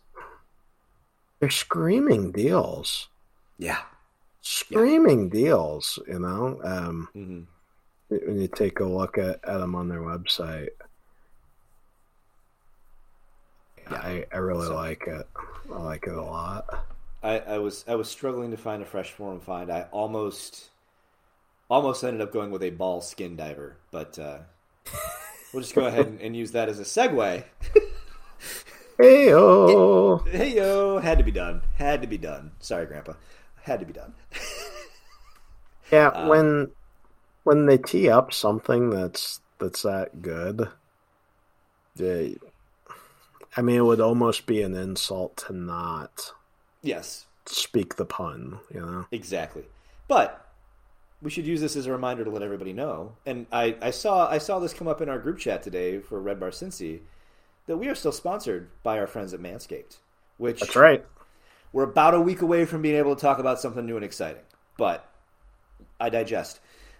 they're 1.39 1.49
screaming 1.49 2.31
deals. 2.31 3.07
Yeah, 3.57 3.81
screaming 4.41 5.25
yeah. 5.25 5.41
deals. 5.41 5.99
You 6.07 6.19
know, 6.19 6.59
um, 6.63 7.09
mm-hmm. 7.15 8.15
when 8.27 8.41
you 8.41 8.47
take 8.47 8.79
a 8.79 8.85
look 8.85 9.17
at, 9.17 9.39
at 9.43 9.59
them 9.59 9.75
on 9.75 9.87
their 9.87 10.01
website. 10.01 10.69
Yeah. 13.89 13.97
I, 13.97 14.25
I 14.33 14.37
really 14.37 14.67
so, 14.67 14.75
like 14.75 15.07
it. 15.07 15.27
I 15.73 15.81
like 15.81 16.07
it 16.07 16.13
a 16.13 16.21
lot. 16.21 16.85
I, 17.23 17.39
I 17.39 17.57
was 17.57 17.85
I 17.87 17.95
was 17.95 18.09
struggling 18.09 18.51
to 18.51 18.57
find 18.57 18.81
a 18.81 18.85
fresh 18.85 19.11
form 19.11 19.39
find. 19.39 19.71
I 19.71 19.83
almost 19.91 20.69
almost 21.69 22.03
ended 22.03 22.21
up 22.21 22.31
going 22.31 22.51
with 22.51 22.63
a 22.63 22.69
ball 22.69 23.01
skin 23.01 23.35
diver, 23.35 23.77
but 23.91 24.17
uh, 24.17 24.39
we'll 25.53 25.61
just 25.61 25.75
go 25.75 25.85
ahead 25.85 26.07
and, 26.07 26.21
and, 26.21 26.35
use 26.35 26.51
that 26.51 26.69
as 26.69 26.79
a 26.79 26.83
segue. 26.83 27.43
hey 28.97 29.27
yo, 29.27 30.17
hey 30.29 30.55
yo, 30.55 30.99
had 30.99 31.17
to 31.17 31.23
be 31.23 31.31
done. 31.31 31.61
Had 31.75 32.01
to 32.01 32.07
be 32.07 32.17
done. 32.17 32.51
Sorry, 32.59 32.85
Grandpa, 32.85 33.13
had 33.63 33.79
to 33.79 33.85
be 33.85 33.93
done. 33.93 34.13
yeah, 35.91 36.07
um, 36.09 36.27
when 36.27 36.71
when 37.43 37.65
they 37.65 37.77
tee 37.77 38.09
up 38.09 38.33
something 38.33 38.89
that's 38.89 39.41
that's 39.59 39.81
that 39.83 40.21
good, 40.21 40.69
they, 41.95 42.37
I 43.55 43.61
mean, 43.61 43.77
it 43.77 43.85
would 43.85 44.01
almost 44.01 44.45
be 44.45 44.61
an 44.61 44.75
insult 44.75 45.37
to 45.47 45.53
not. 45.53 46.31
Yes. 46.81 47.25
Speak 47.45 47.95
the 47.95 48.05
pun, 48.05 48.59
you 48.73 48.81
know. 48.81 49.05
Exactly, 49.11 49.63
but 50.07 50.46
we 51.21 51.29
should 51.29 51.45
use 51.45 51.61
this 51.61 51.75
as 51.75 51.87
a 51.87 51.91
reminder 51.91 52.23
to 52.23 52.29
let 52.29 52.41
everybody 52.41 52.73
know. 52.73 53.13
And 53.25 53.47
I, 53.51 53.75
I 53.81 53.91
saw 53.91 54.29
I 54.29 54.37
saw 54.37 54.59
this 54.59 54.73
come 54.73 54.87
up 54.87 55.01
in 55.01 55.09
our 55.09 55.19
group 55.19 55.39
chat 55.39 55.63
today 55.63 55.99
for 55.99 56.21
Red 56.21 56.39
Bar 56.39 56.49
Cincy 56.49 57.01
that 57.65 57.77
we 57.77 57.87
are 57.87 57.95
still 57.95 58.11
sponsored 58.11 58.69
by 58.83 58.99
our 58.99 59.07
friends 59.07 59.33
at 59.33 59.39
Manscaped. 59.39 59.97
Which 60.37 60.59
That's 60.59 60.75
right. 60.75 61.05
We're 61.73 61.83
about 61.83 62.13
a 62.13 62.21
week 62.21 62.41
away 62.41 62.65
from 62.65 62.81
being 62.81 62.95
able 62.95 63.15
to 63.15 63.21
talk 63.21 63.39
about 63.39 63.59
something 63.59 63.85
new 63.85 63.95
and 63.95 64.05
exciting. 64.05 64.43
But 64.77 65.09
I 65.99 66.09
digest. 66.09 66.59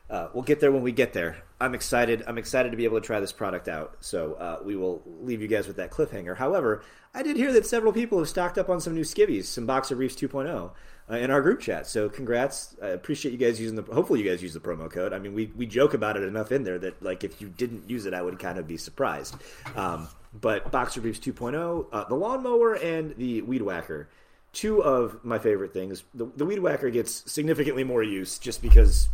Uh, 0.09 0.29
we'll 0.33 0.43
get 0.43 0.59
there 0.59 0.71
when 0.71 0.83
we 0.83 0.91
get 0.91 1.13
there. 1.13 1.43
I'm 1.59 1.75
excited. 1.75 2.23
I'm 2.27 2.37
excited 2.37 2.71
to 2.71 2.77
be 2.77 2.85
able 2.85 2.99
to 2.99 3.05
try 3.05 3.19
this 3.19 3.31
product 3.31 3.67
out. 3.67 3.97
So 3.99 4.33
uh, 4.35 4.59
we 4.63 4.75
will 4.75 5.01
leave 5.21 5.41
you 5.41 5.47
guys 5.47 5.67
with 5.67 5.77
that 5.77 5.91
cliffhanger. 5.91 6.37
However, 6.37 6.83
I 7.13 7.23
did 7.23 7.35
hear 7.35 7.51
that 7.53 7.65
several 7.65 7.91
people 7.91 8.19
have 8.19 8.29
stocked 8.29 8.57
up 8.57 8.69
on 8.69 8.79
some 8.79 8.93
new 8.93 9.01
skivvies, 9.01 9.45
some 9.45 9.65
Boxer 9.65 9.95
Briefs 9.95 10.15
2.0 10.15 10.71
uh, 11.09 11.15
in 11.15 11.31
our 11.31 11.41
group 11.41 11.59
chat. 11.59 11.87
So 11.87 12.09
congrats! 12.09 12.75
I 12.81 12.87
appreciate 12.89 13.31
you 13.31 13.37
guys 13.37 13.59
using 13.59 13.75
the. 13.75 13.81
Hopefully, 13.93 14.21
you 14.21 14.29
guys 14.29 14.41
use 14.41 14.53
the 14.53 14.59
promo 14.59 14.89
code. 14.89 15.13
I 15.13 15.19
mean, 15.19 15.33
we 15.33 15.51
we 15.55 15.65
joke 15.65 15.93
about 15.93 16.15
it 16.15 16.23
enough 16.23 16.51
in 16.51 16.63
there 16.63 16.77
that 16.79 17.01
like 17.01 17.23
if 17.23 17.41
you 17.41 17.49
didn't 17.49 17.89
use 17.89 18.05
it, 18.05 18.13
I 18.13 18.21
would 18.21 18.39
kind 18.39 18.57
of 18.57 18.67
be 18.67 18.77
surprised. 18.77 19.35
Um, 19.75 20.07
but 20.33 20.71
Boxer 20.71 21.01
Briefs 21.01 21.19
2.0, 21.19 21.87
uh, 21.91 22.03
the 22.03 22.15
lawnmower, 22.15 22.75
and 22.75 23.15
the 23.15 23.41
weed 23.41 23.61
whacker. 23.61 24.09
Two 24.53 24.83
of 24.83 25.23
my 25.23 25.39
favorite 25.39 25.73
things. 25.73 26.03
The, 26.13 26.25
the 26.35 26.45
weed 26.45 26.59
whacker 26.59 26.89
gets 26.89 27.31
significantly 27.31 27.83
more 27.83 28.03
use 28.03 28.37
just 28.37 28.61
because 28.61 29.09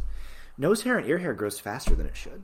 nose 0.57 0.83
hair 0.83 0.97
and 0.97 1.07
ear 1.07 1.17
hair 1.17 1.33
grows 1.33 1.59
faster 1.59 1.95
than 1.95 2.05
it 2.05 2.15
should. 2.15 2.43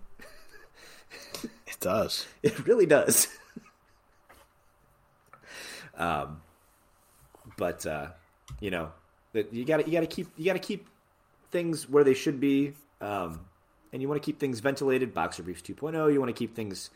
it 1.43 1.77
does. 1.79 2.27
It 2.43 2.65
really 2.65 2.85
does. 2.85 3.27
um, 5.97 6.41
but 7.57 7.85
uh, 7.85 8.07
you 8.59 8.71
know, 8.71 8.91
that 9.33 9.53
you 9.53 9.65
got 9.65 9.77
to 9.77 9.85
you 9.85 9.93
got 9.93 10.01
to 10.01 10.07
keep 10.07 10.27
you 10.37 10.45
got 10.45 10.53
to 10.53 10.59
keep 10.59 10.87
things 11.51 11.89
where 11.89 12.03
they 12.03 12.13
should 12.13 12.39
be. 12.39 12.73
Um, 13.01 13.41
and 13.91 14.01
you 14.01 14.07
want 14.07 14.21
to 14.21 14.25
keep 14.25 14.39
things 14.39 14.59
ventilated, 14.59 15.13
Boxer 15.13 15.41
Briefs 15.41 15.63
2.0. 15.63 16.13
You 16.13 16.19
want 16.19 16.29
to 16.29 16.37
keep 16.37 16.55
things 16.55 16.91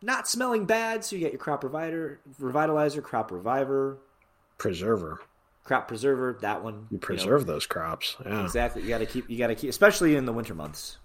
not 0.00 0.28
smelling 0.28 0.66
bad, 0.66 1.04
so 1.04 1.16
you 1.16 1.20
get 1.20 1.32
your 1.32 1.38
crop 1.38 1.64
revider, 1.64 2.20
revitalizer, 2.40 3.02
crop 3.02 3.30
reviver, 3.32 3.98
preserver, 4.58 5.20
crop 5.64 5.88
preserver. 5.88 6.38
That 6.40 6.62
one 6.62 6.86
you 6.90 6.98
preserve 6.98 7.42
you 7.42 7.46
know. 7.46 7.52
those 7.54 7.66
crops. 7.66 8.16
Yeah. 8.24 8.44
Exactly. 8.44 8.82
You 8.82 8.88
got 8.88 8.98
to 8.98 9.06
keep. 9.06 9.28
You 9.28 9.38
got 9.38 9.48
to 9.48 9.54
keep, 9.54 9.70
especially 9.70 10.16
in 10.16 10.26
the 10.26 10.32
winter 10.32 10.54
months. 10.54 10.98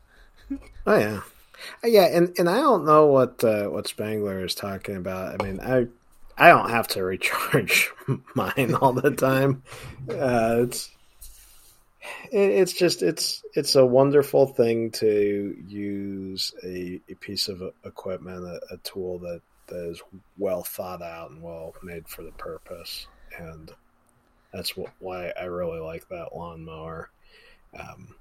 oh 0.86 0.98
yeah, 0.98 1.22
yeah, 1.84 2.06
and 2.06 2.34
and 2.38 2.50
I 2.50 2.58
don't 2.58 2.86
know 2.86 3.08
what 3.08 3.44
uh, 3.44 3.66
what 3.66 3.88
Spangler 3.88 4.46
is 4.46 4.56
talking 4.56 4.96
about. 4.96 5.40
I 5.40 5.44
mean, 5.44 5.60
I 5.60 5.88
I 6.38 6.50
don't 6.50 6.70
have 6.70 6.88
to 6.90 7.04
recharge 7.04 7.92
mine 8.36 8.76
all 8.80 8.94
the 8.94 9.12
time. 9.12 9.64
Uh, 10.10 10.64
it's 10.64 10.90
it's 12.32 12.74
just 12.74 13.02
it's 13.02 13.44
it's 13.54 13.76
a 13.76 13.86
wonderful 13.86 14.48
thing 14.48 14.92
to 14.92 15.56
use 15.68 16.54
a, 16.64 17.02
a 17.10 17.16
piece 17.16 17.48
of 17.48 17.62
equipment, 17.86 18.46
a, 18.46 18.60
a, 18.72 18.78
tool 18.78 19.20
that, 19.20 19.42
that 19.68 19.90
is 19.90 20.02
well 20.38 20.64
thought 20.64 21.02
out 21.02 21.32
and 21.32 21.42
well 21.42 21.74
made 21.84 22.08
for 22.08 22.24
the 22.24 22.32
purpose, 22.32 23.08
and 23.38 23.72
that's 24.54 24.76
what, 24.76 24.92
why 25.00 25.32
I 25.40 25.46
really 25.46 25.80
like 25.80 26.08
that 26.10 26.36
lawnmower. 26.36 27.10
Um, 27.78 28.16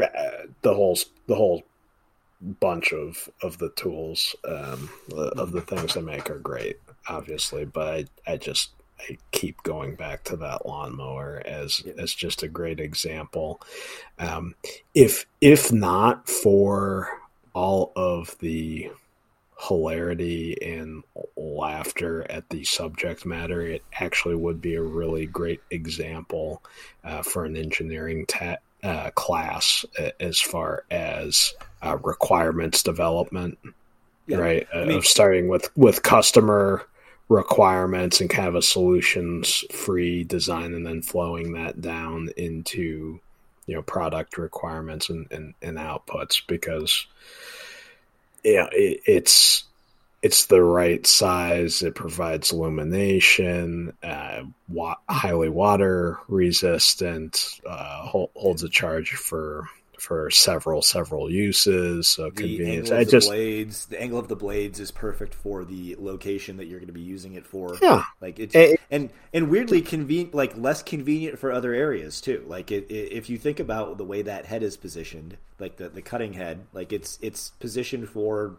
uh, 0.00 0.46
the 0.62 0.74
whole 0.74 0.98
the 1.28 1.36
whole 1.36 1.62
bunch 2.60 2.92
of 2.92 3.28
of 3.42 3.58
the 3.58 3.70
tools 3.70 4.34
um, 4.46 4.90
of 5.36 5.52
the 5.52 5.60
things 5.60 5.94
they 5.94 6.00
make 6.00 6.30
are 6.30 6.38
great, 6.38 6.78
obviously, 7.08 7.64
but 7.64 7.88
I, 7.88 8.32
I 8.32 8.36
just 8.36 8.70
I 8.98 9.18
keep 9.30 9.62
going 9.62 9.94
back 9.94 10.24
to 10.24 10.36
that 10.38 10.66
lawnmower 10.66 11.42
as 11.44 11.82
yeah. 11.84 11.92
as 11.98 12.12
just 12.12 12.42
a 12.42 12.48
great 12.48 12.80
example. 12.80 13.60
Um, 14.18 14.54
if 14.94 15.26
if 15.40 15.72
not 15.72 16.28
for 16.28 17.08
all 17.54 17.92
of 17.94 18.36
the 18.40 18.90
hilarity 19.68 20.56
and 20.62 21.02
laughter 21.36 22.26
at 22.30 22.48
the 22.50 22.64
subject 22.64 23.24
matter, 23.24 23.62
it 23.62 23.82
actually 24.00 24.34
would 24.34 24.60
be 24.60 24.74
a 24.74 24.82
really 24.82 25.26
great 25.26 25.60
example 25.70 26.62
uh, 27.04 27.22
for 27.22 27.44
an 27.44 27.56
engineering 27.56 28.26
ta- 28.26 28.58
uh, 28.82 29.10
class 29.10 29.84
as 30.20 30.40
far 30.40 30.84
as 30.90 31.54
uh, 31.82 31.96
requirements 31.98 32.82
development, 32.82 33.58
yeah. 34.26 34.36
right? 34.36 34.66
I 34.74 34.84
mean, 34.84 34.98
of 34.98 35.06
starting 35.06 35.48
with 35.48 35.70
with 35.76 36.02
customer 36.02 36.86
requirements 37.28 38.20
and 38.20 38.28
kind 38.28 38.48
of 38.48 38.54
a 38.54 38.62
solutions 38.62 39.64
free 39.72 40.24
design 40.24 40.74
and 40.74 40.86
then 40.86 41.00
flowing 41.00 41.54
that 41.54 41.80
down 41.80 42.28
into 42.36 43.18
you 43.66 43.74
know 43.74 43.82
product 43.82 44.36
requirements 44.36 45.08
and, 45.08 45.26
and, 45.30 45.54
and 45.62 45.78
outputs 45.78 46.42
because 46.46 47.06
yeah 48.44 48.68
it, 48.72 49.00
it's 49.06 49.64
it's 50.24 50.46
the 50.46 50.62
right 50.62 51.06
size. 51.06 51.82
It 51.82 51.94
provides 51.94 52.50
illumination 52.50 53.92
uh, 54.02 54.44
wa- 54.68 54.96
highly 55.06 55.50
water 55.50 56.18
resistant 56.28 57.60
uh, 57.68 58.06
holds 58.06 58.62
a 58.62 58.70
charge 58.70 59.10
for 59.10 59.68
for 60.04 60.30
several 60.30 60.82
several 60.82 61.30
uses. 61.30 62.06
So 62.08 62.30
convenience. 62.30 62.90
I 62.90 63.04
just 63.04 63.28
blades. 63.28 63.86
The 63.86 64.00
angle 64.00 64.18
of 64.18 64.28
the 64.28 64.36
blades 64.36 64.78
is 64.78 64.90
perfect 64.90 65.34
for 65.34 65.64
the 65.64 65.96
location 65.98 66.58
that 66.58 66.66
you're 66.66 66.78
going 66.78 66.88
to 66.88 66.92
be 66.92 67.00
using 67.00 67.34
it 67.34 67.46
for. 67.46 67.76
Yeah, 67.80 68.04
like 68.20 68.38
it's 68.38 68.54
it, 68.54 68.80
and 68.90 69.10
and 69.32 69.50
weirdly 69.50 69.82
convenient, 69.82 70.34
like 70.34 70.56
less 70.56 70.82
convenient 70.82 71.38
for 71.38 71.50
other 71.50 71.72
areas 71.72 72.20
too. 72.20 72.44
Like 72.46 72.70
it, 72.70 72.90
it, 72.90 73.12
if 73.12 73.30
you 73.30 73.38
think 73.38 73.58
about 73.60 73.98
the 73.98 74.04
way 74.04 74.22
that 74.22 74.46
head 74.46 74.62
is 74.62 74.76
positioned, 74.76 75.36
like 75.58 75.76
the 75.76 75.88
the 75.88 76.02
cutting 76.02 76.34
head, 76.34 76.66
like 76.72 76.92
it's 76.92 77.18
it's 77.22 77.50
positioned 77.50 78.08
for 78.08 78.58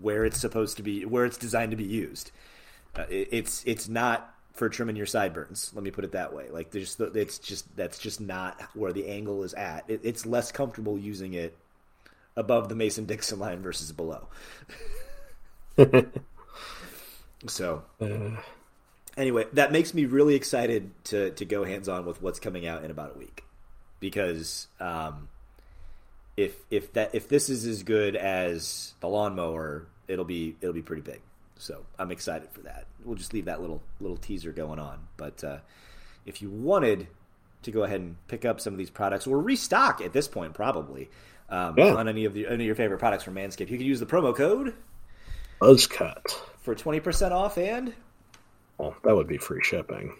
where 0.00 0.24
it's 0.24 0.40
supposed 0.40 0.76
to 0.76 0.82
be, 0.82 1.04
where 1.04 1.24
it's 1.24 1.38
designed 1.38 1.70
to 1.70 1.76
be 1.76 1.84
used. 1.84 2.32
Uh, 2.96 3.04
it, 3.08 3.28
it's 3.30 3.62
it's 3.64 3.88
not 3.88 4.34
for 4.58 4.68
trimming 4.68 4.96
your 4.96 5.06
sideburns. 5.06 5.70
Let 5.74 5.84
me 5.84 5.90
put 5.90 6.04
it 6.04 6.12
that 6.12 6.34
way. 6.34 6.48
Like 6.50 6.72
there's, 6.72 6.96
it's 6.98 7.38
just 7.38 7.76
that's 7.76 7.98
just 7.98 8.20
not 8.20 8.60
where 8.74 8.92
the 8.92 9.06
angle 9.08 9.44
is 9.44 9.54
at. 9.54 9.84
It, 9.88 10.00
it's 10.02 10.26
less 10.26 10.50
comfortable 10.50 10.98
using 10.98 11.34
it 11.34 11.56
above 12.36 12.68
the 12.68 12.74
Mason 12.74 13.04
Dixon 13.04 13.38
line 13.38 13.62
versus 13.62 13.92
below. 13.92 14.26
so, 17.46 17.84
uh. 18.00 18.30
anyway, 19.16 19.46
that 19.52 19.70
makes 19.70 19.94
me 19.94 20.04
really 20.06 20.34
excited 20.34 20.90
to 21.04 21.30
to 21.30 21.44
go 21.44 21.64
hands 21.64 21.88
on 21.88 22.04
with 22.04 22.20
what's 22.20 22.40
coming 22.40 22.66
out 22.66 22.84
in 22.84 22.90
about 22.90 23.14
a 23.14 23.18
week, 23.18 23.44
because 24.00 24.66
um, 24.80 25.28
if 26.36 26.56
if 26.68 26.92
that 26.94 27.14
if 27.14 27.28
this 27.28 27.48
is 27.48 27.64
as 27.64 27.84
good 27.84 28.16
as 28.16 28.94
the 29.00 29.08
lawnmower, 29.08 29.86
it'll 30.08 30.24
be 30.24 30.56
it'll 30.60 30.74
be 30.74 30.82
pretty 30.82 31.02
big. 31.02 31.20
So 31.58 31.84
I'm 31.98 32.10
excited 32.10 32.50
for 32.50 32.60
that. 32.62 32.86
We'll 33.04 33.16
just 33.16 33.34
leave 33.34 33.44
that 33.44 33.60
little 33.60 33.82
little 34.00 34.16
teaser 34.16 34.52
going 34.52 34.78
on. 34.78 35.08
But 35.16 35.44
uh, 35.44 35.58
if 36.24 36.40
you 36.40 36.50
wanted 36.50 37.08
to 37.62 37.70
go 37.70 37.82
ahead 37.82 38.00
and 38.00 38.16
pick 38.28 38.44
up 38.44 38.60
some 38.60 38.72
of 38.72 38.78
these 38.78 38.90
products 38.90 39.26
or 39.26 39.40
restock 39.40 40.00
at 40.00 40.12
this 40.12 40.28
point, 40.28 40.54
probably 40.54 41.10
um, 41.50 41.74
yeah. 41.76 41.94
on 41.94 42.08
any 42.08 42.24
of 42.24 42.32
the 42.32 42.46
any 42.46 42.64
of 42.64 42.66
your 42.66 42.76
favorite 42.76 42.98
products 42.98 43.24
from 43.24 43.34
Manscaped, 43.34 43.70
you 43.70 43.76
can 43.76 43.86
use 43.86 44.00
the 44.00 44.06
promo 44.06 44.34
code 44.34 44.74
Buzzcut 45.60 46.30
for 46.60 46.74
twenty 46.74 47.00
percent 47.00 47.34
off, 47.34 47.58
and 47.58 47.92
well, 48.78 48.94
that 49.02 49.14
would 49.14 49.26
be 49.26 49.38
free 49.38 49.62
shipping. 49.62 50.16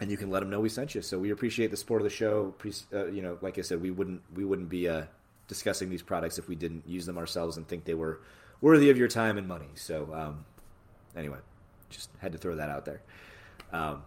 And 0.00 0.10
you 0.10 0.16
can 0.16 0.30
let 0.30 0.40
them 0.40 0.50
know 0.50 0.58
we 0.58 0.68
sent 0.68 0.96
you. 0.96 1.02
So 1.02 1.16
we 1.16 1.30
appreciate 1.30 1.70
the 1.70 1.76
support 1.76 2.02
of 2.02 2.04
the 2.04 2.10
show. 2.10 2.54
Uh, 2.92 3.06
you 3.06 3.22
know, 3.22 3.38
like 3.40 3.56
I 3.56 3.62
said, 3.62 3.80
we 3.80 3.92
wouldn't 3.92 4.22
we 4.34 4.44
wouldn't 4.44 4.68
be 4.68 4.88
uh, 4.88 5.04
discussing 5.46 5.90
these 5.90 6.02
products 6.02 6.38
if 6.38 6.48
we 6.48 6.56
didn't 6.56 6.88
use 6.88 7.06
them 7.06 7.18
ourselves 7.18 7.56
and 7.56 7.68
think 7.68 7.84
they 7.84 7.94
were 7.94 8.20
worthy 8.60 8.90
of 8.90 8.98
your 8.98 9.06
time 9.06 9.38
and 9.38 9.46
money. 9.46 9.68
So 9.74 10.08
um, 10.12 10.44
anyway, 11.16 11.38
just 11.90 12.10
had 12.18 12.32
to 12.32 12.38
throw 12.38 12.56
that 12.56 12.68
out 12.68 12.84
there. 12.84 13.00
Um, 13.72 14.02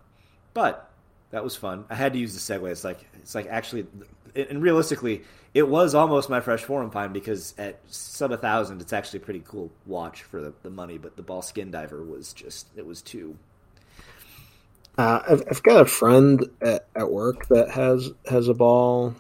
but 0.54 0.92
that 1.32 1.44
was 1.44 1.56
fun. 1.56 1.86
I 1.90 1.96
had 1.96 2.14
to 2.14 2.20
use 2.20 2.34
the 2.34 2.54
segue. 2.54 2.70
It's 2.70 2.84
like 2.84 3.06
it's 3.16 3.36
like 3.36 3.48
actually, 3.48 3.88
and 4.36 4.62
realistically, 4.62 5.24
it 5.54 5.68
was 5.68 5.96
almost 5.96 6.30
my 6.30 6.40
fresh 6.40 6.64
forum 6.64 6.90
pine 6.90 7.14
because 7.14 7.54
at 7.58 7.80
sub 7.88 8.32
a 8.32 8.38
thousand, 8.38 8.82
it's 8.82 8.94
actually 8.94 9.20
pretty 9.20 9.44
cool 9.46 9.72
watch 9.86 10.24
for 10.24 10.42
the, 10.42 10.54
the 10.64 10.70
money. 10.70 10.98
But 10.98 11.16
the 11.16 11.24
ball 11.24 11.42
skin 11.42 11.72
diver 11.72 12.04
was 12.04 12.34
just 12.34 12.68
it 12.76 12.86
was 12.86 13.02
too. 13.02 13.38
Uh, 14.98 15.22
I've, 15.28 15.44
I've 15.50 15.64
got 15.64 15.82
a 15.82 15.86
friend 15.86 16.42
at, 16.62 16.88
at 16.96 17.12
work 17.12 17.48
that 17.48 17.70
has 17.72 18.12
has 18.30 18.48
a 18.48 18.54
ball. 18.54 19.16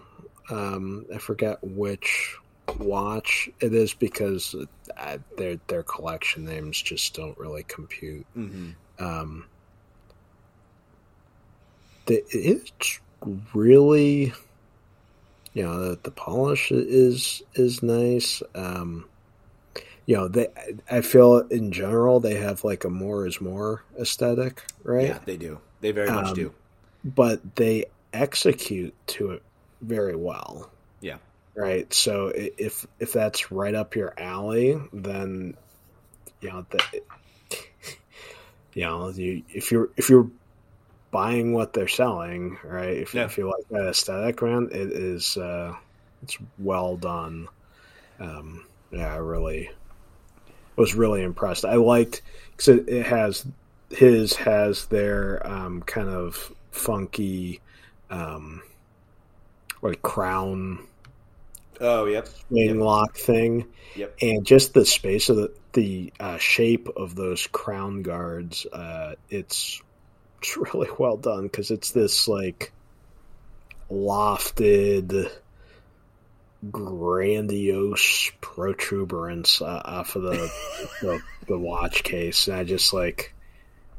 Um, 0.49 1.05
I 1.13 1.17
forget 1.17 1.57
which 1.63 2.37
watch 2.79 3.49
it 3.59 3.73
is 3.73 3.93
because 3.93 4.55
uh, 4.97 5.17
their 5.37 5.57
their 5.67 5.83
collection 5.83 6.45
names 6.45 6.81
just 6.81 7.13
don't 7.13 7.37
really 7.37 7.63
compute. 7.63 8.25
Mm-hmm. 8.37 8.71
Um, 9.03 9.45
the, 12.05 12.23
it's 12.29 12.99
really, 13.53 14.33
you 15.53 15.63
know, 15.63 15.89
the, 15.89 15.99
the 16.03 16.11
polish 16.11 16.71
is 16.71 17.43
is 17.55 17.81
nice. 17.81 18.41
Um, 18.53 19.05
you 20.05 20.15
know, 20.15 20.27
they 20.27 20.47
I 20.89 21.01
feel 21.01 21.39
in 21.49 21.71
general 21.71 22.19
they 22.19 22.35
have 22.35 22.63
like 22.63 22.83
a 22.83 22.89
more 22.89 23.25
is 23.25 23.41
more 23.41 23.83
aesthetic, 23.99 24.63
right? 24.83 25.07
Yeah, 25.07 25.19
they 25.25 25.37
do. 25.37 25.59
They 25.81 25.91
very 25.91 26.09
much 26.09 26.27
um, 26.27 26.33
do. 26.35 26.53
But 27.03 27.55
they 27.55 27.85
execute 28.13 28.93
to 29.07 29.31
it 29.31 29.43
very 29.81 30.15
well. 30.15 30.71
Right? 31.55 31.91
So 31.93 32.31
if 32.35 32.85
if 32.99 33.13
that's 33.13 33.51
right 33.51 33.73
up 33.73 33.95
your 33.95 34.13
alley, 34.19 34.77
then 34.91 35.55
you 36.41 36.49
know 36.49 36.65
that 36.69 36.93
you 38.73 38.83
know 38.83 39.09
you, 39.09 39.41
if 39.49 39.71
you're 39.71 39.89
if 39.95 40.09
you're 40.09 40.29
buying 41.11 41.53
what 41.53 41.71
they're 41.71 41.87
selling, 41.87 42.57
right? 42.61 42.97
If, 42.97 43.13
yeah. 43.13 43.23
if 43.23 43.37
you 43.37 43.47
like 43.47 43.65
that 43.69 43.87
aesthetic, 43.87 44.41
man, 44.41 44.67
it 44.69 44.91
is 44.91 45.37
uh, 45.37 45.73
it's 46.23 46.37
well 46.59 46.97
done. 46.97 47.47
Um, 48.19 48.65
yeah, 48.91 49.13
I 49.13 49.17
really 49.17 49.69
was 50.75 50.93
really 50.93 51.23
impressed. 51.23 51.63
I 51.63 51.75
liked 51.75 52.21
because 52.51 52.67
it, 52.67 52.89
it, 52.89 53.05
has 53.05 53.45
his 53.89 54.33
has 54.35 54.87
their 54.87 55.45
um, 55.47 55.81
kind 55.83 56.09
of 56.09 56.53
funky 56.71 57.61
um, 58.09 58.61
like 59.81 60.01
crown 60.01 60.85
Oh, 61.81 62.05
yep. 62.05 62.27
Swing 62.47 62.75
yep. 62.75 62.77
lock 62.77 63.17
thing. 63.17 63.65
Yep. 63.95 64.17
And 64.21 64.45
just 64.45 64.73
the 64.73 64.85
space 64.85 65.29
of 65.29 65.37
the 65.37 65.53
the 65.73 66.13
uh, 66.19 66.37
shape 66.37 66.87
of 66.95 67.15
those 67.15 67.47
crown 67.47 68.01
guards, 68.01 68.65
uh, 68.65 69.15
it's 69.29 69.81
it's 70.41 70.57
really 70.73 70.89
well 70.97 71.17
done 71.17 71.43
because 71.43 71.71
it's 71.71 71.91
this 71.91 72.27
like 72.27 72.71
lofted, 73.89 75.29
grandiose 76.71 78.31
protuberance 78.41 79.61
uh, 79.61 79.81
off 79.85 80.15
of 80.15 80.23
the, 80.23 80.51
the, 81.01 81.21
the 81.47 81.57
watch 81.57 82.03
case. 82.03 82.47
And 82.47 82.57
I 82.57 82.63
just 82.63 82.93
like 82.93 83.33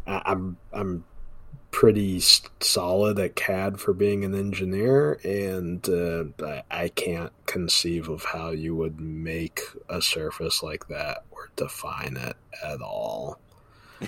I, 0.06 0.22
I'm 0.26 0.56
I'm 0.72 1.04
pretty 1.76 2.18
solid 2.60 3.18
at 3.18 3.36
CAD 3.36 3.78
for 3.78 3.92
being 3.92 4.24
an 4.24 4.34
engineer, 4.34 5.20
and 5.22 5.86
uh, 5.90 6.24
I, 6.42 6.62
I, 6.70 6.88
can't 6.88 7.32
conceive 7.44 8.08
of 8.08 8.24
how 8.24 8.48
you 8.48 8.74
would 8.74 8.98
make 8.98 9.60
a 9.90 10.00
surface 10.00 10.62
like 10.62 10.88
that 10.88 11.24
or 11.30 11.50
define 11.54 12.16
it 12.16 12.34
at 12.64 12.80
all. 12.80 13.38
I, 14.00 14.06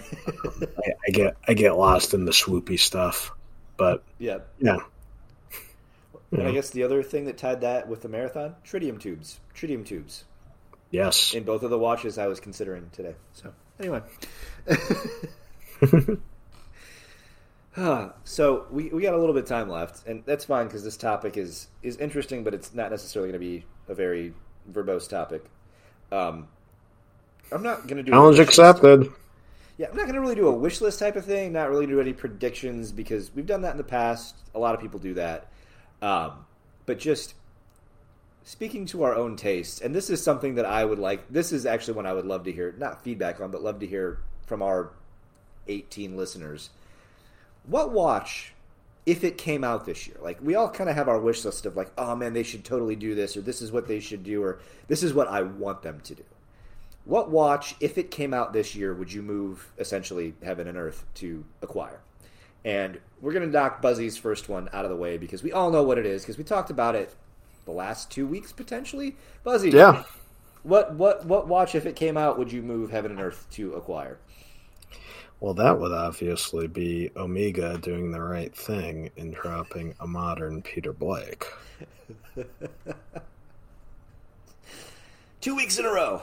I, 1.07 1.11
get 1.13 1.37
I 1.47 1.53
get 1.53 1.77
lost 1.77 2.15
in 2.15 2.25
the 2.25 2.33
swoopy 2.33 2.81
stuff, 2.81 3.33
but 3.77 4.03
yeah, 4.19 4.39
yeah. 4.59 4.79
And 6.31 6.45
I 6.45 6.53
guess 6.53 6.71
the 6.71 6.85
other 6.85 7.03
thing 7.03 7.27
that 7.27 7.37
tied 7.37 7.61
that 7.61 7.87
with 7.87 8.01
the 8.01 8.09
marathon, 8.09 8.55
tritium 8.65 8.99
tubes, 8.99 9.41
tritium 9.55 9.85
tubes. 9.85 10.25
Yes, 10.91 11.35
in 11.35 11.45
both 11.45 11.63
of 11.63 11.69
the 11.69 11.79
watches 11.79 12.17
I 12.17 12.29
was 12.29 12.41
considering 12.41 12.89
today. 12.95 13.15
So 13.35 13.53
anyway. 13.79 14.01
so 18.25 18.67
we, 18.71 18.89
we 18.89 19.03
got 19.03 19.15
a 19.15 19.19
little 19.19 19.35
bit 19.35 19.45
of 19.45 19.49
time 19.49 19.69
left, 19.69 20.07
and 20.07 20.23
that's 20.27 20.45
fine 20.45 20.67
because 20.67 20.85
this 20.85 20.97
topic 20.97 21.37
is 21.37 21.69
is 21.83 21.97
interesting, 21.99 22.43
but 22.45 22.55
it's 22.55 22.75
not 22.75 22.91
necessarily 22.91 23.31
going 23.31 23.41
to 23.41 23.47
be 23.47 23.65
a 23.89 23.95
very 23.95 24.35
verbose 24.71 25.09
topic. 25.09 25.45
Um, 26.11 26.49
I'm 27.53 27.63
not 27.63 27.87
going 27.87 27.99
to 27.99 28.03
do 28.03 28.13
challenge 28.13 28.39
accepted. 28.39 29.01
List. 29.01 29.13
Yeah, 29.77 29.87
I'm 29.91 29.97
not 29.97 30.05
going 30.05 30.15
to 30.15 30.21
really 30.21 30.35
do 30.35 30.49
a 30.49 30.53
wish 30.53 30.81
list 30.81 30.99
type 30.99 31.15
of 31.15 31.25
thing. 31.25 31.53
Not 31.53 31.71
really 31.71 31.87
do 31.87 32.01
any 32.01 32.13
predictions 32.13 32.91
because 32.91 33.31
we've 33.35 33.47
done 33.47 33.63
that 33.63 33.73
in 33.73 33.77
the 33.77 33.85
past. 33.85 34.35
A 34.55 34.59
lot 34.59 34.75
of 34.75 34.81
people 34.81 34.99
do 34.99 35.15
that, 35.15 35.47
um, 36.03 36.45
but 36.87 36.99
just 36.99 37.35
speaking 38.45 38.87
to 38.87 39.05
our 39.05 39.15
own 39.15 39.37
tastes, 39.37 39.81
and 39.81 39.95
this 39.95 40.11
is 40.11 40.23
something 40.23 40.57
that 40.57 40.65
I 40.65 40.85
would 40.85 40.99
like. 40.99 41.31
This 41.31 41.53
is 41.53 41.67
actually 41.67 41.95
one 41.95 42.07
I 42.07 42.13
would 42.13 42.27
love 42.27 42.45
to 42.45 42.53
hear, 42.53 42.75
not 42.79 43.05
feedback 43.05 43.41
on, 43.41 43.51
but 43.51 43.63
love 43.63 43.79
to 43.81 43.87
hear 43.87 44.19
from 44.47 44.63
our 44.63 44.91
18 45.69 46.17
listeners 46.17 46.71
what 47.69 47.93
watch 47.93 48.55
if 49.07 49.25
it 49.25 49.39
came 49.39 49.65
out 49.65 49.87
this 49.87 50.07
year? 50.07 50.17
Like 50.21 50.39
we 50.43 50.55
all 50.55 50.69
kind 50.69 50.91
of 50.91 50.97
have 50.97 51.09
our 51.09 51.19
wish 51.19 51.45
list 51.45 51.67
of 51.67 51.77
like 51.77 51.93
oh 51.97 52.17
man 52.17 52.33
they 52.33 52.43
should 52.43 52.65
totally 52.65 52.97
do 52.97 53.15
this 53.15 53.37
or 53.37 53.41
this 53.41 53.63
is 53.63 53.71
what 53.73 53.87
they 53.87 54.01
should 54.01 54.25
do 54.25 54.43
or 54.43 54.61
this 54.89 55.03
is 55.03 55.15
what 55.15 55.29
i 55.29 55.43
want 55.43 55.83
them 55.83 56.01
to 56.01 56.15
do. 56.15 56.25
What 57.05 57.31
watch 57.31 57.75
if 57.81 57.97
it 57.97 58.11
came 58.11 58.35
out 58.35 58.53
this 58.53 58.75
year 58.75 58.95
would 58.95 59.13
you 59.13 59.23
move 59.23 59.73
essentially 59.79 60.35
heaven 60.43 60.67
and 60.67 60.77
earth 60.77 61.07
to 61.17 61.45
acquire? 61.63 62.01
And 62.65 63.01
we're 63.21 63.33
going 63.33 63.47
to 63.47 63.51
knock 63.51 63.81
buzzy's 63.81 64.19
first 64.19 64.49
one 64.49 64.69
out 64.73 64.85
of 64.85 64.91
the 64.91 64.97
way 64.97 65.17
because 65.17 65.43
we 65.43 65.53
all 65.53 65.71
know 65.71 65.83
what 65.83 65.97
it 65.97 66.05
is 66.05 66.23
because 66.23 66.37
we 66.37 66.45
talked 66.45 66.71
about 66.71 66.95
it 66.95 67.15
the 67.65 67.73
last 67.73 68.11
two 68.11 68.27
weeks 68.27 68.53
potentially. 68.53 69.17
Buzzy 69.43 69.71
yeah. 69.71 70.05
what 70.63 70.95
what 70.95 71.25
what 71.25 71.49
watch 71.49 71.75
if 71.75 71.87
it 71.87 71.97
came 71.97 72.17
out 72.17 72.39
would 72.39 72.53
you 72.53 72.63
move 72.63 72.91
heaven 72.91 73.11
and 73.11 73.21
earth 73.21 73.47
to 73.53 73.73
acquire 73.73 74.19
well, 75.41 75.55
that 75.55 75.79
would 75.79 75.93
obviously 75.93 76.67
be 76.67 77.11
Omega 77.17 77.79
doing 77.79 78.11
the 78.11 78.21
right 78.21 78.55
thing 78.55 79.11
and 79.17 79.33
dropping 79.35 79.95
a 80.01 80.07
modern 80.07 80.63
Peter 80.63 80.93
Blake. 80.93 81.47
Two 85.41 85.55
weeks 85.55 85.79
in 85.79 85.85
a 85.85 85.91
row. 85.91 86.21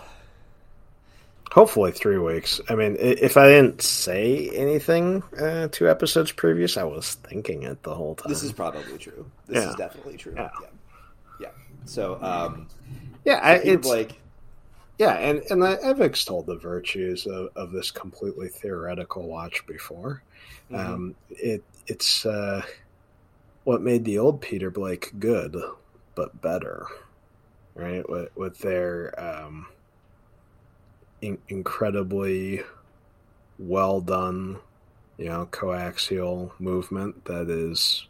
Hopefully, 1.52 1.92
three 1.94 2.18
weeks. 2.18 2.60
I 2.68 2.76
mean, 2.76 2.98
if 3.00 3.38
I 3.38 3.48
didn't 3.48 3.82
say 3.82 4.50
anything 4.50 5.24
uh, 5.40 5.70
two 5.72 5.90
episodes 5.90 6.34
previous, 6.34 6.76
I 6.76 6.84
was 6.84 7.14
thinking 7.14 7.64
it 7.64 7.82
the 7.84 7.96
whole 7.96 8.16
time. 8.16 8.30
This 8.30 8.44
is 8.44 8.52
probably 8.52 8.98
true. 8.98 9.26
This 9.48 9.64
yeah. 9.64 9.70
is 9.70 9.76
definitely 9.76 10.18
true. 10.18 10.34
Yeah. 10.36 10.50
yeah. 10.62 10.68
yeah. 11.40 11.48
So, 11.86 12.22
um, 12.22 12.68
yeah, 13.24 13.40
so 13.40 13.46
I, 13.46 13.54
it's 13.54 13.88
Blake 13.88 14.20
yeah, 14.98 15.14
and 15.14 15.40
and 15.50 15.64
I've 15.64 16.02
extolled 16.02 16.46
the 16.48 16.58
virtues 16.58 17.26
of, 17.26 17.50
of 17.56 17.72
this 17.72 17.92
completely 17.92 18.48
theoretical 18.48 19.28
watch 19.28 19.66
before. 19.68 20.24
Mm-hmm. 20.72 20.94
Um, 20.94 21.16
it 21.30 21.64
it's 21.88 22.26
uh, 22.26 22.62
what 23.66 23.82
made 23.82 24.06
the 24.06 24.18
old 24.18 24.42
Peter 24.42 24.72
Blake 24.72 25.12
good, 25.20 25.56
but 26.16 26.42
better, 26.42 26.88
right? 27.74 28.08
With, 28.10 28.30
with 28.36 28.60
their 28.60 29.14
um, 29.20 29.68
in- 31.22 31.42
incredibly 31.50 32.62
well 33.60 34.02
done, 34.02 34.60
you 35.18 35.26
know, 35.26 35.48
coaxial 35.52 36.52
movement 36.60 37.26
that 37.26 37.50
is 37.50 38.08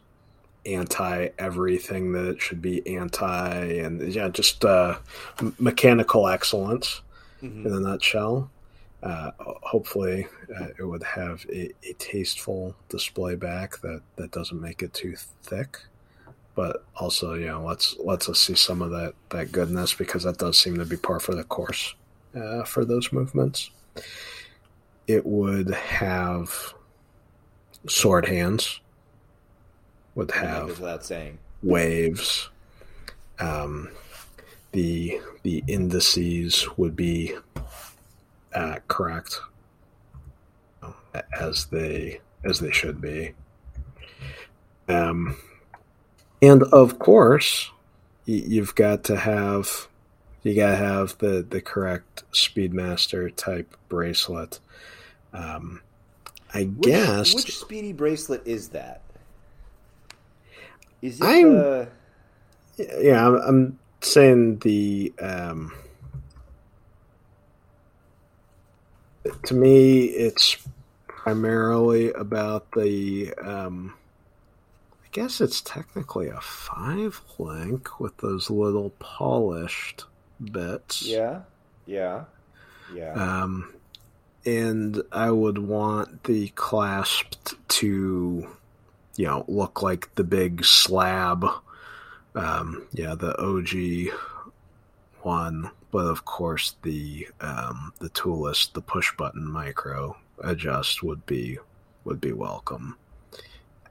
anti 0.66 1.28
everything 1.38 2.12
that 2.12 2.26
it 2.26 2.42
should 2.42 2.60
be 2.60 2.86
anti, 2.96 3.54
and 3.78 4.12
yeah, 4.12 4.28
just 4.28 4.64
uh, 4.64 4.98
mechanical 5.58 6.28
excellence 6.28 7.02
mm-hmm. 7.42 7.66
in 7.66 7.72
a 7.72 7.80
nutshell. 7.80 8.50
Uh, 9.02 9.30
hopefully, 9.38 10.26
uh, 10.58 10.68
it 10.78 10.84
would 10.84 11.02
have 11.02 11.44
a, 11.52 11.70
a, 11.84 11.92
tasteful 11.98 12.74
display 12.88 13.36
back 13.36 13.78
that, 13.80 14.00
that 14.16 14.32
doesn't 14.32 14.60
make 14.60 14.82
it 14.82 14.92
too 14.94 15.14
thick. 15.42 15.78
But 16.54 16.84
also, 16.96 17.34
you 17.34 17.46
know, 17.46 17.62
let's 17.62 17.94
let's 17.98 18.28
us 18.28 18.40
see 18.40 18.54
some 18.54 18.82
of 18.82 18.90
that 18.90 19.14
that 19.28 19.52
goodness 19.52 19.94
because 19.94 20.24
that 20.24 20.38
does 20.38 20.58
seem 20.58 20.78
to 20.78 20.86
be 20.86 20.96
par 20.96 21.20
for 21.20 21.34
the 21.34 21.44
course 21.44 21.94
uh, 22.34 22.64
for 22.64 22.84
those 22.84 23.12
movements. 23.12 23.70
It 25.06 25.24
would 25.24 25.70
have 25.70 26.74
sword 27.86 28.26
hands 28.26 28.80
would 30.16 30.32
have 30.32 30.80
without 30.80 31.04
saying 31.04 31.38
waves. 31.62 32.48
Um, 33.38 33.90
the 34.72 35.20
the 35.42 35.62
indices 35.68 36.66
would 36.76 36.96
be 36.96 37.36
uh, 38.52 38.78
correct 38.88 39.40
as 41.38 41.66
they 41.66 42.20
as 42.44 42.58
they 42.58 42.72
should 42.72 43.00
be. 43.00 43.34
Um, 44.88 45.36
and 46.42 46.62
of 46.64 46.98
course, 46.98 47.70
you've 48.24 48.74
got 48.74 49.04
to 49.04 49.16
have 49.16 49.88
you 50.42 50.54
got 50.54 50.70
to 50.70 50.76
have 50.76 51.18
the 51.18 51.46
the 51.48 51.60
correct 51.60 52.24
Speedmaster 52.32 53.34
type 53.34 53.76
bracelet. 53.88 54.60
Um, 55.32 55.82
I 56.54 56.64
which, 56.64 56.88
guess 56.88 57.34
which 57.34 57.58
speedy 57.58 57.92
bracelet 57.92 58.42
is 58.46 58.70
that? 58.70 59.02
Is 61.06 61.22
I'm, 61.22 61.56
uh... 61.56 61.84
yeah, 62.98 63.26
I'm, 63.26 63.34
I'm, 63.36 63.78
saying 64.00 64.58
the 64.58 65.12
um, 65.20 65.72
to 69.44 69.54
me, 69.54 70.04
it's 70.04 70.56
primarily 71.06 72.12
about 72.12 72.72
the. 72.72 73.32
Um, 73.34 73.94
I 75.04 75.08
guess 75.12 75.40
it's 75.40 75.60
technically 75.60 76.28
a 76.28 76.40
five 76.40 77.22
link 77.38 78.00
with 78.00 78.16
those 78.18 78.50
little 78.50 78.90
polished 78.98 80.04
bits. 80.40 81.02
Yeah, 81.02 81.42
yeah, 81.86 82.24
yeah. 82.94 83.12
Um, 83.12 83.72
and 84.44 85.02
I 85.12 85.30
would 85.30 85.58
want 85.58 86.24
the 86.24 86.48
clasped 86.48 87.54
to 87.68 88.48
you 89.16 89.26
know 89.26 89.44
look 89.48 89.82
like 89.82 90.14
the 90.14 90.24
big 90.24 90.64
slab. 90.64 91.44
Um, 92.34 92.86
yeah 92.92 93.14
the 93.14 93.34
og 93.40 93.70
one 95.22 95.70
but 95.90 96.06
of 96.06 96.24
course 96.24 96.74
the 96.82 97.26
um, 97.40 97.92
the 98.00 98.10
toolless 98.10 98.66
the 98.66 98.82
push 98.82 99.16
button 99.16 99.50
micro 99.50 100.16
adjust 100.44 101.02
would 101.02 101.24
be 101.26 101.58
would 102.04 102.20
be 102.20 102.32
welcome. 102.32 102.96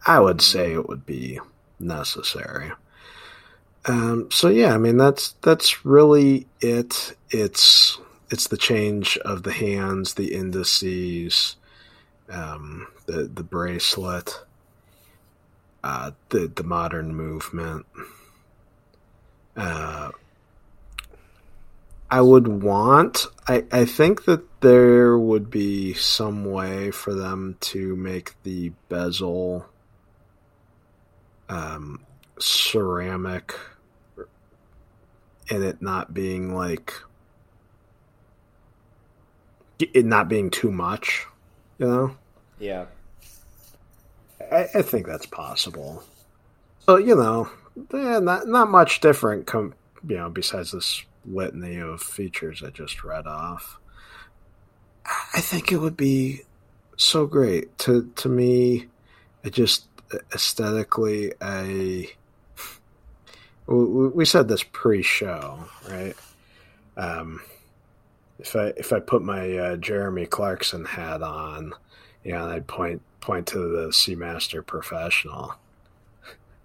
I 0.06 0.20
would 0.20 0.42
say 0.42 0.74
it 0.74 0.88
would 0.88 1.06
be 1.06 1.40
necessary. 1.80 2.72
Um, 3.88 4.30
so 4.32 4.50
yeah 4.50 4.74
i 4.74 4.78
mean 4.78 4.98
that's 4.98 5.34
that's 5.42 5.86
really 5.86 6.48
it. 6.62 7.16
It's 7.30 8.00
it's 8.30 8.48
the 8.48 8.58
change 8.58 9.18
of 9.18 9.44
the 9.44 9.54
hands 9.54 10.14
the 10.14 10.34
indices 10.34 11.56
um, 12.30 12.88
the 13.06 13.24
the 13.24 13.44
bracelet 13.44 14.40
uh, 15.86 16.10
the 16.30 16.48
the 16.48 16.64
modern 16.64 17.14
movement. 17.14 17.86
Uh, 19.56 20.10
I 22.10 22.22
would 22.22 22.48
want. 22.64 23.28
I 23.48 23.66
I 23.72 23.86
think 23.86 24.26
that 24.26 24.62
there 24.62 25.16
would 25.16 25.52
be 25.52 25.94
some 25.94 26.44
way 26.44 26.90
for 26.90 27.14
them 27.14 27.58
to 27.72 27.96
make 27.96 28.34
the 28.42 28.72
bezel 28.90 29.68
um, 31.50 32.04
ceramic, 32.40 33.54
and 35.52 35.64
it 35.64 35.84
not 35.84 36.16
being 36.16 36.56
like 36.56 36.94
it 39.78 40.04
not 40.04 40.28
being 40.30 40.50
too 40.50 40.72
much, 40.72 41.28
you 41.78 41.86
know. 41.86 42.18
Yeah. 42.58 42.86
I, 44.52 44.68
I 44.76 44.82
think 44.82 45.08
that's 45.08 45.26
possible. 45.26 46.04
So 46.80 46.98
you 46.98 47.16
know, 47.16 47.50
yeah, 47.94 48.20
not 48.20 48.48
not 48.48 48.70
much 48.70 49.00
different. 49.00 49.48
Com- 49.48 49.76
you 50.08 50.18
know, 50.18 50.30
besides 50.30 50.72
this 50.72 51.04
litany 51.26 51.78
of 51.78 52.02
features 52.02 52.62
I 52.64 52.70
just 52.70 53.04
read 53.04 53.28
off. 53.28 53.80
I 55.34 55.42
think 55.42 55.72
it 55.72 55.78
would 55.78 55.98
be 55.98 56.42
so 56.98 57.26
great 57.26 57.78
to 57.80 58.12
to 58.16 58.30
me. 58.30 58.88
It 59.44 59.54
just 59.54 59.86
aesthetically, 60.34 61.34
I 61.42 62.10
we 63.68 64.26
said 64.26 64.48
this 64.48 64.64
pre-show, 64.64 65.66
right? 65.90 66.16
Um, 66.98 67.42
if 68.40 68.56
I 68.56 68.74
if 68.78 68.94
I 68.94 69.00
put 69.00 69.22
my 69.22 69.58
uh, 69.58 69.76
Jeremy 69.78 70.26
Clarkson 70.26 70.86
hat 70.86 71.22
on, 71.22 71.74
know, 72.34 72.44
and 72.44 72.54
I'd 72.54 72.68
point 72.68 73.02
point 73.22 73.48
to 73.48 73.60
the 73.60 73.88
Seamaster 73.90 74.66
Professional, 74.66 75.56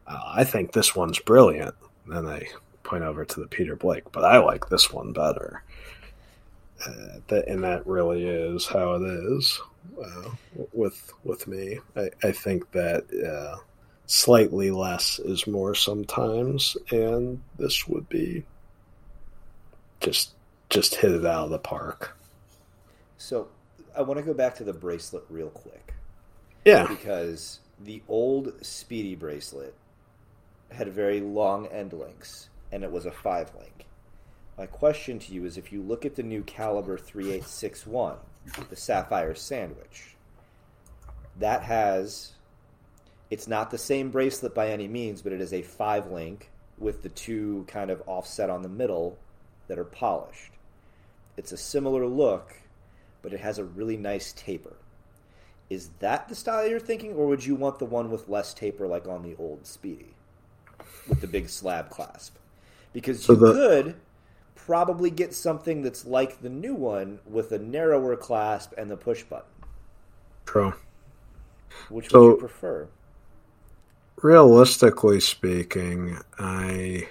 uh, 0.06 0.20
I 0.26 0.44
think 0.44 0.72
this 0.72 0.94
one's 0.94 1.18
brilliant. 1.18 1.74
Then 2.06 2.26
I 2.26 2.48
point 2.82 3.04
over 3.04 3.24
to 3.24 3.40
the 3.40 3.46
Peter 3.46 3.76
Blake, 3.76 4.10
but 4.12 4.24
I 4.24 4.38
like 4.38 4.68
this 4.68 4.92
one 4.92 5.12
better. 5.12 5.62
Uh, 6.84 7.18
that, 7.28 7.46
and 7.46 7.62
that 7.62 7.86
really 7.86 8.26
is 8.26 8.66
how 8.66 8.94
it 8.94 9.02
is 9.02 9.60
uh, 10.02 10.30
with 10.72 11.12
with 11.24 11.46
me. 11.46 11.78
I, 11.94 12.10
I 12.22 12.32
think 12.32 12.70
that 12.72 13.04
uh, 13.22 13.58
slightly 14.06 14.70
less 14.70 15.18
is 15.18 15.46
more 15.46 15.74
sometimes, 15.74 16.76
and 16.90 17.40
this 17.58 17.86
would 17.86 18.08
be 18.08 18.44
just 20.00 20.30
just 20.70 20.94
hit 20.94 21.12
it 21.12 21.26
out 21.26 21.44
of 21.44 21.50
the 21.50 21.58
park. 21.58 22.16
So 23.18 23.48
I 23.96 24.02
want 24.02 24.18
to 24.18 24.24
go 24.24 24.34
back 24.34 24.54
to 24.56 24.64
the 24.64 24.72
bracelet 24.72 25.24
real 25.28 25.50
quick. 25.50 25.94
Yeah, 26.64 26.86
because 26.86 27.60
the 27.78 28.02
old 28.08 28.52
Speedy 28.64 29.14
bracelet 29.14 29.74
had 30.70 30.88
very 30.88 31.20
long 31.20 31.66
end 31.66 31.92
links, 31.92 32.48
and 32.70 32.84
it 32.84 32.92
was 32.92 33.06
a 33.06 33.12
five 33.12 33.50
link. 33.58 33.86
My 34.58 34.66
question 34.66 35.18
to 35.18 35.32
you 35.32 35.44
is: 35.44 35.56
if 35.56 35.72
you 35.72 35.82
look 35.82 36.04
at 36.04 36.16
the 36.16 36.22
new 36.22 36.42
caliber 36.42 36.98
three 36.98 37.32
eight 37.32 37.46
six 37.46 37.86
one, 37.86 38.16
the 38.68 38.76
Sapphire 38.76 39.34
Sandwich, 39.34 40.16
that 41.38 41.62
has. 41.62 42.32
It's 43.30 43.46
not 43.46 43.70
the 43.70 43.78
same 43.78 44.10
bracelet 44.10 44.56
by 44.56 44.70
any 44.70 44.88
means, 44.88 45.22
but 45.22 45.32
it 45.32 45.40
is 45.40 45.52
a 45.52 45.62
five 45.62 46.10
link 46.10 46.50
with 46.78 47.02
the 47.02 47.08
two 47.10 47.64
kind 47.68 47.88
of 47.90 48.02
offset 48.06 48.50
on 48.50 48.62
the 48.62 48.68
middle 48.68 49.16
that 49.68 49.78
are 49.78 49.84
polished. 49.84 50.52
It's 51.36 51.52
a 51.52 51.56
similar 51.56 52.06
look, 52.06 52.56
but 53.22 53.32
it 53.32 53.40
has 53.40 53.58
a 53.58 53.64
really 53.64 53.96
nice 53.96 54.32
taper. 54.32 54.76
Is 55.68 55.90
that 56.00 56.28
the 56.28 56.34
style 56.34 56.66
you're 56.66 56.80
thinking, 56.80 57.14
or 57.14 57.28
would 57.28 57.44
you 57.44 57.54
want 57.54 57.78
the 57.78 57.84
one 57.84 58.10
with 58.10 58.28
less 58.28 58.52
taper, 58.52 58.86
like 58.86 59.06
on 59.06 59.22
the 59.22 59.36
old 59.38 59.66
Speedy, 59.66 60.14
with 61.08 61.20
the 61.20 61.28
big 61.28 61.48
slab 61.48 61.90
clasp? 61.90 62.36
Because 62.92 63.22
so 63.22 63.34
you 63.34 63.38
the... 63.38 63.52
could 63.52 63.94
probably 64.54 65.10
get 65.10 65.32
something 65.32 65.82
that's 65.82 66.04
like 66.04 66.42
the 66.42 66.48
new 66.48 66.74
one 66.74 67.20
with 67.24 67.52
a 67.52 67.58
narrower 67.58 68.16
clasp 68.16 68.72
and 68.76 68.90
the 68.90 68.96
push 68.96 69.22
button. 69.22 69.46
True. 70.44 70.74
Which 71.88 72.10
so, 72.10 72.20
would 72.20 72.30
you 72.32 72.36
prefer? 72.36 72.88
Realistically 74.22 75.20
speaking, 75.20 76.18
I 76.38 77.08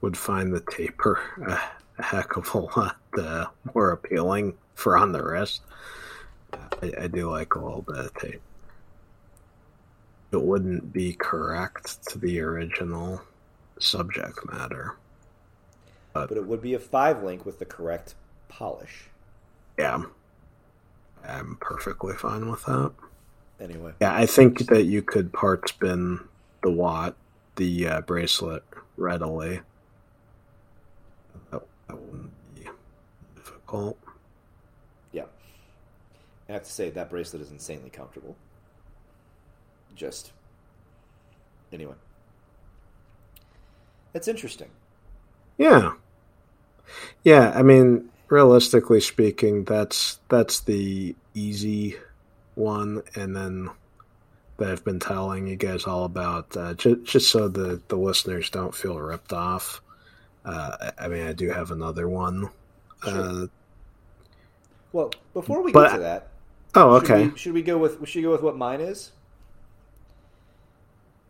would 0.00 0.16
find 0.16 0.52
the 0.52 0.60
taper 0.60 1.20
uh, 1.46 1.58
a 1.98 2.02
heck 2.02 2.36
of 2.36 2.54
a 2.54 2.58
lot 2.78 2.96
uh, 3.18 3.46
more 3.74 3.92
appealing 3.92 4.54
for 4.74 4.96
on 4.96 5.12
the 5.12 5.22
wrist. 5.22 5.62
I, 6.82 6.92
I, 7.02 7.06
do 7.08 7.30
like 7.30 7.54
a 7.54 7.58
little 7.58 7.82
bit 7.82 7.96
of 7.96 8.14
tape. 8.14 8.40
It 10.32 10.42
wouldn't 10.42 10.92
be 10.92 11.12
correct 11.12 12.06
to 12.08 12.18
the 12.18 12.40
original 12.40 13.20
subject 13.78 14.38
matter. 14.50 14.96
But, 16.12 16.30
but 16.30 16.38
it 16.38 16.46
would 16.46 16.62
be 16.62 16.74
a 16.74 16.78
five 16.78 17.22
link 17.22 17.44
with 17.44 17.58
the 17.58 17.64
correct 17.64 18.14
polish. 18.48 19.08
Yeah. 19.78 20.04
I'm 21.26 21.56
perfectly 21.60 22.14
fine 22.14 22.50
with 22.50 22.64
that. 22.64 22.92
Anyway. 23.60 23.92
Yeah, 24.00 24.14
I 24.14 24.26
think 24.26 24.66
that 24.66 24.84
you 24.84 25.02
could 25.02 25.32
part 25.32 25.68
spin 25.68 26.20
the 26.62 26.70
watt, 26.70 27.16
the 27.56 27.88
uh, 27.88 28.00
bracelet 28.02 28.62
readily 28.96 29.60
that 31.88 32.00
wouldn't 32.00 32.30
be 32.54 32.68
difficult. 33.36 33.98
Yeah. 35.12 35.24
I 36.48 36.52
have 36.52 36.64
to 36.64 36.70
say, 36.70 36.90
that 36.90 37.10
bracelet 37.10 37.42
is 37.42 37.50
insanely 37.50 37.90
comfortable. 37.90 38.36
Just. 39.94 40.32
Anyway. 41.72 41.94
That's 44.12 44.28
interesting. 44.28 44.70
Yeah. 45.58 45.92
Yeah, 47.24 47.52
I 47.54 47.62
mean, 47.62 48.08
realistically 48.28 49.00
speaking, 49.00 49.64
that's 49.64 50.20
that's 50.28 50.60
the 50.60 51.14
easy 51.34 51.96
one, 52.54 53.02
and 53.14 53.36
then 53.36 53.70
that 54.56 54.70
I've 54.70 54.84
been 54.84 54.98
telling 54.98 55.46
you 55.46 55.56
guys 55.56 55.84
all 55.84 56.04
about, 56.04 56.56
uh, 56.56 56.74
just, 56.74 57.04
just 57.04 57.30
so 57.30 57.48
the 57.48 57.82
the 57.88 57.96
listeners 57.96 58.50
don't 58.50 58.74
feel 58.74 58.98
ripped 58.98 59.32
off. 59.32 59.82
Uh, 60.48 60.90
I 60.98 61.08
mean, 61.08 61.26
I 61.26 61.34
do 61.34 61.50
have 61.50 61.72
another 61.72 62.08
one. 62.08 62.48
Sure. 63.04 63.12
Uh, 63.12 63.46
well, 64.92 65.10
before 65.34 65.62
we 65.62 65.72
but, 65.72 65.90
get 65.90 65.96
to 65.96 66.00
that, 66.00 66.28
oh, 66.74 66.96
okay. 66.96 67.24
Should 67.24 67.32
we, 67.32 67.38
should 67.38 67.52
we 67.52 67.62
go 67.62 67.76
with? 67.76 68.08
Should 68.08 68.20
we 68.20 68.22
go 68.22 68.30
with 68.32 68.42
what 68.42 68.56
mine 68.56 68.80
is? 68.80 69.12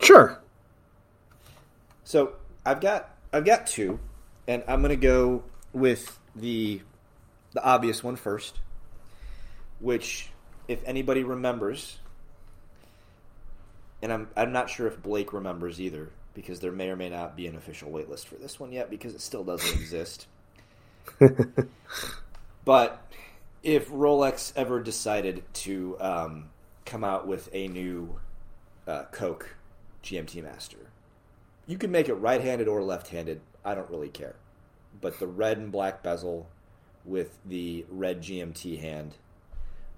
Sure. 0.00 0.40
So 2.04 2.34
I've 2.64 2.80
got 2.80 3.10
I've 3.32 3.44
got 3.44 3.66
two, 3.66 3.98
and 4.46 4.62
I'm 4.68 4.82
going 4.82 4.90
to 4.90 4.96
go 4.96 5.42
with 5.72 6.20
the 6.36 6.80
the 7.54 7.64
obvious 7.64 8.04
one 8.04 8.14
first, 8.14 8.60
which, 9.80 10.30
if 10.68 10.80
anybody 10.86 11.24
remembers, 11.24 11.98
and 14.00 14.12
I'm 14.12 14.28
I'm 14.36 14.52
not 14.52 14.70
sure 14.70 14.86
if 14.86 15.02
Blake 15.02 15.32
remembers 15.32 15.80
either 15.80 16.10
because 16.38 16.60
there 16.60 16.70
may 16.70 16.88
or 16.88 16.94
may 16.94 17.08
not 17.08 17.34
be 17.36 17.48
an 17.48 17.56
official 17.56 17.90
waitlist 17.90 18.26
for 18.26 18.36
this 18.36 18.60
one 18.60 18.70
yet 18.70 18.88
because 18.88 19.12
it 19.12 19.20
still 19.20 19.42
doesn't 19.42 19.76
exist. 19.80 20.28
but 22.64 23.12
if 23.64 23.90
Rolex 23.90 24.52
ever 24.54 24.80
decided 24.80 25.42
to 25.52 25.96
um, 26.00 26.50
come 26.84 27.02
out 27.02 27.26
with 27.26 27.48
a 27.52 27.66
new 27.66 28.20
uh, 28.86 29.02
Coke 29.10 29.56
GMT 30.04 30.44
Master, 30.44 30.78
you 31.66 31.76
can 31.76 31.90
make 31.90 32.08
it 32.08 32.14
right-handed 32.14 32.68
or 32.68 32.84
left-handed. 32.84 33.40
I 33.64 33.74
don't 33.74 33.90
really 33.90 34.08
care. 34.08 34.36
But 35.00 35.18
the 35.18 35.26
red 35.26 35.58
and 35.58 35.72
black 35.72 36.04
bezel 36.04 36.48
with 37.04 37.36
the 37.44 37.84
red 37.90 38.22
GMT 38.22 38.80
hand, 38.80 39.16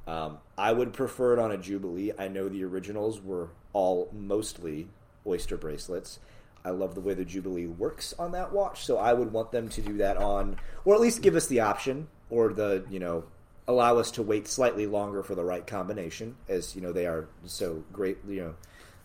um, 0.07 0.39
I 0.57 0.73
would 0.73 0.95
prefer 0.95 1.35
it 1.35 1.39
on 1.39 1.53
a 1.53 1.59
Jubilee. 1.59 2.13
I 2.19 2.29
know 2.29 2.49
the 2.49 2.65
originals 2.65 3.21
were 3.21 3.51
all 3.75 4.09
mostly 4.11 4.89
oyster 5.31 5.57
bracelets. 5.57 6.19
I 6.65 6.71
love 6.71 6.95
the 6.95 7.01
way 7.01 7.15
the 7.15 7.25
Jubilee 7.25 7.67
works 7.67 8.13
on 8.19 8.33
that 8.33 8.53
watch, 8.53 8.85
so 8.85 8.99
I 8.99 9.15
would 9.15 9.33
want 9.33 9.51
them 9.51 9.69
to 9.71 9.81
do 9.81 9.97
that 9.99 10.19
on, 10.19 10.57
or 10.85 10.95
at 10.95 11.01
least 11.01 11.23
give 11.23 11.35
us 11.35 11.47
the 11.47 11.61
option, 11.61 12.09
or 12.29 12.53
the 12.53 12.85
you 12.91 12.99
know 12.99 13.25
allow 13.67 13.99
us 13.99 14.11
to 14.13 14.23
wait 14.23 14.49
slightly 14.49 14.87
longer 14.87 15.23
for 15.23 15.35
the 15.35 15.45
right 15.45 15.67
combination, 15.67 16.37
as 16.49 16.75
you 16.75 16.83
know 16.83 16.93
they 16.93 17.07
are 17.07 17.29
so 17.47 17.83
great, 17.93 18.19
you 18.29 18.43
know, 18.43 18.55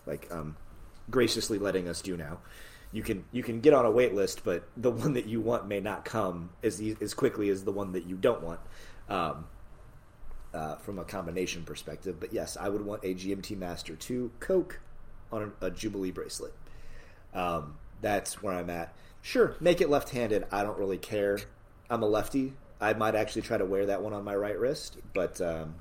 like 0.04 0.28
um, 0.30 0.56
graciously 1.10 1.58
letting 1.58 1.88
us 1.88 2.02
do 2.02 2.16
now. 2.16 2.38
You 2.92 3.02
can 3.02 3.24
you 3.32 3.42
can 3.42 3.60
get 3.60 3.72
on 3.72 3.86
a 3.86 3.90
wait 3.90 4.14
list, 4.14 4.44
but 4.44 4.68
the 4.76 4.90
one 4.90 5.14
that 5.14 5.26
you 5.26 5.40
want 5.40 5.66
may 5.66 5.80
not 5.80 6.04
come 6.04 6.50
as 6.62 6.82
as 7.00 7.14
quickly 7.14 7.48
as 7.48 7.64
the 7.64 7.72
one 7.72 7.92
that 7.92 8.04
you 8.04 8.16
don't 8.16 8.42
want. 8.42 8.60
Um, 9.08 9.46
uh, 10.54 10.76
from 10.76 10.98
a 10.98 11.04
combination 11.04 11.62
perspective, 11.64 12.18
but 12.18 12.32
yes, 12.32 12.56
I 12.58 12.70
would 12.70 12.80
want 12.80 13.04
a 13.04 13.14
GMT 13.14 13.58
Master 13.58 13.94
2 13.94 14.30
Coke 14.40 14.80
on 15.32 15.52
a, 15.60 15.66
a 15.66 15.70
Jubilee 15.70 16.10
bracelet. 16.10 16.54
Um, 17.34 17.76
that's 18.00 18.42
where 18.42 18.54
I'm 18.54 18.70
at. 18.70 18.94
Sure, 19.22 19.56
make 19.60 19.80
it 19.80 19.90
left-handed. 19.90 20.46
I 20.52 20.62
don't 20.62 20.78
really 20.78 20.98
care. 20.98 21.38
I'm 21.90 22.02
a 22.02 22.06
lefty. 22.06 22.52
I 22.80 22.92
might 22.92 23.14
actually 23.14 23.42
try 23.42 23.58
to 23.58 23.64
wear 23.64 23.86
that 23.86 24.02
one 24.02 24.12
on 24.12 24.24
my 24.24 24.36
right 24.36 24.58
wrist, 24.58 24.98
but 25.14 25.40
um, 25.40 25.74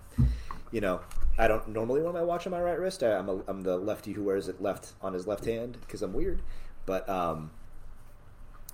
you 0.72 0.82
know, 0.82 1.02
I 1.38 1.48
don't 1.48 1.68
normally 1.70 2.02
wear 2.02 2.14
my 2.14 2.22
watch 2.22 2.48
on 2.48 2.52
my 2.52 2.62
right 2.62 2.80
wrist. 2.80 3.04
I, 3.04 3.18
am 3.18 3.30
a, 3.30 3.42
I'm 3.48 3.62
the 3.62 3.78
lefty 3.78 4.14
who 4.14 4.24
wears 4.24 4.48
it 4.48 4.62
left 4.62 4.94
on 5.02 5.14
his 5.14 5.28
left 5.28 5.46
hand 5.46 5.78
because 5.82 6.02
I'm 6.02 6.14
weird. 6.14 6.42
But 6.86 7.08
um, 7.10 7.52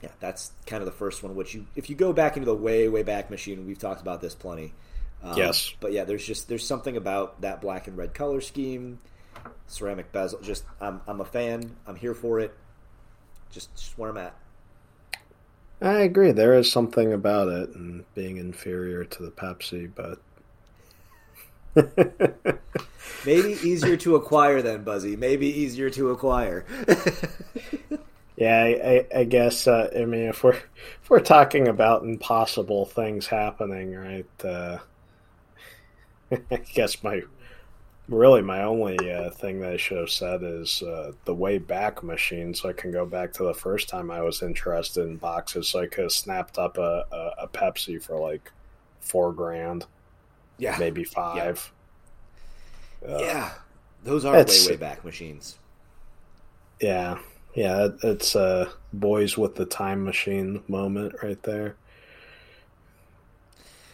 yeah, 0.01 0.09
that's 0.19 0.51
kind 0.65 0.81
of 0.81 0.85
the 0.85 0.91
first 0.93 1.23
one. 1.23 1.35
Which 1.35 1.53
you, 1.53 1.65
if 1.75 1.89
you 1.89 1.95
go 1.95 2.13
back 2.13 2.37
into 2.37 2.45
the 2.45 2.55
way 2.55 2.87
way 2.89 3.03
back 3.03 3.29
machine, 3.29 3.65
we've 3.65 3.79
talked 3.79 4.01
about 4.01 4.21
this 4.21 4.35
plenty. 4.35 4.73
Um, 5.23 5.37
yes, 5.37 5.73
but 5.79 5.91
yeah, 5.91 6.03
there's 6.03 6.25
just 6.25 6.47
there's 6.47 6.65
something 6.65 6.97
about 6.97 7.41
that 7.41 7.61
black 7.61 7.87
and 7.87 7.97
red 7.97 8.13
color 8.13 8.41
scheme, 8.41 8.99
ceramic 9.67 10.11
bezel. 10.11 10.39
Just 10.41 10.63
I'm 10.79 11.01
I'm 11.07 11.21
a 11.21 11.25
fan. 11.25 11.75
I'm 11.87 11.95
here 11.95 12.13
for 12.13 12.39
it. 12.39 12.53
Just, 13.51 13.75
just 13.75 13.97
where 13.97 14.09
I'm 14.09 14.17
at. 14.17 14.33
I 15.81 16.01
agree. 16.01 16.31
There 16.31 16.53
is 16.53 16.71
something 16.71 17.11
about 17.11 17.47
it 17.47 17.75
and 17.75 18.05
being 18.13 18.37
inferior 18.37 19.03
to 19.03 19.23
the 19.23 19.31
Pepsi, 19.31 19.91
but 19.93 20.19
maybe 23.25 23.53
easier 23.67 23.97
to 23.97 24.15
acquire 24.15 24.61
than 24.61 24.83
Buzzy. 24.83 25.15
Maybe 25.15 25.47
easier 25.47 25.89
to 25.91 26.11
acquire. 26.11 26.65
yeah, 28.35 28.63
I, 28.63 28.67
I, 28.67 29.19
I 29.21 29.23
guess. 29.23 29.67
Uh, 29.67 29.89
I 29.95 30.05
mean, 30.05 30.29
if 30.29 30.43
we're 30.43 30.53
if 30.53 31.09
we're 31.09 31.19
talking 31.19 31.67
about 31.67 32.03
impossible 32.03 32.85
things 32.85 33.27
happening, 33.27 33.95
right? 33.95 34.45
Uh, 34.45 34.77
I 36.51 36.57
guess 36.73 37.03
my 37.03 37.23
really 38.11 38.41
my 38.41 38.63
only 38.63 39.11
uh, 39.11 39.29
thing 39.31 39.59
that 39.61 39.71
I 39.73 39.77
should 39.77 39.97
have 39.97 40.09
said 40.09 40.43
is 40.43 40.83
uh, 40.83 41.13
the 41.25 41.33
way 41.33 41.57
back 41.57 42.03
machine, 42.03 42.53
so 42.53 42.69
I 42.69 42.73
can 42.73 42.91
go 42.91 43.05
back 43.05 43.33
to 43.33 43.43
the 43.43 43.53
first 43.53 43.89
time 43.89 44.11
I 44.11 44.21
was 44.21 44.41
interested 44.41 45.03
in 45.07 45.17
boxes. 45.17 45.69
So 45.69 45.79
I 45.79 45.87
could 45.87 46.03
have 46.03 46.11
snapped 46.11 46.57
up 46.57 46.77
a, 46.77 47.05
a, 47.11 47.43
a 47.43 47.47
Pepsi 47.47 48.01
for 48.01 48.19
like 48.19 48.51
four 48.99 49.31
grand, 49.33 49.85
Yeah. 50.57 50.75
maybe 50.77 51.03
five. 51.03 51.71
Uh, 53.07 53.17
Yeah. 53.19 53.51
Those 54.03 54.25
are 54.25 54.33
way, 54.35 54.45
way 54.67 54.75
back 54.77 55.05
machines. 55.05 55.57
yeah, 56.79 57.19
yeah. 57.53 57.85
it- 57.85 57.95
It's 58.03 58.35
a 58.35 58.71
boys 58.91 59.37
with 59.37 59.55
the 59.55 59.65
time 59.65 60.03
machine 60.03 60.63
moment 60.67 61.15
right 61.23 61.41
there. 61.43 61.75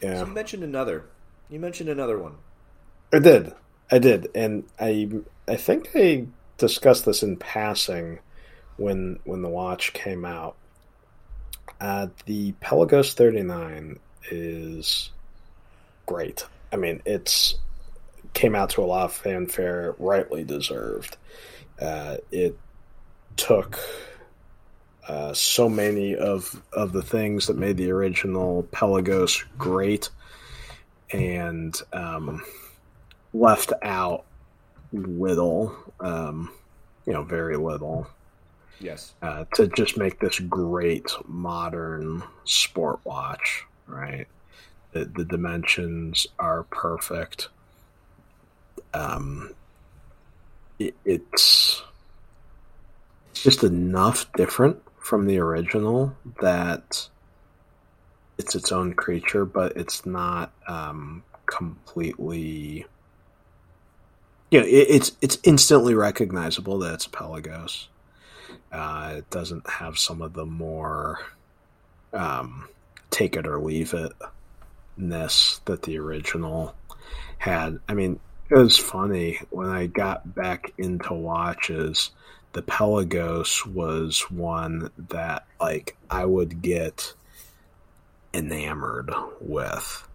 So 0.01 0.07
Yeah. 0.07 0.19
you 0.25 0.25
mentioned 0.33 0.63
another. 0.63 1.05
You 1.49 1.59
mentioned 1.59 1.89
another 1.89 2.17
one. 2.17 2.35
I 3.13 3.19
did. 3.19 3.53
I 3.89 3.99
did, 3.99 4.29
and 4.35 4.65
I 4.79 5.09
I 5.47 5.55
think 5.55 5.89
I 5.95 6.27
discussed 6.57 7.05
this 7.05 7.23
in 7.23 7.37
passing 7.37 8.19
when 8.77 9.19
when 9.23 9.41
the 9.41 9.49
watch 9.49 9.93
came 9.93 10.25
out. 10.25 10.55
Uh, 11.79 12.07
the 12.25 12.53
Pelagos 12.53 13.13
39 13.13 13.99
is 14.31 15.11
great. 16.05 16.45
I 16.71 16.75
mean, 16.75 17.01
it's 17.05 17.55
came 18.33 18.55
out 18.55 18.71
to 18.71 18.81
a 18.81 18.85
lot 18.85 19.05
of 19.05 19.13
fanfare, 19.13 19.95
rightly 19.99 20.43
deserved. 20.43 21.17
Uh, 21.79 22.17
it 22.31 22.57
took 23.35 23.79
uh, 25.07 25.33
so 25.33 25.69
many 25.69 26.15
of 26.15 26.61
of 26.73 26.91
the 26.91 27.01
things 27.01 27.47
that 27.47 27.57
made 27.57 27.77
the 27.77 27.91
original 27.91 28.63
Pelagos 28.71 29.45
great, 29.57 30.09
and 31.11 31.79
um, 31.93 32.43
left 33.39 33.73
out 33.83 34.25
little, 34.91 35.75
um, 35.99 36.51
you 37.05 37.13
know, 37.13 37.23
very 37.23 37.57
little 37.57 38.07
Yes. 38.79 39.13
uh, 39.21 39.45
to 39.55 39.67
just 39.67 39.97
make 39.97 40.19
this 40.19 40.39
great 40.39 41.09
modern 41.25 42.23
sport 42.43 42.99
watch, 43.03 43.65
right? 43.87 44.27
The, 44.91 45.05
the 45.05 45.25
dimensions 45.25 46.27
are 46.39 46.63
perfect. 46.63 47.49
Um, 48.93 49.53
it, 50.79 50.95
it's 51.05 51.83
it's 53.31 53.43
just 53.43 53.63
enough 53.63 54.31
different 54.33 54.81
from 54.99 55.25
the 55.27 55.37
original 55.39 56.15
that 56.41 57.07
it's 58.37 58.55
its 58.55 58.71
own 58.71 58.93
creature, 58.93 59.45
but 59.45 59.75
it's 59.75 60.05
not 60.05 60.51
um, 60.67 61.23
completely. 61.45 62.85
Yeah, 64.49 64.61
it, 64.61 64.87
it's 64.89 65.11
it's 65.21 65.37
instantly 65.43 65.93
recognizable 65.93 66.79
that 66.79 66.93
it's 66.93 67.07
Pelagos. 67.07 67.87
Uh, 68.71 69.15
it 69.17 69.29
doesn't 69.29 69.69
have 69.69 69.97
some 69.97 70.21
of 70.21 70.33
the 70.33 70.45
more 70.45 71.19
um, 72.13 72.67
take 73.09 73.35
it 73.35 73.47
or 73.47 73.59
leave 73.59 73.93
it 73.93 74.11
ness 74.97 75.61
that 75.65 75.83
the 75.83 75.97
original 75.97 76.75
had. 77.37 77.79
I 77.87 77.93
mean, 77.93 78.19
it 78.49 78.55
was 78.55 78.77
funny 78.77 79.39
when 79.49 79.69
I 79.69 79.87
got 79.87 80.33
back 80.35 80.73
into 80.77 81.13
watches. 81.13 82.11
The 82.53 82.61
Pelagos 82.61 83.65
was 83.65 84.31
one 84.31 84.89
that 85.09 85.45
like 85.59 85.97
I 86.09 86.25
would 86.25 86.61
get 86.61 87.13
enamored 88.33 89.11
with 89.39 90.07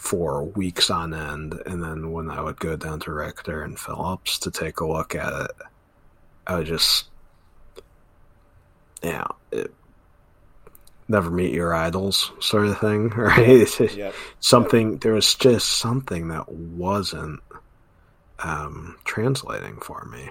for 0.00 0.44
weeks 0.44 0.88
on 0.88 1.12
end, 1.12 1.60
and 1.66 1.84
then 1.84 2.10
when 2.10 2.30
I 2.30 2.40
would 2.40 2.58
go 2.58 2.74
down 2.74 3.00
to 3.00 3.12
Richter 3.12 3.62
and 3.62 3.78
Phillips 3.78 4.38
to 4.40 4.50
take 4.50 4.80
a 4.80 4.86
look 4.86 5.14
at 5.14 5.30
it, 5.44 5.50
I 6.46 6.56
would 6.56 6.66
just 6.66 7.04
yeah, 9.02 9.26
it, 9.52 9.72
never 11.06 11.30
meet 11.30 11.52
your 11.52 11.74
idols 11.74 12.32
sort 12.40 12.66
of 12.66 12.78
thing, 12.78 13.08
right? 13.16 13.80
Yep. 13.80 14.14
something 14.40 14.98
there 14.98 15.12
was 15.12 15.34
just 15.34 15.68
something 15.68 16.28
that 16.28 16.50
wasn't 16.50 17.40
um, 18.38 18.96
translating 19.04 19.76
for 19.80 20.06
me, 20.06 20.30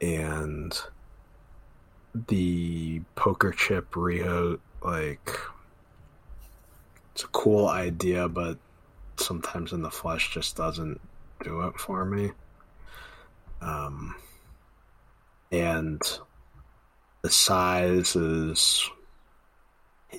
and 0.00 0.80
the 2.28 3.00
poker 3.16 3.50
chip 3.50 3.96
Rio 3.96 4.60
like 4.80 5.28
it's 7.14 7.24
a 7.24 7.28
cool 7.28 7.68
idea, 7.68 8.28
but 8.28 8.58
sometimes 9.16 9.72
in 9.72 9.82
the 9.82 9.90
flesh 9.90 10.32
just 10.34 10.56
doesn't 10.56 11.00
do 11.42 11.62
it 11.62 11.78
for 11.78 12.04
me. 12.04 12.32
Um, 13.60 14.16
and 15.52 16.02
the 17.22 17.30
size 17.30 18.16
is 18.16 18.90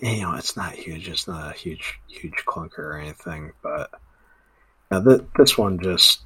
you 0.02 0.22
know 0.22 0.34
it's 0.34 0.58
not 0.58 0.74
huge 0.74 1.08
it's 1.08 1.28
not 1.28 1.52
a 1.52 1.58
huge 1.58 2.00
huge 2.08 2.43
clunker 2.46 2.80
or 2.80 2.98
anything 2.98 3.52
but 3.62 3.91
now 4.89 5.02
th- 5.02 5.22
this 5.38 5.58
one 5.58 5.80
just 5.80 6.22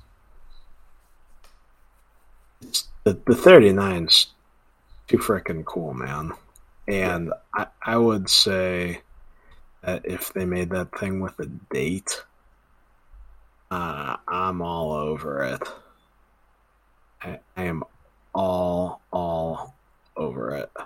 it's, 2.61 2.87
the, 3.03 3.13
the 3.13 3.33
39's 3.33 4.27
too 5.07 5.17
freaking 5.17 5.65
cool 5.65 5.93
man 5.93 6.31
and 6.87 7.33
I, 7.53 7.67
I 7.83 7.97
would 7.97 8.29
say 8.29 9.01
that 9.81 10.05
if 10.05 10.33
they 10.33 10.45
made 10.45 10.69
that 10.69 10.97
thing 10.97 11.19
with 11.19 11.39
a 11.39 11.45
date 11.73 12.23
uh, 13.71 14.17
i'm 14.27 14.61
all 14.61 14.91
over 14.91 15.43
it 15.43 15.61
I, 17.21 17.39
I 17.57 17.63
am 17.63 17.83
all 18.33 19.01
all 19.11 19.75
over 20.15 20.55
it 20.55 20.71
I 20.77 20.85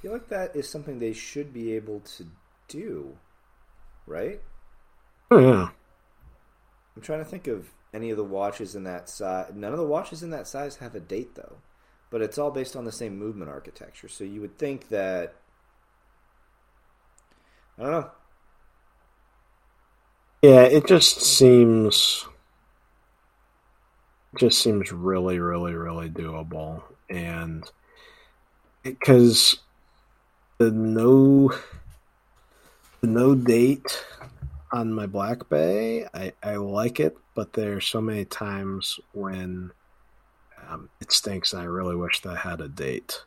feel 0.00 0.12
like 0.12 0.28
that 0.28 0.56
is 0.56 0.68
something 0.68 0.98
they 0.98 1.12
should 1.12 1.52
be 1.52 1.74
able 1.74 2.00
to 2.16 2.26
do, 2.66 3.16
right? 4.04 4.40
oh 5.30 5.38
yeah 5.38 5.68
I'm 6.96 7.02
trying 7.02 7.20
to 7.20 7.24
think 7.24 7.46
of 7.46 7.70
any 7.94 8.10
of 8.10 8.16
the 8.16 8.24
watches 8.24 8.74
in 8.74 8.84
that 8.84 9.08
size. 9.08 9.52
None 9.54 9.72
of 9.72 9.78
the 9.78 9.86
watches 9.86 10.22
in 10.22 10.30
that 10.30 10.46
size 10.46 10.76
have 10.76 10.94
a 10.94 11.00
date, 11.00 11.34
though. 11.34 11.56
But 12.10 12.22
it's 12.22 12.38
all 12.38 12.50
based 12.50 12.76
on 12.76 12.84
the 12.84 12.92
same 12.92 13.18
movement 13.18 13.50
architecture. 13.50 14.08
So 14.08 14.24
you 14.24 14.40
would 14.40 14.58
think 14.58 14.88
that. 14.88 15.34
I 17.78 17.82
don't 17.82 17.90
know. 17.90 18.10
Yeah, 20.42 20.62
it 20.62 20.86
just 20.86 21.20
seems 21.20 22.26
just 24.38 24.60
seems 24.60 24.90
really, 24.92 25.38
really, 25.38 25.74
really 25.74 26.08
doable, 26.10 26.82
and 27.08 27.70
because 28.82 29.58
the 30.58 30.70
no 30.70 31.52
the 33.00 33.06
no 33.06 33.34
date 33.34 34.04
on 34.72 34.92
my 34.92 35.06
Black 35.06 35.48
Bay, 35.48 36.06
I 36.14 36.32
I 36.42 36.56
like 36.56 36.98
it, 36.98 37.16
but 37.34 37.52
there 37.52 37.76
are 37.76 37.80
so 37.80 38.00
many 38.00 38.24
times 38.24 38.98
when 39.12 39.72
um, 40.68 40.88
it 41.00 41.12
stinks, 41.12 41.52
and 41.52 41.62
I 41.62 41.66
really 41.66 41.96
wish 41.96 42.20
that 42.22 42.30
I 42.36 42.36
had 42.48 42.60
a 42.60 42.68
date. 42.68 43.22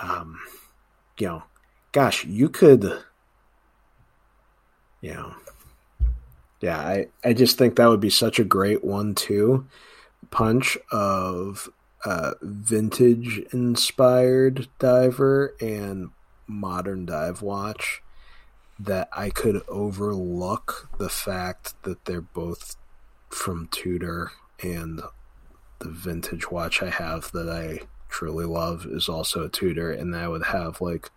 Um, 0.00 0.40
you 1.18 1.26
know, 1.26 1.42
gosh, 1.92 2.24
you 2.24 2.48
could, 2.48 3.02
know 5.02 5.34
yeah, 6.60 6.78
I, 6.78 7.06
I 7.24 7.32
just 7.34 7.56
think 7.56 7.76
that 7.76 7.88
would 7.88 8.00
be 8.00 8.10
such 8.10 8.38
a 8.38 8.44
great 8.44 8.84
one 8.84 9.14
two 9.14 9.66
punch 10.30 10.76
of 10.90 11.68
uh, 12.04 12.34
vintage 12.42 13.38
inspired 13.52 14.68
diver 14.78 15.54
and 15.60 16.10
modern 16.46 17.06
dive 17.06 17.42
watch 17.42 18.02
that 18.78 19.08
I 19.12 19.30
could 19.30 19.62
overlook 19.68 20.88
the 20.98 21.08
fact 21.08 21.80
that 21.84 22.04
they're 22.04 22.20
both 22.20 22.76
from 23.28 23.68
Tudor 23.68 24.32
and 24.62 25.00
the 25.80 25.90
vintage 25.90 26.50
watch 26.50 26.82
I 26.82 26.90
have 26.90 27.30
that 27.32 27.48
I 27.48 27.86
truly 28.08 28.46
love 28.46 28.86
is 28.86 29.08
also 29.08 29.44
a 29.44 29.48
Tudor 29.48 29.92
and 29.92 30.14
I 30.14 30.28
would 30.28 30.46
have 30.46 30.80
like 30.80 31.10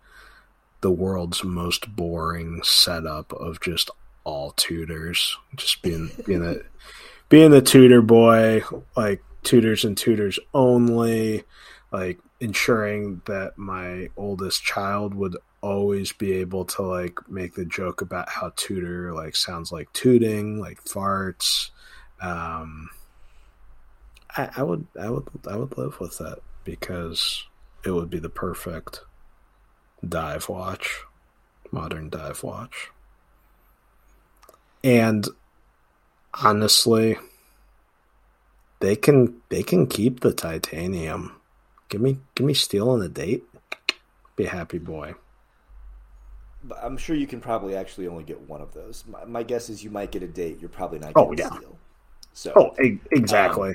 the 0.82 0.90
world's 0.90 1.42
most 1.42 1.96
boring 1.96 2.60
setup 2.62 3.32
of 3.32 3.60
just 3.60 3.90
all 4.24 4.52
Tudors, 4.52 5.36
just 5.56 5.80
being 5.82 6.10
being 6.26 6.44
a 6.44 6.56
being 7.28 7.54
a 7.54 7.62
Tudor 7.62 8.02
boy, 8.02 8.62
like 8.96 9.22
Tudors 9.42 9.84
and 9.84 9.96
Tudors 9.96 10.38
only, 10.52 11.44
like 11.90 12.18
ensuring 12.40 13.22
that 13.26 13.56
my 13.56 14.08
oldest 14.16 14.62
child 14.62 15.14
would 15.14 15.36
always 15.62 16.12
be 16.12 16.32
able 16.32 16.64
to 16.64 16.82
like 16.82 17.18
make 17.28 17.54
the 17.54 17.64
joke 17.64 18.02
about 18.02 18.28
how 18.28 18.52
Tudor 18.56 19.14
like 19.14 19.36
sounds 19.36 19.72
like 19.72 19.92
tooting, 19.92 20.60
like 20.60 20.84
farts. 20.84 21.70
Um, 22.20 22.90
I, 24.36 24.50
I 24.56 24.62
would 24.62 24.86
I 25.00 25.10
would 25.10 25.28
I 25.48 25.56
would 25.56 25.78
live 25.78 26.00
with 26.00 26.18
that 26.18 26.40
because 26.64 27.44
it 27.84 27.90
would 27.90 28.10
be 28.10 28.18
the 28.18 28.28
perfect 28.28 29.00
dive 30.06 30.48
watch, 30.48 31.02
modern 31.72 32.10
dive 32.10 32.42
watch. 32.42 32.92
And 34.84 35.26
honestly, 36.44 37.16
they 38.80 38.96
can 38.96 39.40
they 39.48 39.62
can 39.62 39.86
keep 39.86 40.20
the 40.20 40.32
titanium. 40.32 41.40
Give 41.88 42.00
me 42.00 42.18
give 42.34 42.46
me 42.46 42.54
steel 42.54 42.90
on 42.90 43.02
a 43.02 43.08
date. 43.08 43.44
Be 44.36 44.46
a 44.46 44.50
happy 44.50 44.78
boy. 44.78 45.14
I'm 46.80 46.96
sure 46.96 47.16
you 47.16 47.26
can 47.26 47.40
probably 47.40 47.74
actually 47.74 48.06
only 48.06 48.22
get 48.24 48.40
one 48.48 48.60
of 48.60 48.72
those. 48.72 49.04
My, 49.06 49.24
my 49.24 49.42
guess 49.42 49.68
is 49.68 49.82
you 49.82 49.90
might 49.90 50.12
get 50.12 50.22
a 50.22 50.28
date. 50.28 50.60
You're 50.60 50.70
probably 50.70 50.98
not 50.98 51.16
Oh, 51.16 51.32
getting 51.32 51.36
yeah. 51.36 51.50
steel. 51.56 51.78
So 52.32 52.56
Oh, 52.56 52.72
e- 52.82 53.00
exactly. 53.10 53.74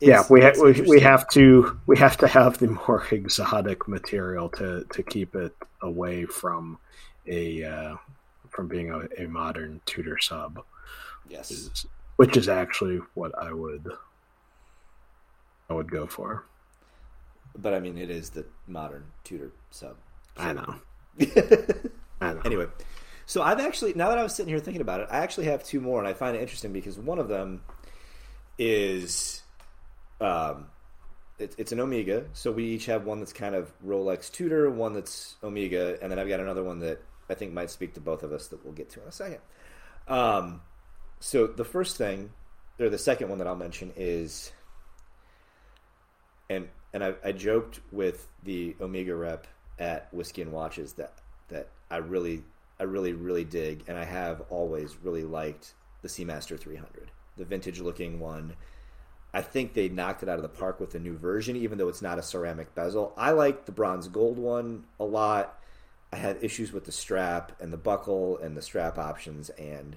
yeah, 0.00 0.22
we 0.28 0.42
ha- 0.42 0.52
we, 0.62 0.80
we 0.82 1.00
have 1.00 1.28
to 1.30 1.78
we 1.86 1.96
have 1.98 2.16
to 2.18 2.28
have 2.28 2.58
the 2.58 2.68
more 2.68 3.04
exotic 3.10 3.88
material 3.88 4.48
to 4.50 4.84
to 4.92 5.02
keep 5.02 5.34
it 5.34 5.54
away 5.82 6.24
from 6.24 6.78
a 7.26 7.64
uh, 7.64 7.96
from 8.50 8.68
being 8.68 8.90
a, 8.90 9.24
a 9.24 9.26
modern 9.28 9.80
Tudor 9.86 10.18
sub, 10.18 10.62
yes. 11.28 11.50
is- 11.50 11.86
which 12.16 12.36
is 12.36 12.48
actually 12.48 13.00
what 13.14 13.36
I 13.38 13.52
would 13.52 13.90
I 15.68 15.74
would 15.74 15.90
go 15.90 16.06
for. 16.06 16.44
But 17.56 17.74
I 17.74 17.80
mean, 17.80 17.96
it 17.98 18.10
is 18.10 18.30
the 18.30 18.44
modern 18.66 19.04
Tudor 19.24 19.52
sub. 19.70 19.96
I 20.36 20.52
know. 20.52 20.74
I 22.20 22.34
know. 22.34 22.40
anyway, 22.44 22.66
so 23.26 23.42
I've 23.42 23.60
actually 23.60 23.94
now 23.94 24.08
that 24.10 24.18
I 24.18 24.22
was 24.22 24.34
sitting 24.34 24.50
here 24.50 24.60
thinking 24.60 24.82
about 24.82 25.00
it, 25.00 25.08
I 25.10 25.18
actually 25.18 25.46
have 25.46 25.64
two 25.64 25.80
more, 25.80 25.98
and 25.98 26.06
I 26.06 26.12
find 26.12 26.36
it 26.36 26.40
interesting 26.42 26.72
because 26.72 26.98
one 26.98 27.18
of 27.18 27.28
them 27.28 27.62
is, 28.58 29.42
um, 30.20 30.66
it, 31.38 31.54
it's 31.58 31.72
an 31.72 31.80
Omega. 31.80 32.24
So 32.32 32.50
we 32.50 32.64
each 32.64 32.86
have 32.86 33.04
one 33.04 33.18
that's 33.20 33.32
kind 33.32 33.54
of 33.54 33.72
Rolex 33.84 34.30
Tudor, 34.30 34.70
one 34.70 34.94
that's 34.94 35.36
Omega, 35.42 35.98
and 36.00 36.10
then 36.10 36.18
I've 36.18 36.28
got 36.28 36.40
another 36.40 36.62
one 36.62 36.80
that 36.80 37.02
I 37.28 37.34
think 37.34 37.52
might 37.52 37.70
speak 37.70 37.94
to 37.94 38.00
both 38.00 38.22
of 38.22 38.32
us 38.32 38.48
that 38.48 38.64
we'll 38.64 38.74
get 38.74 38.90
to 38.90 39.02
in 39.02 39.08
a 39.08 39.12
second. 39.12 39.40
Um, 40.08 40.62
so 41.20 41.46
the 41.46 41.64
first 41.64 41.96
thing, 41.96 42.30
or 42.78 42.88
the 42.88 42.98
second 42.98 43.28
one 43.28 43.38
that 43.38 43.46
I'll 43.46 43.56
mention 43.56 43.92
is, 43.96 44.52
and 46.48 46.68
and 46.92 47.02
I, 47.04 47.14
I 47.24 47.32
joked 47.32 47.80
with 47.90 48.28
the 48.44 48.76
Omega 48.80 49.14
rep 49.14 49.46
at 49.78 50.12
Whiskey 50.14 50.42
and 50.42 50.52
Watches 50.52 50.94
that 50.94 51.14
that 51.48 51.68
I 51.90 51.98
really 51.98 52.44
I 52.78 52.84
really 52.84 53.12
really 53.12 53.44
dig, 53.44 53.84
and 53.88 53.98
I 53.98 54.04
have 54.04 54.42
always 54.50 54.96
really 55.02 55.24
liked 55.24 55.74
the 56.02 56.08
Seamaster 56.08 56.58
300, 56.58 57.10
the 57.36 57.44
vintage 57.44 57.80
looking 57.80 58.20
one. 58.20 58.54
I 59.34 59.42
think 59.42 59.74
they 59.74 59.88
knocked 59.88 60.22
it 60.22 60.28
out 60.28 60.36
of 60.36 60.42
the 60.42 60.48
park 60.48 60.80
with 60.80 60.92
the 60.92 60.98
new 60.98 61.16
version, 61.16 61.56
even 61.56 61.76
though 61.76 61.88
it's 61.88 62.02
not 62.02 62.18
a 62.18 62.22
ceramic 62.22 62.74
bezel. 62.74 63.12
I 63.16 63.32
like 63.32 63.66
the 63.66 63.72
bronze 63.72 64.08
gold 64.08 64.38
one 64.38 64.84
a 64.98 65.04
lot. 65.04 65.58
I 66.12 66.16
had 66.16 66.38
issues 66.42 66.72
with 66.72 66.84
the 66.84 66.92
strap 66.92 67.52
and 67.60 67.72
the 67.72 67.76
buckle 67.76 68.38
and 68.38 68.56
the 68.56 68.62
strap 68.62 68.96
options, 68.96 69.50
and 69.50 69.96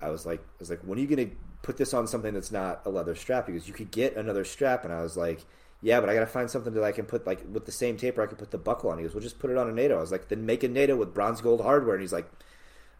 I 0.00 0.08
was 0.08 0.24
like, 0.24 0.40
I 0.40 0.56
was 0.60 0.70
like, 0.70 0.80
when 0.80 0.98
are 0.98 1.02
you 1.02 1.08
going 1.08 1.30
to 1.30 1.36
put 1.62 1.76
this 1.76 1.92
on 1.92 2.06
something 2.06 2.32
that's 2.32 2.52
not 2.52 2.80
a 2.86 2.90
leather 2.90 3.14
strap? 3.14 3.46
Because 3.46 3.68
you 3.68 3.74
could 3.74 3.90
get 3.90 4.16
another 4.16 4.44
strap, 4.44 4.84
and 4.84 4.92
I 4.92 5.02
was 5.02 5.16
like, 5.16 5.44
yeah, 5.82 6.00
but 6.00 6.08
I 6.08 6.14
got 6.14 6.20
to 6.20 6.26
find 6.26 6.48
something 6.48 6.72
that 6.74 6.84
I 6.84 6.92
can 6.92 7.04
put 7.04 7.26
like 7.26 7.44
with 7.52 7.66
the 7.66 7.72
same 7.72 7.96
taper. 7.96 8.22
I 8.22 8.26
can 8.26 8.36
put 8.36 8.52
the 8.52 8.58
buckle 8.58 8.90
on. 8.90 8.98
He 8.98 9.04
goes, 9.04 9.14
well, 9.14 9.20
just 9.20 9.40
put 9.40 9.50
it 9.50 9.58
on 9.58 9.68
a 9.68 9.72
NATO. 9.72 9.98
I 9.98 10.00
was 10.00 10.12
like, 10.12 10.28
then 10.28 10.46
make 10.46 10.62
a 10.62 10.68
NATO 10.68 10.96
with 10.96 11.12
bronze 11.12 11.40
gold 11.40 11.60
hardware, 11.60 11.94
and 11.94 12.02
he's 12.02 12.12
like, 12.12 12.30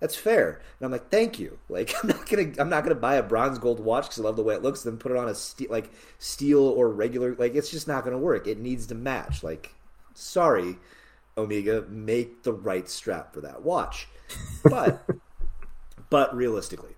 that's 0.03 0.16
fair. 0.16 0.61
And 0.80 0.84
I'm 0.84 0.90
like, 0.90 1.11
thank 1.11 1.38
you. 1.38 1.59
Like, 1.68 1.94
I'm 2.03 2.09
not 2.09 2.28
gonna, 2.28 2.53
I'm 2.59 2.68
not 2.68 2.82
gonna 2.82 2.96
buy 2.96 3.14
a 3.14 3.22
bronze 3.22 3.59
gold 3.59 3.80
watch 3.80 4.05
because 4.05 4.18
I 4.18 4.24
love 4.24 4.36
the 4.36 4.42
way 4.42 4.55
it 4.55 4.62
looks. 4.62 4.82
Then 4.82 4.98
put 4.98 5.12
it 5.12 5.16
on 5.16 5.28
a 5.28 5.34
steel, 5.34 5.68
like 5.70 5.90
steel 6.18 6.59
or 6.59 6.88
regular. 6.88 7.34
Like, 7.36 7.55
it's 7.55 7.70
just 7.70 7.88
not 7.88 8.05
gonna 8.05 8.18
work. 8.18 8.46
It 8.46 8.59
needs 8.59 8.88
to 8.88 8.94
match. 8.96 9.42
Like, 9.42 9.72
sorry, 10.12 10.76
Omega, 11.38 11.86
make 11.88 12.42
the 12.42 12.53
right 12.53 12.88
strap 12.88 13.32
for 13.32 13.40
that 13.42 13.62
watch. 13.62 14.09
But, 14.64 15.07
but 16.11 16.36
realistically, 16.36 16.96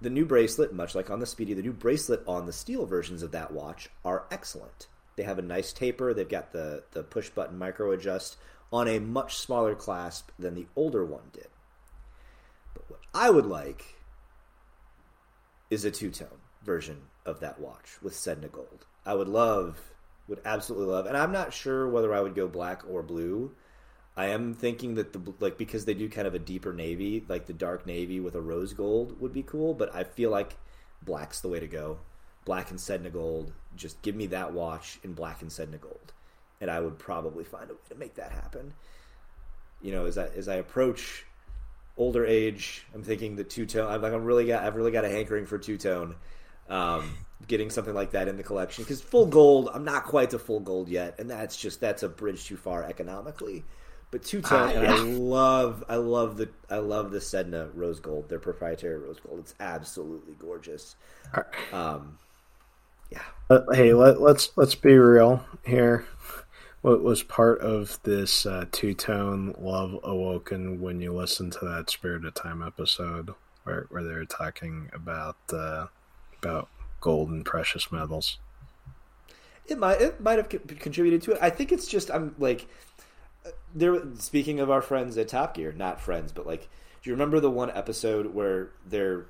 the 0.00 0.08
new 0.08 0.24
bracelet, 0.24 0.72
much 0.72 0.94
like 0.94 1.10
on 1.10 1.18
the 1.18 1.26
Speedy, 1.26 1.54
the 1.54 1.62
new 1.62 1.72
bracelet 1.72 2.22
on 2.26 2.46
the 2.46 2.52
steel 2.52 2.86
versions 2.86 3.22
of 3.22 3.32
that 3.32 3.52
watch 3.52 3.90
are 4.04 4.26
excellent. 4.30 4.86
They 5.16 5.24
have 5.24 5.40
a 5.40 5.42
nice 5.42 5.72
taper. 5.72 6.14
They've 6.14 6.28
got 6.28 6.52
the 6.52 6.84
the 6.92 7.02
push 7.02 7.30
button 7.30 7.58
micro 7.58 7.90
adjust 7.90 8.36
on 8.72 8.86
a 8.88 9.00
much 9.00 9.36
smaller 9.36 9.74
clasp 9.74 10.30
than 10.38 10.54
the 10.54 10.66
older 10.76 11.04
one 11.04 11.24
did. 11.32 11.48
I 13.16 13.30
would 13.30 13.46
like 13.46 13.94
is 15.70 15.86
a 15.86 15.90
two 15.90 16.10
tone 16.10 16.42
version 16.62 16.98
of 17.24 17.40
that 17.40 17.58
watch 17.58 17.96
with 18.02 18.12
Sedna 18.12 18.52
gold. 18.52 18.84
I 19.06 19.14
would 19.14 19.26
love, 19.26 19.80
would 20.28 20.42
absolutely 20.44 20.88
love, 20.88 21.06
and 21.06 21.16
I'm 21.16 21.32
not 21.32 21.54
sure 21.54 21.88
whether 21.88 22.12
I 22.12 22.20
would 22.20 22.34
go 22.34 22.46
black 22.46 22.82
or 22.86 23.02
blue. 23.02 23.52
I 24.18 24.26
am 24.26 24.52
thinking 24.52 24.96
that 24.96 25.14
the 25.14 25.32
like 25.40 25.56
because 25.56 25.86
they 25.86 25.94
do 25.94 26.10
kind 26.10 26.26
of 26.26 26.34
a 26.34 26.38
deeper 26.38 26.74
navy, 26.74 27.24
like 27.26 27.46
the 27.46 27.54
dark 27.54 27.86
navy 27.86 28.20
with 28.20 28.34
a 28.34 28.40
rose 28.42 28.74
gold 28.74 29.18
would 29.18 29.32
be 29.32 29.42
cool. 29.42 29.72
But 29.72 29.94
I 29.94 30.04
feel 30.04 30.30
like 30.30 30.58
black's 31.02 31.40
the 31.40 31.48
way 31.48 31.58
to 31.58 31.66
go. 31.66 32.00
Black 32.44 32.70
and 32.70 32.78
Sedna 32.78 33.10
gold. 33.10 33.50
Just 33.76 34.02
give 34.02 34.14
me 34.14 34.26
that 34.26 34.52
watch 34.52 34.98
in 35.02 35.14
black 35.14 35.40
and 35.40 35.50
Sedna 35.50 35.80
gold, 35.80 36.12
and 36.60 36.70
I 36.70 36.80
would 36.80 36.98
probably 36.98 37.44
find 37.44 37.70
a 37.70 37.72
way 37.72 37.80
to 37.88 37.94
make 37.94 38.16
that 38.16 38.32
happen. 38.32 38.74
You 39.80 39.92
know, 39.92 40.04
as 40.04 40.18
I 40.18 40.26
as 40.26 40.48
I 40.48 40.56
approach 40.56 41.24
older 41.96 42.24
age, 42.26 42.86
I'm 42.94 43.02
thinking 43.02 43.36
the 43.36 43.44
two 43.44 43.66
tone. 43.66 43.90
I'm 43.90 44.02
like, 44.02 44.12
I'm 44.12 44.24
really 44.24 44.46
got, 44.46 44.64
I've 44.64 44.76
really 44.76 44.92
got 44.92 45.04
a 45.04 45.08
hankering 45.08 45.46
for 45.46 45.58
two 45.58 45.78
tone. 45.78 46.16
Um, 46.68 47.18
getting 47.46 47.70
something 47.70 47.94
like 47.94 48.10
that 48.12 48.28
in 48.28 48.36
the 48.36 48.42
collection 48.42 48.82
because 48.84 49.00
full 49.00 49.26
gold, 49.26 49.70
I'm 49.72 49.84
not 49.84 50.04
quite 50.04 50.30
to 50.30 50.38
full 50.38 50.60
gold 50.60 50.88
yet, 50.88 51.14
and 51.20 51.30
that's 51.30 51.56
just 51.56 51.80
that's 51.80 52.02
a 52.02 52.08
bridge 52.08 52.44
too 52.46 52.56
far 52.56 52.82
economically. 52.84 53.64
But 54.10 54.24
two 54.24 54.42
tone, 54.42 54.68
Ah, 54.68 54.72
and 54.72 54.82
yeah. 54.82 54.90
I 54.90 54.96
love, 54.96 55.84
I 55.88 55.96
love 55.96 56.36
the, 56.36 56.50
I 56.70 56.78
love 56.78 57.10
the 57.10 57.18
Sedna 57.18 57.70
rose 57.74 58.00
gold, 58.00 58.28
their 58.28 58.38
proprietary 58.40 58.98
rose 58.98 59.20
gold. 59.20 59.40
It's 59.40 59.54
absolutely 59.60 60.34
gorgeous. 60.34 60.96
Um, 61.72 62.18
yeah, 63.10 63.22
Uh, 63.48 63.60
hey, 63.72 63.94
let, 63.94 64.20
let's 64.20 64.50
let's 64.56 64.74
be 64.74 64.96
real 64.98 65.44
here. 65.64 66.04
What 66.86 67.02
was 67.02 67.24
part 67.24 67.62
of 67.62 67.98
this 68.04 68.46
uh, 68.46 68.66
two 68.70 68.94
tone 68.94 69.56
love 69.58 69.98
awoken 70.04 70.80
when 70.80 71.00
you 71.00 71.12
listen 71.12 71.50
to 71.50 71.64
that 71.64 71.90
Spirit 71.90 72.24
of 72.24 72.34
Time 72.34 72.62
episode 72.62 73.34
where 73.64 73.86
where 73.90 74.04
they 74.04 74.14
were 74.14 74.24
talking 74.24 74.88
about 74.92 75.34
uh, 75.52 75.86
about 76.40 76.68
gold 77.00 77.30
and 77.30 77.44
precious 77.44 77.90
metals? 77.90 78.38
It 79.66 79.80
might 79.80 80.00
it 80.00 80.20
might 80.20 80.38
have 80.38 80.48
co- 80.48 80.60
contributed 80.78 81.22
to 81.22 81.32
it. 81.32 81.38
I 81.42 81.50
think 81.50 81.72
it's 81.72 81.88
just 81.88 82.08
I'm 82.08 82.36
like 82.38 82.68
there. 83.74 84.00
Speaking 84.20 84.60
of 84.60 84.70
our 84.70 84.80
friends 84.80 85.18
at 85.18 85.26
Top 85.26 85.54
Gear, 85.54 85.72
not 85.72 86.00
friends, 86.00 86.30
but 86.30 86.46
like, 86.46 86.68
do 87.02 87.10
you 87.10 87.14
remember 87.14 87.40
the 87.40 87.50
one 87.50 87.72
episode 87.72 88.32
where 88.32 88.70
they're 88.86 89.26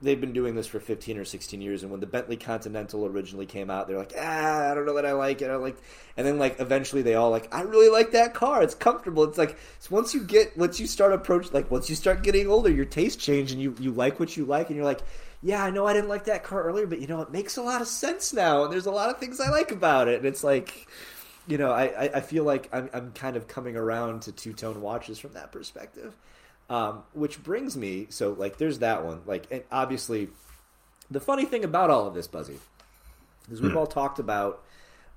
they've 0.00 0.20
been 0.20 0.32
doing 0.32 0.54
this 0.54 0.66
for 0.66 0.78
15 0.78 1.18
or 1.18 1.24
16 1.24 1.60
years 1.60 1.82
and 1.82 1.90
when 1.90 2.00
the 2.00 2.06
bentley 2.06 2.36
continental 2.36 3.06
originally 3.06 3.46
came 3.46 3.68
out 3.68 3.88
they're 3.88 3.98
like 3.98 4.12
ah 4.16 4.70
i 4.70 4.74
don't 4.74 4.86
know 4.86 4.94
that 4.94 5.06
i 5.06 5.12
like 5.12 5.42
it 5.42 5.50
i 5.50 5.56
like 5.56 5.76
and 6.16 6.26
then 6.26 6.38
like 6.38 6.58
eventually 6.60 7.02
they 7.02 7.14
all 7.14 7.30
like 7.30 7.52
i 7.52 7.62
really 7.62 7.88
like 7.88 8.12
that 8.12 8.32
car 8.32 8.62
it's 8.62 8.74
comfortable 8.74 9.24
it's 9.24 9.38
like 9.38 9.58
once 9.90 10.14
you 10.14 10.22
get 10.22 10.56
once 10.56 10.78
you 10.78 10.86
start 10.86 11.12
approach 11.12 11.52
like 11.52 11.70
once 11.70 11.90
you 11.90 11.96
start 11.96 12.22
getting 12.22 12.48
older 12.48 12.70
your 12.70 12.84
taste 12.84 13.18
change 13.18 13.50
and 13.50 13.60
you 13.60 13.74
you 13.80 13.90
like 13.90 14.20
what 14.20 14.36
you 14.36 14.44
like 14.44 14.68
and 14.68 14.76
you're 14.76 14.84
like 14.84 15.02
yeah 15.42 15.64
i 15.64 15.70
know 15.70 15.86
i 15.86 15.92
didn't 15.92 16.08
like 16.08 16.24
that 16.24 16.44
car 16.44 16.62
earlier 16.62 16.86
but 16.86 17.00
you 17.00 17.06
know 17.06 17.20
it 17.20 17.30
makes 17.30 17.56
a 17.56 17.62
lot 17.62 17.80
of 17.80 17.88
sense 17.88 18.32
now 18.32 18.64
and 18.64 18.72
there's 18.72 18.86
a 18.86 18.90
lot 18.90 19.10
of 19.10 19.18
things 19.18 19.40
i 19.40 19.50
like 19.50 19.72
about 19.72 20.06
it 20.06 20.18
and 20.18 20.26
it's 20.26 20.44
like 20.44 20.86
you 21.48 21.58
know 21.58 21.72
i 21.72 21.84
i, 21.86 22.10
I 22.14 22.20
feel 22.20 22.44
like 22.44 22.68
I'm, 22.72 22.88
I'm 22.92 23.12
kind 23.12 23.36
of 23.36 23.48
coming 23.48 23.76
around 23.76 24.22
to 24.22 24.32
two-tone 24.32 24.80
watches 24.80 25.18
from 25.18 25.32
that 25.32 25.50
perspective 25.50 26.14
um, 26.68 27.02
which 27.12 27.42
brings 27.42 27.76
me, 27.76 28.06
so 28.10 28.32
like, 28.32 28.58
there's 28.58 28.80
that 28.80 29.04
one. 29.04 29.22
Like, 29.26 29.46
and 29.50 29.62
obviously, 29.70 30.28
the 31.10 31.20
funny 31.20 31.44
thing 31.44 31.64
about 31.64 31.90
all 31.90 32.06
of 32.06 32.14
this, 32.14 32.26
Buzzy, 32.26 32.58
is 33.50 33.62
we've 33.62 33.76
all 33.76 33.86
talked 33.86 34.18
about 34.18 34.62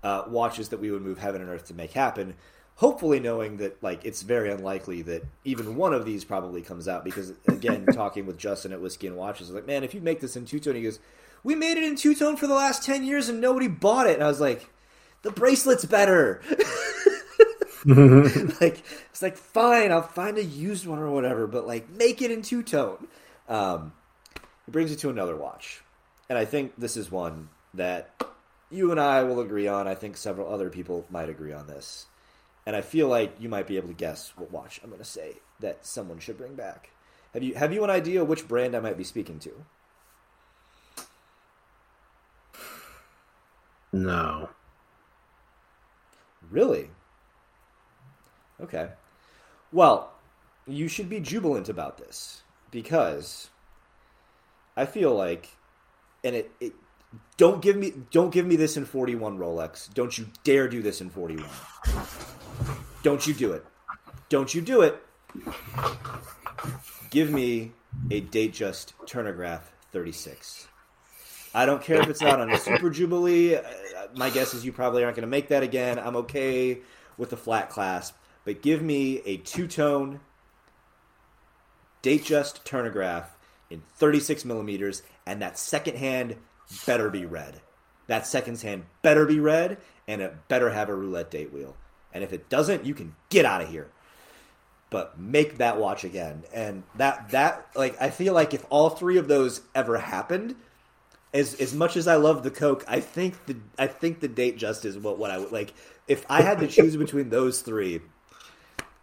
uh, 0.04 0.24
watches 0.28 0.70
that 0.70 0.80
we 0.80 0.92
would 0.92 1.02
move 1.02 1.18
heaven 1.20 1.42
and 1.42 1.50
earth 1.50 1.68
to 1.68 1.74
make 1.74 1.92
happen. 1.92 2.36
Hopefully, 2.76 3.20
knowing 3.20 3.58
that 3.58 3.82
like 3.84 4.06
it's 4.06 4.22
very 4.22 4.52
unlikely 4.52 5.02
that 5.04 5.24
even 5.44 5.76
one 5.76 5.94
of 5.94 6.06
these 6.06 6.24
probably 6.24 6.62
comes 6.62 6.88
out. 6.88 7.04
Because 7.04 7.34
again, 7.48 7.86
talking 7.94 8.26
with 8.26 8.38
Justin 8.38 8.72
at 8.72 8.82
Whiskey 8.82 9.08
and 9.08 9.18
Watches, 9.18 9.50
I 9.50 9.54
was 9.54 9.56
like, 9.56 9.68
man, 9.68 9.84
if 9.84 9.94
you 9.94 10.02
make 10.02 10.22
this 10.22 10.36
in 10.36 10.46
two 10.46 10.60
tone, 10.60 10.76
he 10.76 10.84
goes, 10.84 11.00
we 11.44 11.54
made 11.54 11.78
it 11.78 11.84
in 11.84 11.96
two 11.96 12.16
tone 12.16 12.38
for 12.38 12.48
the 12.48 12.54
last 12.56 12.84
ten 12.84 13.04
years 13.04 13.30
and 13.30 13.42
nobody 13.42 13.68
bought 13.68 14.08
it. 14.08 14.16
And 14.16 14.24
I 14.24 14.28
was 14.28 14.40
like, 14.40 14.70
the 15.22 15.32
bracelet's 15.32 15.86
better. 15.86 16.42
like 18.62 18.84
it's 19.10 19.22
like 19.22 19.38
fine, 19.38 19.92
I'll 19.92 20.04
find 20.04 20.38
a 20.38 20.44
used 20.44 20.86
one 20.86 21.00
or 21.00 21.10
whatever, 21.10 21.48
but 21.48 21.66
like 21.66 21.90
make 21.90 22.22
it 22.22 22.30
in 22.30 22.44
two 22.44 22.62
tone. 22.62 23.08
Um, 23.50 23.94
it 24.36 24.72
brings 24.72 24.92
you 24.92 24.98
to 24.98 25.10
another 25.10 25.36
watch, 25.36 25.82
and 26.30 26.38
I 26.38 26.46
think 26.46 26.74
this 26.78 26.96
is 26.96 27.12
one 27.12 27.50
that 27.74 28.24
you 28.70 28.92
and 28.92 29.00
I 29.00 29.24
will 29.24 29.40
agree 29.40 29.68
on. 29.68 29.88
I 29.88 29.96
think 29.96 30.16
several 30.16 30.54
other 30.54 30.70
people 30.70 31.08
might 31.10 31.30
agree 31.30 31.54
on 31.54 31.66
this, 31.66 32.06
and 32.68 32.76
I 32.76 32.82
feel 32.82 33.08
like 33.08 33.36
you 33.40 33.50
might 33.50 33.68
be 33.68 33.78
able 33.78 33.88
to 33.88 33.94
guess 33.96 34.32
what 34.36 34.52
watch 34.52 34.80
I'm 34.84 34.90
going 34.90 35.02
to 35.02 35.06
say 35.06 35.38
that 35.60 35.86
someone 35.86 36.20
should 36.20 36.38
bring 36.38 36.54
back. 36.54 36.92
Have 37.34 37.42
you 37.42 37.56
have 37.56 37.74
you 37.74 37.84
an 37.84 37.90
idea 37.90 38.24
which 38.24 38.48
brand 38.48 38.76
I 38.76 38.80
might 38.80 38.98
be 38.98 39.04
speaking 39.04 39.40
to? 39.40 39.52
No. 43.92 44.50
Really? 46.50 46.90
Okay. 48.62 48.90
Well, 49.72 50.14
you 50.68 50.88
should 50.88 51.10
be 51.10 51.20
jubilant 51.20 51.70
about 51.70 51.98
this 51.98 52.42
because 52.70 53.50
I 54.78 54.86
feel 54.86 55.16
like, 55.16 55.50
and 56.24 56.36
it, 56.36 56.52
it 56.60 56.74
Don't 57.38 57.62
give 57.62 57.76
me 57.76 57.94
don't 58.12 58.32
give 58.32 58.46
me 58.46 58.56
this 58.56 58.78
in 58.78 58.86
41 58.86 59.38
Rolex. 59.38 59.94
Don't 59.94 60.18
you 60.18 60.28
dare 60.44 60.68
do 60.68 60.82
this 60.82 61.02
in 61.02 61.10
41. 61.10 61.46
Don't 63.04 63.26
you 63.26 63.34
do 63.34 63.52
it. 63.54 63.66
Don't 64.30 64.54
you 64.54 64.62
do 64.62 64.82
it. 64.82 65.02
Give 67.10 67.30
me 67.30 67.74
a 68.10 68.22
Datejust 68.22 68.94
Turnograph 69.06 69.62
36. 69.92 70.68
I 71.54 71.66
don't 71.66 71.82
care 71.82 72.02
if 72.02 72.08
it's 72.08 72.22
not 72.22 72.40
on 72.40 72.50
a 72.52 72.58
Super 72.58 72.90
Jubilee. 72.98 73.58
My 74.16 74.30
guess 74.30 74.54
is 74.54 74.64
you 74.64 74.72
probably 74.72 75.04
aren't 75.04 75.18
going 75.18 75.24
to 75.24 75.28
make 75.28 75.50
that 75.50 75.64
again. 75.64 76.00
I'm 76.00 76.16
okay 76.18 76.80
with 77.18 77.30
the 77.30 77.38
flat 77.38 77.70
clasp, 77.70 78.16
but 78.46 78.62
give 78.62 78.82
me 78.82 79.22
a 79.26 79.38
two 79.38 79.68
tone 79.68 80.20
Datejust 82.04 82.64
Turnograph 82.64 83.26
in 83.70 83.84
36 83.96 84.44
millimeters, 84.44 85.04
and 85.26 85.42
that 85.42 85.58
second 85.58 85.98
hand 85.98 86.36
better 86.86 87.10
be 87.10 87.26
red. 87.26 87.62
That 88.08 88.26
second 88.26 88.60
hand 88.62 88.86
better 89.02 89.26
be 89.26 89.40
red, 89.40 89.78
and 90.08 90.22
it 90.22 90.48
better 90.48 90.72
have 90.72 90.90
a 90.90 90.96
roulette 90.96 91.32
date 91.32 91.54
wheel. 91.54 91.76
And 92.14 92.24
if 92.24 92.34
it 92.34 92.50
doesn't, 92.50 92.86
you 92.86 92.94
can 92.94 93.16
get 93.30 93.46
out 93.46 93.62
of 93.62 93.70
here 93.70 93.90
but 94.92 95.18
make 95.18 95.58
that 95.58 95.80
watch 95.80 96.04
again. 96.04 96.44
And 96.54 96.84
that 96.96 97.30
that 97.30 97.66
like 97.76 98.00
I 98.00 98.12
feel 98.12 98.36
like 98.36 98.54
if 98.54 98.64
all 98.70 98.92
three 98.92 99.18
of 99.18 99.28
those 99.28 99.62
ever 99.74 99.98
happened, 99.98 100.56
as 101.34 101.56
as 101.56 101.74
much 101.74 101.98
as 101.98 102.08
I 102.08 102.18
love 102.18 102.44
the 102.44 102.52
Coke, 102.52 102.86
I 102.88 103.00
think 103.00 103.48
the 103.48 103.56
I 103.80 103.88
think 103.88 104.20
the 104.20 104.30
Datejust 104.30 104.86
is 104.86 105.00
what 105.00 105.18
what 105.18 105.32
I 105.32 105.40
would 105.40 105.52
like. 105.52 105.74
If 106.08 106.26
I 106.30 106.44
had 106.44 106.60
to 106.60 106.68
choose 106.68 106.96
between 106.96 107.30
those 107.30 107.62
three, 107.62 108.02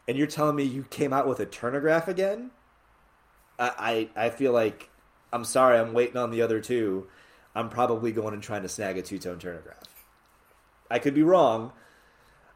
and 0.08 0.18
you're 0.18 0.26
telling 0.26 0.56
me 0.56 0.64
you 0.64 0.84
came 0.90 1.12
out 1.12 1.28
with 1.28 1.40
a 1.40 1.46
turnograph 1.46 2.08
again, 2.08 2.50
I 3.58 4.10
I, 4.16 4.26
I 4.26 4.30
feel 4.30 4.52
like 4.52 4.90
I'm 5.32 5.44
sorry, 5.44 5.78
I'm 5.78 5.92
waiting 5.92 6.16
on 6.16 6.30
the 6.32 6.42
other 6.42 6.60
two. 6.60 7.08
I'm 7.54 7.68
probably 7.70 8.12
going 8.12 8.34
and 8.34 8.42
trying 8.42 8.62
to 8.62 8.68
snag 8.68 8.98
a 8.98 9.02
two 9.02 9.18
tone 9.20 9.38
turnograph. 9.38 9.84
I 10.90 10.98
could 10.98 11.14
be 11.14 11.22
wrong, 11.22 11.72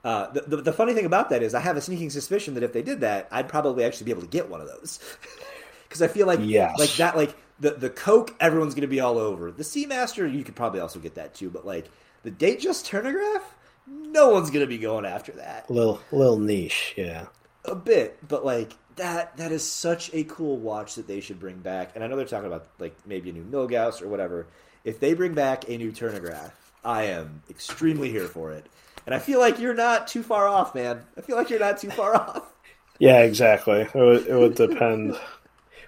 uh, 0.05 0.31
the, 0.33 0.41
the, 0.43 0.57
the 0.59 0.73
funny 0.73 0.95
thing 0.95 1.07
about 1.07 1.31
that 1.31 1.43
is, 1.43 1.55
I 1.55 1.61
have 1.61 1.77
a 1.77 1.81
sneaking 1.81 2.11
suspicion 2.11 2.55
that 2.55 2.63
if 2.63 2.73
they 2.73 2.83
did 2.83 3.01
that, 3.03 3.29
I'd 3.31 3.49
probably 3.49 3.85
actually 3.85 4.07
be 4.07 4.11
able 4.11 4.23
to 4.23 4.29
get 4.29 4.49
one 4.49 4.61
of 4.61 4.67
those 4.69 4.99
because 5.89 6.03
I 6.03 6.09
feel 6.09 6.27
like 6.27 6.41
Yes. 6.41 6.79
like 6.79 6.97
that 6.97 7.17
like 7.17 7.37
the 7.61 7.73
the 7.73 7.91
Coke 7.91 8.35
everyone's 8.41 8.75
going 8.75 8.83
to 8.83 8.89
be 8.89 9.01
all 9.01 9.19
over. 9.19 9.53
The 9.53 9.63
Seamaster 9.63 10.33
you 10.33 10.45
could 10.45 10.57
probably 10.57 10.81
also 10.81 10.99
get 10.99 11.15
that 11.17 11.35
too, 11.35 11.51
but 11.51 11.67
like 11.67 11.91
the 12.25 12.31
Date 12.31 12.61
Just 12.61 12.87
Turnograph, 12.87 13.43
no 13.87 14.31
one's 14.31 14.51
going 14.51 14.65
to 14.65 14.69
be 14.69 14.79
going 14.79 15.05
after 15.05 15.33
that 15.33 15.71
little 15.71 16.01
little 16.11 16.39
niche, 16.39 16.95
yeah. 16.97 17.27
A 17.65 17.75
bit, 17.75 18.19
but 18.27 18.45
like 18.45 18.75
that 18.97 19.37
that 19.37 19.53
is 19.53 19.69
such 19.69 20.13
a 20.13 20.25
cool 20.25 20.57
watch 20.57 20.95
that 20.97 21.07
they 21.07 21.21
should 21.21 21.41
bring 21.41 21.59
back. 21.59 21.93
And 21.95 22.05
I 22.05 22.07
know 22.07 22.17
they're 22.17 22.27
talking 22.27 22.47
about 22.47 22.67
like 22.79 22.95
maybe 23.07 23.31
a 23.31 23.33
new 23.33 23.45
Milgauss 23.45 24.03
or 24.03 24.09
whatever. 24.09 24.47
If 24.85 25.01
they 25.01 25.15
bring 25.15 25.35
back 25.35 25.69
a 25.69 25.77
new 25.77 25.93
Turnograph, 25.93 26.53
I 26.85 27.05
am 27.05 27.43
extremely 27.49 28.11
here 28.11 28.27
for 28.27 28.53
it. 28.53 28.67
And 29.07 29.15
I 29.15 29.19
feel 29.19 29.41
like 29.41 29.59
you're 29.59 29.75
not 29.75 30.09
too 30.09 30.23
far 30.23 30.49
off, 30.49 30.75
man. 30.75 31.03
I 31.17 31.21
feel 31.21 31.37
like 31.37 31.51
you're 31.51 31.61
not 31.61 31.79
too 31.79 31.91
far 31.91 32.15
off. 32.15 32.49
Yeah, 32.99 33.23
exactly. 33.23 33.81
It 33.81 33.95
would, 33.95 34.27
it 34.29 34.37
would 34.37 34.55
depend 34.55 35.19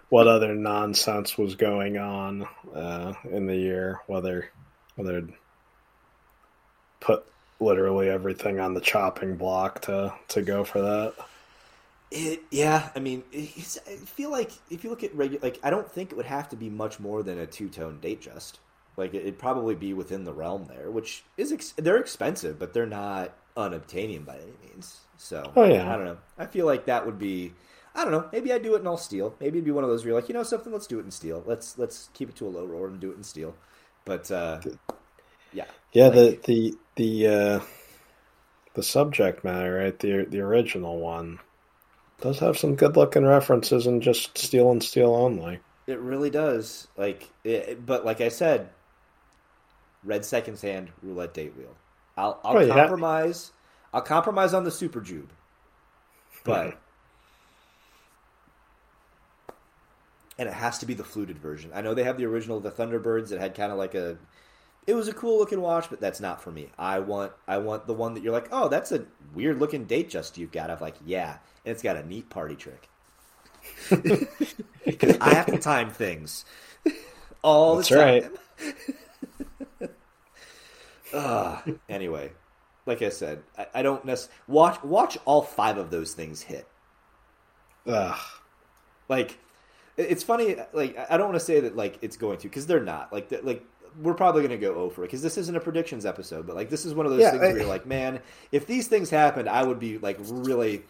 what 0.09 0.27
other 0.27 0.53
nonsense 0.55 1.39
was 1.39 1.55
going 1.55 1.97
on 1.97 2.49
uh, 2.75 3.15
in 3.31 3.47
the 3.47 3.55
year, 3.55 4.01
whether 4.09 4.51
whether 4.97 5.19
it'd 5.19 5.33
put 6.99 7.25
literally 7.61 8.09
everything 8.09 8.59
on 8.59 8.75
the 8.75 8.81
chopping 8.81 9.37
block 9.37 9.83
to 9.83 10.13
to 10.29 10.43
go 10.43 10.65
for 10.65 10.81
that. 10.81 11.15
It, 12.11 12.43
yeah, 12.51 12.91
I 12.95 13.01
mean, 13.01 13.25
it's, 13.33 13.79
I 13.89 13.97
feel 13.97 14.31
like 14.31 14.53
if 14.71 14.85
you 14.85 14.91
look 14.91 15.03
at 15.03 15.15
regular, 15.15 15.41
like 15.43 15.59
I 15.65 15.71
don't 15.71 15.91
think 15.91 16.13
it 16.13 16.17
would 16.17 16.27
have 16.27 16.49
to 16.51 16.57
be 16.57 16.71
much 16.71 17.01
more 17.01 17.23
than 17.23 17.39
a 17.39 17.47
two 17.47 17.69
tone 17.69 17.99
date 18.01 18.21
just. 18.21 18.61
Like 18.97 19.13
it'd 19.15 19.39
probably 19.39 19.75
be 19.75 19.93
within 19.95 20.23
the 20.25 20.33
realm 20.33 20.67
there, 20.67 20.91
which 20.91 21.25
is 21.37 21.51
ex- 21.51 21.73
they're 21.77 21.97
expensive, 21.97 22.59
but 22.61 22.73
they're 22.73 22.87
not 22.87 23.37
unobtainium 23.57 24.25
by 24.25 24.37
any 24.37 24.53
means. 24.71 25.01
So 25.17 25.51
Oh, 25.57 25.65
yeah. 25.65 25.93
I 25.93 25.97
don't 25.97 26.05
know. 26.05 26.19
I 26.39 26.47
feel 26.47 26.67
like 26.67 26.87
that 26.87 27.05
would 27.05 27.19
be. 27.19 27.53
I 27.97 28.03
don't 28.05 28.13
know. 28.13 28.29
Maybe 28.33 28.53
I'd 28.53 28.63
do 28.63 28.75
it 28.77 28.81
in 28.81 28.87
all 28.87 28.97
steel. 28.97 29.35
Maybe 29.41 29.59
it'd 29.59 29.65
be 29.65 29.71
one 29.73 29.83
of 29.85 29.91
those 29.91 30.03
where 30.05 30.11
you're 30.13 30.21
like, 30.21 30.29
you 30.29 30.35
know, 30.35 30.43
something. 30.45 30.73
Let's 30.73 30.87
do 30.87 31.01
it 31.01 31.05
in 31.05 31.11
steel. 31.11 31.43
Let's 31.47 31.77
let's 31.79 32.11
keep 32.13 32.29
it 32.29 32.37
to 32.37 32.47
a 32.47 32.51
low 32.51 32.65
roller 32.65 32.87
and 32.89 33.01
do 33.01 33.11
it 33.11 33.17
in 33.17 33.25
steel. 33.25 33.57
But 34.05 34.31
uh, 34.31 34.61
yeah, 35.53 35.65
Yeah, 35.93 36.09
Like- 36.09 36.43
the 36.43 36.75
the 36.97 37.25
the 37.25 37.35
uh, 37.35 37.61
the 38.75 38.83
subject 38.85 39.43
matter, 39.43 39.75
right? 39.79 39.99
The 39.99 40.25
the 40.29 40.41
original 40.41 40.99
one 41.01 41.41
does 42.25 42.39
have 42.39 42.57
some 42.57 42.75
good 42.75 42.97
looking 42.97 43.27
references 43.27 43.87
and 43.87 44.01
just 44.03 44.39
steel 44.39 44.71
and 44.71 44.83
steel 44.83 45.15
only. 45.15 45.59
It 45.87 45.99
really 45.99 46.31
does. 46.31 46.89
Like, 46.97 47.29
it, 47.45 47.85
but 47.85 48.07
like 48.07 48.23
I 48.23 48.31
said, 48.31 48.71
red 50.03 50.25
seconds 50.25 50.63
hand 50.63 50.91
roulette 51.03 51.35
date 51.35 51.55
wheel. 51.57 51.75
I'll 52.17 52.41
I'll 52.43 52.57
Oh, 52.57 52.61
yeah. 52.61 52.73
compromise. 52.75 53.53
I'll 53.93 54.01
compromise 54.01 54.55
on 54.55 54.65
the 54.65 54.71
super 54.71 55.03
jube, 55.03 55.31
but 56.45 56.79
and 60.39 60.49
it 60.49 60.55
has 60.55 60.79
to 60.79 60.87
be 60.87 60.95
the 60.95 61.05
fluted 61.05 61.39
version. 61.39 61.71
I 61.75 61.83
know 61.83 61.93
they 61.93 62.05
have 62.05 62.17
the 62.17 62.25
original, 62.25 62.59
the 62.59 62.71
Thunderbirds. 62.71 63.29
that 63.29 63.39
had 63.41 63.55
kind 63.55 63.71
of 63.71 63.77
like 63.77 63.95
a. 63.95 64.17
It 64.87 64.95
was 64.95 65.09
a 65.09 65.15
cool 65.15 65.39
looking 65.39 65.61
watch, 65.61 65.89
but 65.89 66.01
that's 66.01 66.21
not 66.21 66.43
for 66.43 66.51
me. 66.51 66.69
I 66.79 66.99
want 66.99 67.33
I 67.49 67.59
want 67.59 67.87
the 67.87 67.95
one 67.95 68.15
that 68.15 68.23
you're 68.23 68.33
like, 68.33 68.49
oh, 68.53 68.69
that's 68.69 68.93
a 68.93 69.07
weird 69.35 69.59
looking 69.59 69.85
date 69.85 70.11
just 70.11 70.37
you've 70.37 70.53
got. 70.53 70.71
I'm 70.71 70.81
like, 70.81 70.97
yeah, 71.05 71.39
and 71.65 71.73
it's 71.73 71.83
got 71.83 71.97
a 71.97 72.07
neat 72.07 72.29
party 72.31 72.57
trick. 72.57 72.89
Because 74.85 75.17
I 75.19 75.33
have 75.33 75.47
to 75.47 75.57
time 75.59 75.89
things 75.89 76.45
all 77.43 77.77
That's 77.77 77.89
the 77.89 77.97
right. 77.97 78.23
time. 78.23 79.89
Ah, 81.17 81.63
anyway, 81.89 82.33
like 82.87 83.01
I 83.01 83.09
said, 83.09 83.45
I, 83.57 83.67
I 83.75 83.83
don't 83.83 84.05
necessarily 84.05 84.37
watch 84.49 84.83
watch 84.83 85.17
all 85.25 85.43
five 85.43 85.79
of 85.79 85.91
those 85.91 86.13
things 86.13 86.43
hit. 86.43 86.67
Ugh. 87.87 88.19
Like, 89.09 89.39
it's 89.97 90.25
funny. 90.25 90.57
Like, 90.73 90.97
I 91.09 91.17
don't 91.17 91.29
want 91.29 91.39
to 91.39 91.45
say 91.45 91.61
that 91.61 91.77
like 91.77 91.99
it's 92.03 92.17
going 92.17 92.39
to 92.39 92.49
because 92.49 92.67
they're 92.67 92.83
not. 92.83 93.13
Like, 93.13 93.29
the, 93.29 93.41
like 93.43 93.65
we're 94.01 94.15
probably 94.15 94.43
going 94.43 94.59
to 94.59 94.67
go 94.67 94.75
over 94.75 95.05
it 95.05 95.09
because 95.09 95.23
this 95.23 95.37
isn't 95.39 95.57
a 95.57 95.61
predictions 95.61 96.05
episode. 96.07 96.47
But 96.47 96.57
like, 96.57 96.71
this 96.71 96.85
is 96.85 96.95
one 96.95 97.07
of 97.07 97.13
those 97.13 97.21
Yeah, 97.23 97.31
things 97.31 97.43
I- 97.43 97.47
where 97.49 97.57
you're 97.59 97.67
like, 97.67 97.87
man, 97.87 98.21
if 98.53 98.67
these 98.67 98.89
things 98.89 99.11
happened, 99.11 99.49
I 99.49 99.63
would 99.63 99.79
be 99.79 99.99
like 99.99 100.19
really. 100.21 100.83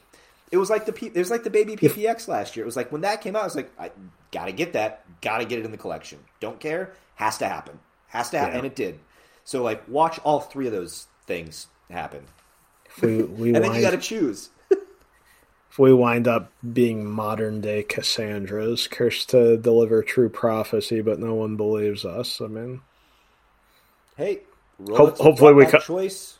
It 0.52 0.58
was 0.58 0.70
like 0.70 0.86
the 0.86 0.92
P, 0.92 1.06
it 1.06 1.16
was 1.16 1.30
like 1.30 1.42
the 1.42 1.50
baby 1.50 1.74
PPX 1.74 2.28
last 2.28 2.54
year. 2.54 2.64
It 2.64 2.66
was 2.66 2.76
like 2.76 2.92
when 2.92 3.00
that 3.00 3.20
came 3.22 3.34
out, 3.34 3.42
I 3.42 3.46
was 3.46 3.56
like, 3.56 3.72
I 3.78 3.90
gotta 4.30 4.52
get 4.52 4.74
that, 4.74 5.02
gotta 5.20 5.44
get 5.44 5.58
it 5.58 5.64
in 5.64 5.72
the 5.72 5.76
collection. 5.78 6.18
Don't 6.38 6.60
care, 6.60 6.92
has 7.16 7.38
to 7.38 7.48
happen, 7.48 7.80
has 8.08 8.30
to 8.30 8.38
happen, 8.38 8.52
Yeah. 8.52 8.58
and 8.58 8.66
it 8.66 8.76
did. 8.76 9.00
So 9.44 9.62
like, 9.64 9.82
watch 9.88 10.20
all 10.22 10.40
three 10.40 10.66
of 10.66 10.72
those 10.72 11.06
things 11.26 11.66
happen, 11.90 12.24
If 12.86 13.02
we, 13.02 13.22
we 13.24 13.54
and 13.54 13.64
then 13.64 13.74
you 13.74 13.80
got 13.80 13.90
to 13.92 13.98
choose. 13.98 14.50
if 14.70 15.78
we 15.78 15.92
wind 15.92 16.28
up 16.28 16.52
being 16.72 17.04
modern 17.04 17.60
day 17.60 17.82
Cassandras, 17.82 18.86
cursed 18.86 19.30
to 19.30 19.56
deliver 19.56 20.02
true 20.04 20.28
prophecy, 20.28 21.00
but 21.00 21.18
no 21.18 21.34
one 21.34 21.56
believes 21.56 22.04
us. 22.04 22.40
I 22.40 22.46
mean, 22.46 22.80
Hey, 24.16 24.42
Ho- 24.88 25.06
hopefully 25.10 25.54
we 25.54 25.62
brought 25.64 25.72
back 25.72 25.80
co- 25.82 25.86
choice. 25.86 26.38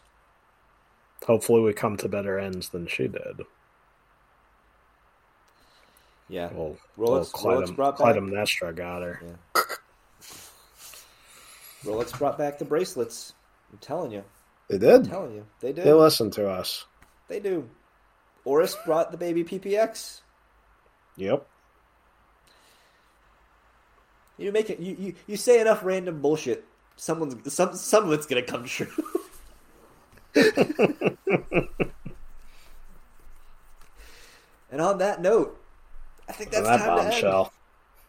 hopefully 1.27 1.63
we 1.63 1.73
come 1.73 1.97
to 1.99 2.09
better 2.09 2.39
ends 2.39 2.69
than 2.69 2.87
she 2.87 3.09
did. 3.09 3.43
Yeah, 6.29 6.51
Well, 6.53 6.77
Rolex- 6.99 7.45
well, 7.45 7.61
Rolex 7.61 7.77
brought 7.77 7.99
back- 7.99 8.17
Clytemnestra 8.17 8.75
got 8.75 9.03
her. 9.03 9.39
Rolex 11.85 12.17
brought 12.19 12.39
back 12.39 12.59
the 12.59 12.65
bracelets. 12.65 13.35
I'm 13.73 13.79
telling 13.79 14.11
you, 14.13 14.25
They 14.69 14.79
did. 14.79 15.03
I'm 15.03 15.07
telling 15.07 15.35
you, 15.35 15.47
they 15.61 15.73
do. 15.73 15.83
They 15.83 15.93
listen 15.93 16.31
to 16.33 16.49
us. 16.49 16.87
They 17.29 17.41
do. 17.41 17.69
Oris 18.45 18.75
brought 18.87 19.11
the 19.11 19.17
baby 19.19 19.45
PPX. 19.45 20.21
Yep. 21.17 21.47
You 24.39 24.51
make 24.53 24.71
it. 24.71 24.81
You, 24.81 24.97
you, 24.99 25.15
you 25.27 25.37
say 25.37 25.61
enough 25.61 25.85
random 25.85 26.21
bullshit. 26.21 26.65
Someone's 26.97 27.53
some 27.53 27.75
some 27.75 28.05
of 28.05 28.13
it's 28.13 28.27
gonna 28.27 28.43
come 28.43 28.65
true. 28.65 28.89
and 34.71 34.81
on 34.81 34.99
that 34.99 35.21
note, 35.21 35.61
I 36.29 36.33
think 36.33 36.51
that's 36.51 36.67
that 36.67 36.79
time 36.79 36.97
to 36.97 37.03
end. 37.03 37.11
bombshell. 37.13 37.53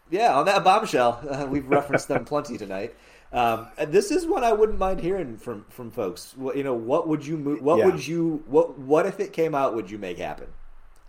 Yeah, 0.10 0.38
on 0.38 0.46
that 0.46 0.64
bombshell, 0.64 1.22
uh, 1.30 1.46
we've 1.50 1.68
referenced 1.68 2.08
them 2.08 2.26
plenty 2.26 2.58
tonight. 2.58 2.96
Um, 3.34 3.68
and 3.78 3.92
this 3.92 4.12
is 4.12 4.26
what 4.26 4.44
I 4.44 4.54
wouldn't 4.54 4.78
mind 4.80 5.02
hearing 5.02 5.38
from 5.38 5.66
from 5.70 5.92
folks. 5.92 6.34
What, 6.38 6.56
you 6.56 6.64
know, 6.64 6.74
what 6.74 7.08
would 7.08 7.26
you 7.26 7.38
move? 7.38 7.62
What 7.62 7.80
Yeah. 7.80 7.86
would 7.86 8.08
you? 8.08 8.44
What 8.48 8.78
what 8.80 9.06
if 9.06 9.20
it 9.20 9.34
came 9.34 9.54
out? 9.56 9.76
Would 9.76 9.90
you 9.92 9.98
make 9.98 10.18
happen? 10.18 10.48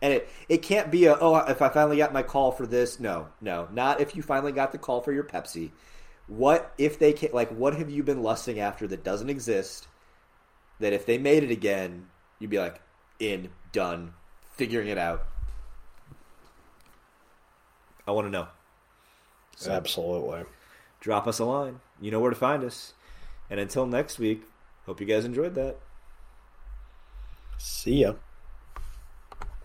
And 0.03 0.13
it 0.13 0.29
it 0.49 0.59
can't 0.59 0.91
be 0.91 1.07
a 1.07 1.17
oh 1.19 1.37
if 1.37 1.63
I 1.63 1.69
finally 1.69 1.99
got 1.99 2.13
my 2.13 2.23
call 2.23 2.53
for 2.53 2.67
this. 2.67 2.99
No, 2.99 3.29
no, 3.41 3.69
not 3.73 4.01
if 4.01 4.17
you 4.17 4.23
finally 4.23 4.53
got 4.53 4.73
the 4.73 4.79
call 4.79 5.01
for 5.03 5.13
your 5.13 5.25
Pepsi. 5.25 5.71
What 6.27 6.73
if 6.77 6.99
they 6.99 7.13
can 7.13 7.31
like 7.33 7.51
what 7.51 7.77
have 7.77 7.91
you 7.91 8.03
been 8.03 8.23
lusting 8.23 8.59
after 8.59 8.87
that 8.89 9.05
doesn't 9.05 9.31
exist? 9.31 9.89
That 10.81 10.93
if 10.93 11.07
they 11.07 11.19
made 11.19 11.43
it 11.43 11.51
again, 11.51 12.09
you'd 12.39 12.51
be 12.51 12.59
like 12.59 12.81
in 13.19 13.51
done, 13.73 14.15
figuring 14.51 14.89
it 14.89 14.99
out. 14.99 15.27
I 18.07 18.11
want 18.13 18.27
to 18.27 18.31
know. 18.31 18.49
So 19.57 19.73
Absolutely. 19.73 20.45
drop 21.01 21.27
us 21.27 21.39
a 21.39 21.45
line. 21.45 21.81
You 22.01 22.11
know 22.11 22.21
where 22.21 22.31
to 22.31 22.37
find 22.37 22.63
us. 22.63 22.93
And 23.49 23.59
until 23.59 23.87
next 23.87 24.19
week, 24.19 24.43
hope 24.85 25.01
you 25.01 25.07
guys 25.07 25.25
enjoyed 25.25 25.55
that. 25.55 25.79
See 27.59 28.03
ya. 28.03 28.15